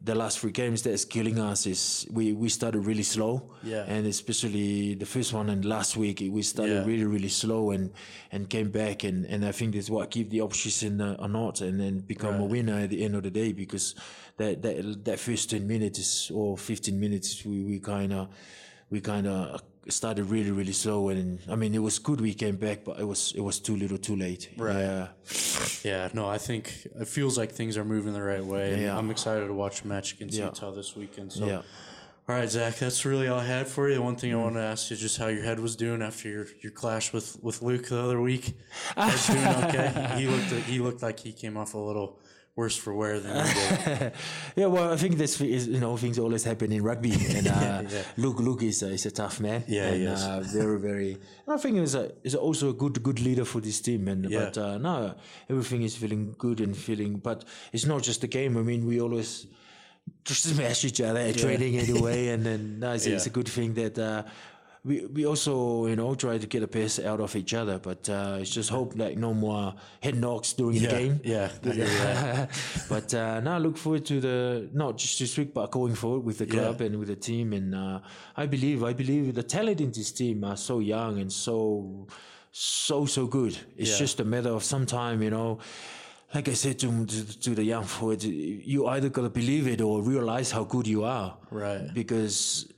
the 0.00 0.14
last 0.14 0.38
three 0.38 0.52
games 0.52 0.82
that's 0.82 1.04
killing 1.04 1.40
us 1.40 1.66
is 1.66 2.06
we, 2.12 2.32
we 2.32 2.48
started 2.48 2.80
really 2.86 3.02
slow 3.02 3.50
Yeah. 3.64 3.84
and 3.88 4.06
especially 4.06 4.94
the 4.94 5.06
first 5.06 5.32
one 5.32 5.48
and 5.50 5.64
last 5.64 5.96
week 5.96 6.22
we 6.30 6.42
started 6.42 6.72
Yeah. 6.74 6.84
really 6.84 7.04
really 7.04 7.28
slow 7.28 7.70
and 7.72 7.90
and 8.30 8.48
came 8.48 8.70
back 8.70 9.02
and, 9.04 9.26
and 9.26 9.44
I 9.44 9.50
think 9.52 9.74
that's 9.74 9.90
what 9.90 10.10
keep 10.10 10.30
the 10.30 10.40
opposition 10.42 11.00
uh, 11.00 11.16
a 11.18 11.26
knot 11.26 11.60
and 11.62 11.80
then 11.80 11.98
become 12.00 12.40
a 12.40 12.44
winner 12.44 12.78
at 12.78 12.90
the 12.90 13.02
end 13.04 13.16
of 13.16 13.22
the 13.24 13.30
day 13.30 13.52
because 13.52 13.94
that 14.36 14.62
that, 14.62 15.04
that 15.04 15.18
first 15.18 15.50
10 15.50 15.66
minutes 15.66 16.30
or 16.30 16.56
15 16.56 17.00
minutes 17.00 17.44
we, 17.44 17.64
we 17.64 17.80
kind 17.80 18.12
of 18.12 18.28
we 18.90 19.00
kind 19.00 19.26
of 19.26 19.54
uh, 19.54 19.58
started 19.90 20.24
really 20.24 20.50
really 20.50 20.72
slow 20.72 21.08
and 21.08 21.38
I 21.48 21.56
mean 21.56 21.74
it 21.74 21.82
was 21.82 21.98
good 21.98 22.20
we 22.20 22.34
came 22.34 22.56
back 22.56 22.84
but 22.84 23.00
it 23.00 23.04
was 23.04 23.32
it 23.36 23.40
was 23.40 23.58
too 23.58 23.76
little 23.76 23.98
too 23.98 24.16
late 24.16 24.50
Right. 24.56 24.80
yeah 24.80 25.08
Yeah, 25.84 26.08
no, 26.12 26.28
I 26.28 26.38
think 26.38 26.86
it 27.00 27.08
feels 27.08 27.38
like 27.38 27.52
things 27.52 27.76
are 27.76 27.84
moving 27.84 28.12
the 28.12 28.22
right 28.22 28.44
way. 28.44 28.82
Yeah. 28.82 28.98
I'm 28.98 29.10
excited 29.10 29.46
to 29.46 29.54
watch 29.54 29.82
the 29.82 29.88
match 29.88 30.14
against 30.14 30.36
Yeah. 30.38 30.46
Utah 30.46 30.72
this 30.72 30.94
weekend. 30.96 31.32
So, 31.32 31.46
yeah 31.46 31.62
all 32.30 32.34
right, 32.34 32.50
Zach, 32.50 32.74
that's 32.76 33.06
really 33.06 33.26
all 33.28 33.38
I 33.40 33.46
had 33.46 33.66
for 33.66 33.88
you. 33.88 33.94
The 33.94 34.02
one 34.02 34.16
thing 34.16 34.34
I 34.34 34.36
wanted 34.36 34.60
to 34.60 34.66
ask 34.66 34.90
you 34.90 34.94
is 34.96 35.00
just 35.00 35.16
how 35.16 35.28
your 35.28 35.42
head 35.42 35.58
was 35.58 35.76
doing 35.76 36.02
after 36.02 36.28
your, 36.28 36.46
your 36.60 36.72
clash 36.72 37.10
with, 37.10 37.38
with 37.42 37.62
Luke 37.62 37.88
the 37.88 37.98
other 37.98 38.20
week. 38.20 38.54
Head's 38.98 39.26
doing 39.28 39.46
okay. 39.64 39.88
He 40.18 40.26
looked 40.26 40.50
he 40.68 40.78
looked 40.78 41.02
like 41.02 41.18
he 41.20 41.32
came 41.32 41.56
off 41.56 41.72
a 41.72 41.78
little 41.78 42.18
worse 42.58 42.76
for 42.84 42.92
wear 42.92 43.20
than 43.20 43.36
yeah, 44.60 44.66
well, 44.66 44.92
I 44.92 44.96
think 45.02 45.16
this 45.16 45.40
is 45.40 45.68
you 45.68 45.80
know 45.84 45.96
things 45.96 46.18
always 46.18 46.44
happen 46.50 46.68
in 46.76 46.82
rugby, 46.90 47.12
and 47.38 47.46
uh, 47.46 47.82
Yeah. 47.94 48.02
Luke 48.24 48.40
Luke 48.46 48.62
is 48.70 48.82
a, 48.82 48.88
is 48.98 49.06
a 49.06 49.14
tough 49.22 49.36
man. 49.46 49.60
Yeah, 49.68 49.94
and. 49.94 50.08
Uh, 50.08 50.40
very 50.58 50.78
very. 50.88 51.12
And 51.44 51.50
I 51.56 51.58
think 51.62 51.72
he's 51.78 51.94
a 51.94 52.04
is 52.28 52.34
also 52.34 52.66
a 52.74 52.76
good 52.82 52.96
good 53.08 53.20
leader 53.26 53.44
for 53.52 53.60
this 53.66 53.78
team, 53.86 54.08
and 54.12 54.20
Yeah. 54.24 54.38
but 54.40 54.54
uh, 54.58 54.76
no, 54.88 54.94
everything 55.52 55.82
is 55.88 55.94
feeling 56.02 56.34
good 56.44 56.58
and 56.60 56.72
feeling. 56.86 57.12
But 57.28 57.38
it's 57.74 57.86
not 57.92 58.00
just 58.08 58.20
the 58.24 58.30
game. 58.38 58.52
I 58.60 58.62
mean, 58.70 58.82
we 58.90 59.00
always 59.06 59.46
just 60.24 60.42
smash 60.52 60.84
each 60.88 61.00
other 61.08 61.20
at 61.30 61.36
training 61.44 61.72
anyway, 61.84 62.20
and 62.34 62.40
then 62.48 62.60
no, 62.82 62.88
it's, 62.96 63.06
it's 63.06 63.26
a 63.26 63.34
good 63.38 63.48
thing 63.56 63.74
that. 63.74 63.94
We, 64.84 65.04
we 65.06 65.26
also 65.26 65.86
you 65.86 65.96
know 65.96 66.14
try 66.14 66.38
to 66.38 66.46
get 66.46 66.60
the 66.60 66.68
best 66.68 67.00
out 67.00 67.20
of 67.20 67.34
each 67.36 67.52
other, 67.52 67.78
but 67.78 68.08
uh, 68.08 68.38
it's 68.40 68.50
just 68.50 68.70
hope 68.70 68.96
like 68.96 69.18
no 69.18 69.34
more 69.34 69.74
head 70.00 70.16
knocks 70.16 70.52
during 70.52 70.76
Yeah, 70.76 70.88
the 70.88 70.88
game. 70.96 71.20
yeah, 71.24 71.48
that. 71.62 72.50
but 72.88 73.12
uh, 73.12 73.40
now 73.40 73.56
I 73.56 73.58
look 73.58 73.76
forward 73.76 74.04
to 74.06 74.20
the 74.20 74.68
not 74.72 74.96
just 74.96 75.18
this 75.18 75.36
week, 75.36 75.52
but 75.52 75.70
going 75.70 75.94
forward 75.94 76.24
with 76.24 76.38
the 76.38 76.46
club 76.46 76.80
and 76.80 76.98
with 76.98 77.08
the 77.08 77.16
team. 77.16 77.52
And 77.52 77.74
uh, 77.74 78.00
I 78.36 78.46
believe, 78.46 78.84
I 78.84 78.92
believe 78.92 79.34
the 79.34 79.42
talent 79.42 79.80
in 79.80 79.90
this 79.90 80.12
team 80.12 80.44
are 80.44 80.56
so 80.56 80.78
young 80.78 81.18
and 81.18 81.32
so, 81.32 82.06
so 82.52 83.04
so 83.06 83.26
good. 83.26 83.56
It's 83.76 83.90
Yeah. 83.90 83.98
just 83.98 84.20
a 84.20 84.24
matter 84.24 84.50
of 84.50 84.62
some 84.64 84.86
time, 84.86 85.22
you 85.22 85.30
know. 85.30 85.58
Like 86.34 86.48
I 86.48 86.52
said 86.54 86.78
to, 86.80 87.06
to, 87.06 87.40
to 87.40 87.54
the 87.54 87.64
young 87.64 87.84
forwards, 87.84 88.24
you 88.26 88.86
either 88.86 89.08
gotta 89.08 89.30
believe 89.30 89.66
it 89.66 89.80
or 89.80 90.02
realize 90.02 90.50
how 90.50 90.64
good 90.64 90.86
you 90.86 91.04
are 91.04 91.36
Right. 91.50 91.88
because 91.94 92.70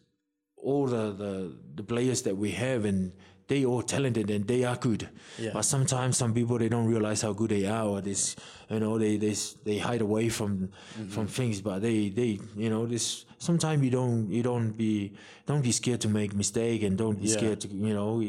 all 0.57 0.87
the, 0.87 1.11
the, 1.13 1.57
the 1.81 1.87
players 1.95 2.23
that 2.23 2.37
we 2.37 2.51
have 2.51 2.85
and 2.85 3.12
they 3.49 3.64
all 3.64 3.83
talented 3.83 4.31
and 4.31 4.47
they 4.47 4.62
are 4.64 4.77
good. 4.77 5.09
Yeah. 5.38 5.51
But 5.55 5.62
sometimes 5.62 6.16
some 6.16 6.33
people 6.35 6.59
they 6.59 6.69
don't 6.69 6.87
realize 6.87 7.23
how 7.23 7.33
good 7.33 7.51
they 7.51 7.66
are 7.66 7.87
or 7.87 8.01
this 8.01 8.37
you 8.69 8.81
know 8.81 8.99
they 8.99 9.16
they 9.16 9.35
they 9.64 9.79
hide 9.79 10.03
away 10.03 10.29
from 10.29 10.51
mm-hmm. 10.69 11.09
from 11.09 11.27
things 11.27 11.61
but 11.61 11.81
they 11.87 12.11
they 12.11 12.38
you 12.57 12.71
know 12.71 12.87
this 12.87 13.25
sometimes 13.38 13.83
you 13.83 13.90
don't 13.90 14.31
you 14.31 14.43
don't 14.43 14.71
be 14.83 15.12
don't 15.47 15.62
be 15.62 15.73
scared 15.73 16.01
to 16.03 16.09
make 16.09 16.31
mistake 16.35 16.83
and 16.87 16.97
don't 16.97 17.19
be 17.21 17.29
Yeah. 17.29 17.38
scared 17.38 17.61
to 17.62 17.69
you 17.69 17.95
know 17.99 18.23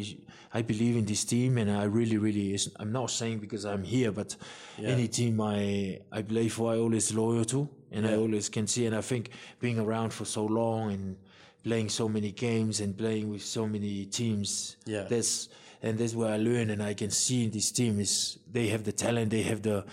I 0.53 0.61
believe 0.71 0.95
in 1.01 1.05
this 1.05 1.23
team 1.33 1.57
and 1.61 1.69
I 1.69 1.83
really 1.99 2.17
really 2.17 2.57
I'm 2.81 2.91
not 2.91 3.11
saying 3.11 3.37
because 3.45 3.63
I'm 3.71 3.83
here 3.83 4.11
but 4.11 4.35
any 4.93 5.07
team 5.07 5.39
I 5.39 5.99
I 6.17 6.21
play 6.33 6.47
for 6.55 6.73
I 6.73 6.77
always 6.85 7.13
loyal 7.13 7.45
to 7.53 7.69
and 7.91 8.07
I 8.07 8.15
always 8.23 8.49
can 8.49 8.65
see 8.73 8.83
and 8.87 8.95
I 8.95 9.01
think 9.11 9.23
being 9.59 9.77
around 9.85 10.09
for 10.17 10.25
so 10.25 10.43
long 10.45 10.91
and 10.95 11.05
playing 11.63 11.89
so 11.89 12.07
many 12.09 12.31
games 12.31 12.79
and 12.81 12.97
playing 12.97 13.29
with 13.29 13.43
so 13.43 13.67
many 13.67 14.05
teams 14.05 14.77
Yeah. 14.85 15.03
that's 15.09 15.49
and 15.83 15.97
that's 15.97 16.13
where 16.15 16.31
I 16.33 16.37
learn 16.37 16.69
and 16.69 16.81
I 16.81 16.93
can 16.93 17.09
see 17.11 17.43
in 17.43 17.51
this 17.51 17.71
team 17.71 17.99
is 17.99 18.37
they 18.51 18.67
have 18.69 18.83
the 18.83 18.91
talent 18.91 19.29
they 19.31 19.43
have 19.43 19.61
the 19.61 19.83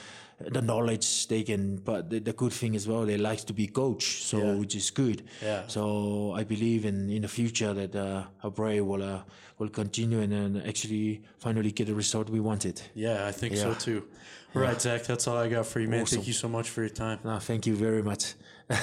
the 0.41 0.63
knowledge 0.63 1.27
they 1.29 1.43
can 1.43 1.77
but 1.79 2.11
the, 2.11 2.21
the 2.21 2.33
good 2.33 2.53
thing 2.53 2.77
as 2.77 2.87
well 2.87 3.05
they 3.05 3.17
like 3.19 3.45
to 3.47 3.53
be 3.53 3.67
coach 3.67 4.05
so 4.23 4.39
Yeah. 4.39 4.55
which 4.55 4.75
is 4.77 4.91
good 4.91 5.23
Yeah. 5.43 5.63
so 5.67 6.33
I 6.41 6.45
believe 6.45 6.85
in 6.89 7.11
in 7.11 7.23
the 7.23 7.29
future 7.29 7.75
that 7.75 7.95
uh, 7.97 8.25
Abreu 8.45 8.85
will 8.87 9.03
uh, 9.03 9.23
will 9.59 9.69
continue 9.71 10.21
and, 10.21 10.33
and 10.33 10.57
actually 10.69 11.23
finally 11.39 11.73
get 11.73 11.87
the 11.87 11.95
result 11.95 12.31
we 12.31 12.41
wanted 12.41 12.81
Yeah, 12.95 13.27
I 13.29 13.33
think 13.33 13.57
so 13.57 13.75
too. 13.75 14.03
All 14.55 14.63
right, 14.63 14.81
Zach, 14.81 15.03
that's 15.05 15.27
all 15.29 15.37
I 15.37 15.49
got 15.49 15.67
for 15.67 15.81
you, 15.81 15.89
man. 15.89 16.03
Awesome. 16.03 16.19
Thank 16.19 16.29
you 16.29 16.33
so 16.35 16.49
much 16.49 16.71
for 16.71 16.81
your 16.81 16.95
time. 16.95 17.19
no, 17.25 17.39
thank 17.39 17.67
you 17.67 17.75
very 17.77 18.03
much 18.03 18.35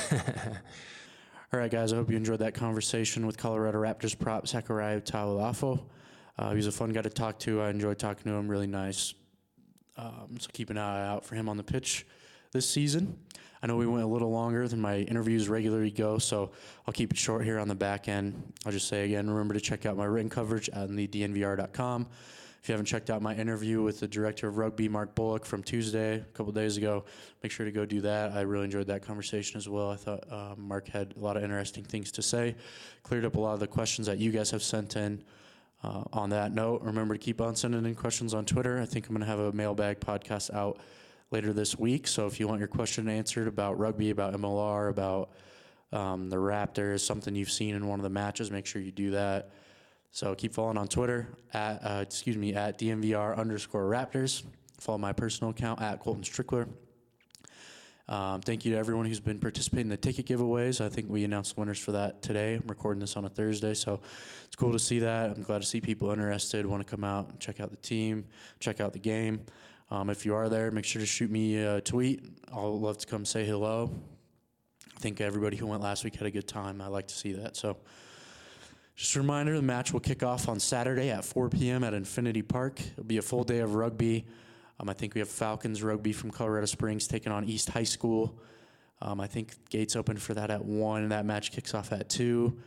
All 1.55 1.61
right, 1.61 1.71
guys, 1.71 1.93
I 1.93 1.95
hope 1.95 2.11
you 2.11 2.17
enjoyed 2.17 2.39
that 2.39 2.53
conversation 2.53 3.25
with 3.25 3.37
Colorado 3.37 3.79
Raptors 3.79 4.19
prop 4.19 4.45
Sakaria 4.45 5.01
Taulafo. 5.01 5.81
Uh, 6.37 6.49
he 6.49 6.57
was 6.57 6.67
a 6.67 6.71
fun 6.71 6.91
guy 6.91 7.01
to 7.01 7.09
talk 7.09 7.39
to. 7.39 7.61
I 7.61 7.69
enjoyed 7.69 7.97
talking 7.97 8.29
to 8.29 8.37
him, 8.37 8.49
really 8.49 8.67
nice. 8.67 9.13
Um, 9.95 10.35
so 10.37 10.49
keep 10.51 10.69
an 10.69 10.77
eye 10.77 11.07
out 11.07 11.23
for 11.23 11.35
him 11.35 11.47
on 11.47 11.55
the 11.55 11.63
pitch 11.63 12.05
this 12.51 12.69
season. 12.69 13.17
I 13.63 13.67
know 13.67 13.77
we 13.77 13.87
went 13.87 14.03
a 14.03 14.07
little 14.07 14.31
longer 14.31 14.67
than 14.67 14.81
my 14.81 14.97
interviews 14.97 15.47
regularly 15.47 15.91
go, 15.91 16.17
so 16.17 16.51
I'll 16.85 16.93
keep 16.93 17.11
it 17.11 17.17
short 17.17 17.45
here 17.45 17.57
on 17.57 17.69
the 17.69 17.73
back 17.73 18.09
end. 18.09 18.51
I'll 18.65 18.73
just 18.73 18.89
say 18.89 19.05
again, 19.05 19.29
remember 19.29 19.53
to 19.53 19.61
check 19.61 19.85
out 19.85 19.95
my 19.95 20.03
written 20.03 20.29
coverage 20.29 20.69
on 20.73 20.97
the 20.97 21.07
dnvr.com. 21.07 22.05
If 22.65 22.69
you 22.69 22.73
haven't 22.73 22.87
checked 22.87 23.11
out 23.11 23.21
my 23.21 23.35
interview 23.35 23.83
with 23.83 23.99
the 23.99 24.07
director 24.07 24.47
of 24.47 24.57
rugby, 24.57 24.89
Mark 24.89 25.13
Bullock, 25.13 25.45
from 25.45 25.61
Tuesday, 25.61 26.15
a 26.15 26.23
couple 26.33 26.51
days 26.51 26.77
ago, 26.77 27.05
make 27.43 27.51
sure 27.51 27.63
to 27.63 27.71
go 27.71 27.85
do 27.85 28.01
that. 28.01 28.31
I 28.31 28.41
really 28.41 28.65
enjoyed 28.65 28.87
that 28.87 29.03
conversation 29.03 29.59
as 29.59 29.69
well. 29.69 29.91
I 29.91 29.95
thought 29.95 30.23
um, 30.33 30.67
Mark 30.67 30.87
had 30.87 31.13
a 31.15 31.19
lot 31.19 31.37
of 31.37 31.43
interesting 31.43 31.83
things 31.83 32.11
to 32.13 32.23
say, 32.23 32.55
cleared 33.03 33.23
up 33.23 33.35
a 33.35 33.39
lot 33.39 33.53
of 33.53 33.59
the 33.59 33.67
questions 33.67 34.07
that 34.07 34.17
you 34.17 34.31
guys 34.31 34.49
have 34.49 34.63
sent 34.63 34.95
in. 34.95 35.23
Uh, 35.83 36.05
on 36.11 36.31
that 36.31 36.53
note, 36.53 36.81
remember 36.81 37.13
to 37.13 37.19
keep 37.19 37.39
on 37.39 37.55
sending 37.55 37.85
in 37.85 37.93
questions 37.93 38.33
on 38.33 38.45
Twitter. 38.45 38.81
I 38.81 38.85
think 38.87 39.07
I'm 39.07 39.13
going 39.13 39.19
to 39.23 39.27
have 39.27 39.37
a 39.37 39.51
mailbag 39.51 39.99
podcast 39.99 40.51
out 40.51 40.79
later 41.29 41.53
this 41.53 41.77
week. 41.77 42.07
So 42.07 42.25
if 42.25 42.39
you 42.39 42.47
want 42.47 42.57
your 42.57 42.67
question 42.67 43.07
answered 43.07 43.47
about 43.47 43.77
rugby, 43.77 44.09
about 44.09 44.33
MLR, 44.33 44.89
about 44.89 45.29
um, 45.93 46.31
the 46.31 46.37
Raptors, 46.37 47.01
something 47.01 47.35
you've 47.35 47.51
seen 47.51 47.75
in 47.75 47.85
one 47.85 47.99
of 47.99 48.03
the 48.03 48.09
matches, 48.09 48.49
make 48.49 48.65
sure 48.65 48.81
you 48.81 48.91
do 48.91 49.11
that. 49.11 49.51
So 50.15 50.33
keep 50.33 50.53
following 50.53 50.77
on 50.77 50.87
Twitter 50.87 51.27
at 51.53 51.83
uh, 51.83 51.99
excuse 52.01 52.37
me 52.37 52.53
at 52.53 52.79
DNVR 52.79 53.37
underscore 53.37 53.83
Raptors. 53.83 54.43
Follow 54.79 54.97
my 54.97 55.11
personal 55.11 55.51
account 55.51 55.81
at 55.81 55.99
Colton 55.99 56.23
Strickler. 56.23 56.69
Um, 58.07 58.39
thank 58.39 58.63
you 58.63 58.71
to 58.71 58.77
everyone 58.77 59.07
who's 59.07 59.19
been 59.19 59.39
participating 59.39 59.87
in 59.87 59.89
the 59.89 59.97
ticket 59.97 60.25
giveaways. 60.25 60.79
I 60.79 60.87
think 60.87 61.09
we 61.09 61.25
announced 61.25 61.57
winners 61.57 61.79
for 61.79 61.91
that 61.91 62.21
today. 62.21 62.53
I'm 62.53 62.63
recording 62.65 63.01
this 63.01 63.17
on 63.17 63.25
a 63.25 63.29
Thursday, 63.29 63.73
so 63.73 63.99
it's 64.45 64.55
cool 64.55 64.71
to 64.71 64.79
see 64.79 64.99
that. 64.99 65.31
I'm 65.31 65.43
glad 65.43 65.61
to 65.61 65.67
see 65.67 65.81
people 65.81 66.09
interested, 66.11 66.65
want 66.65 66.81
to 66.81 66.89
come 66.89 67.03
out 67.03 67.27
and 67.27 67.39
check 67.41 67.59
out 67.59 67.71
the 67.71 67.75
team, 67.75 68.23
check 68.61 68.79
out 68.79 68.93
the 68.93 68.99
game. 68.99 69.41
Um, 69.91 70.09
if 70.09 70.25
you 70.25 70.33
are 70.33 70.47
there, 70.47 70.71
make 70.71 70.85
sure 70.85 71.01
to 71.01 71.05
shoot 71.05 71.29
me 71.29 71.57
a 71.57 71.81
tweet. 71.81 72.23
I'll 72.53 72.79
love 72.79 72.97
to 72.99 73.05
come 73.05 73.25
say 73.25 73.45
hello. 73.45 73.91
I 74.95 74.99
think 75.01 75.19
everybody 75.19 75.57
who 75.57 75.67
went 75.67 75.81
last 75.81 76.05
week 76.05 76.15
had 76.15 76.25
a 76.25 76.31
good 76.31 76.47
time. 76.47 76.79
I 76.79 76.87
like 76.87 77.09
to 77.09 77.15
see 77.15 77.33
that. 77.33 77.57
So, 77.57 77.75
just 78.95 79.15
a 79.15 79.19
reminder 79.19 79.55
the 79.55 79.61
match 79.61 79.91
will 79.91 79.99
kick 79.99 80.23
off 80.23 80.47
on 80.47 80.59
Saturday 80.59 81.09
at 81.09 81.25
4 81.25 81.49
p.m. 81.49 81.83
at 81.83 81.93
Infinity 81.93 82.41
Park. 82.41 82.79
It'll 82.79 83.03
be 83.03 83.17
a 83.17 83.21
full 83.21 83.43
day 83.43 83.59
of 83.59 83.75
rugby. 83.75 84.25
Um, 84.79 84.89
I 84.89 84.93
think 84.93 85.15
we 85.15 85.19
have 85.19 85.29
Falcons 85.29 85.83
rugby 85.83 86.13
from 86.13 86.31
Colorado 86.31 86.65
Springs 86.65 87.07
taking 87.07 87.31
on 87.31 87.45
East 87.45 87.69
High 87.69 87.83
School. 87.83 88.39
Um, 89.01 89.19
I 89.19 89.27
think 89.27 89.53
gates 89.69 89.95
open 89.95 90.17
for 90.17 90.33
that 90.33 90.49
at 90.49 90.63
1, 90.63 91.03
and 91.03 91.11
that 91.11 91.25
match 91.25 91.51
kicks 91.51 91.73
off 91.73 91.91
at 91.91 92.09
2. 92.09 92.57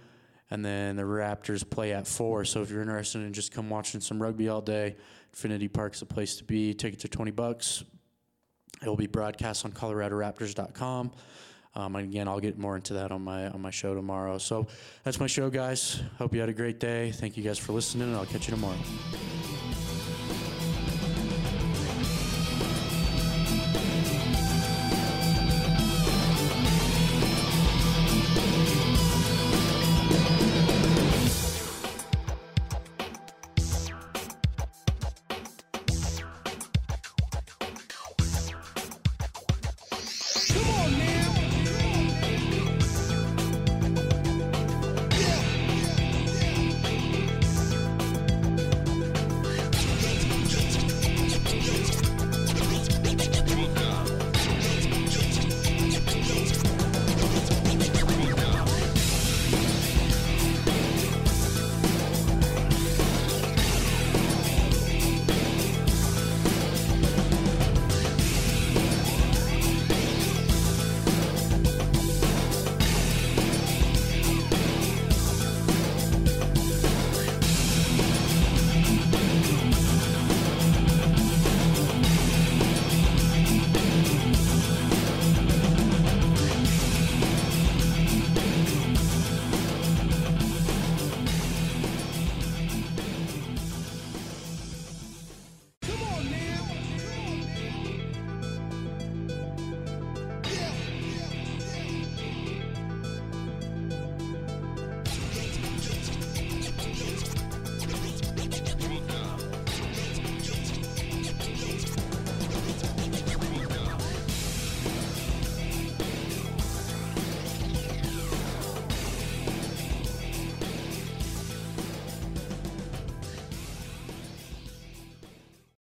And 0.50 0.64
then 0.64 0.96
the 0.96 1.02
Raptors 1.02 1.68
play 1.68 1.92
at 1.92 2.06
4. 2.06 2.44
So 2.44 2.62
if 2.62 2.70
you're 2.70 2.80
interested 2.80 3.22
in 3.22 3.32
just 3.32 3.52
come 3.52 3.68
watching 3.68 4.00
some 4.00 4.20
rugby 4.20 4.48
all 4.48 4.60
day, 4.60 4.96
Infinity 5.32 5.68
Park's 5.68 6.00
the 6.00 6.06
place 6.06 6.36
to 6.36 6.44
be. 6.44 6.74
Tickets 6.74 7.04
are 7.04 7.08
20 7.08 7.30
bucks. 7.32 7.84
It 8.82 8.88
will 8.88 8.96
be 8.96 9.06
broadcast 9.06 9.64
on 9.64 9.72
ColoradoRaptors.com. 9.72 11.12
Um, 11.74 11.96
again, 11.96 12.28
I'll 12.28 12.40
get 12.40 12.58
more 12.58 12.76
into 12.76 12.94
that 12.94 13.12
on 13.12 13.22
my 13.22 13.48
on 13.48 13.62
my 13.62 13.70
show 13.70 13.94
tomorrow. 13.94 14.38
So 14.38 14.66
that's 15.04 15.20
my 15.20 15.26
show, 15.26 15.50
guys. 15.50 16.00
Hope 16.18 16.34
you 16.34 16.40
had 16.40 16.48
a 16.48 16.54
great 16.54 16.80
day. 16.80 17.12
Thank 17.12 17.36
you 17.36 17.42
guys 17.42 17.58
for 17.58 17.72
listening, 17.72 18.08
and 18.08 18.16
I'll 18.16 18.26
catch 18.26 18.48
you 18.48 18.54
tomorrow. 18.54 18.76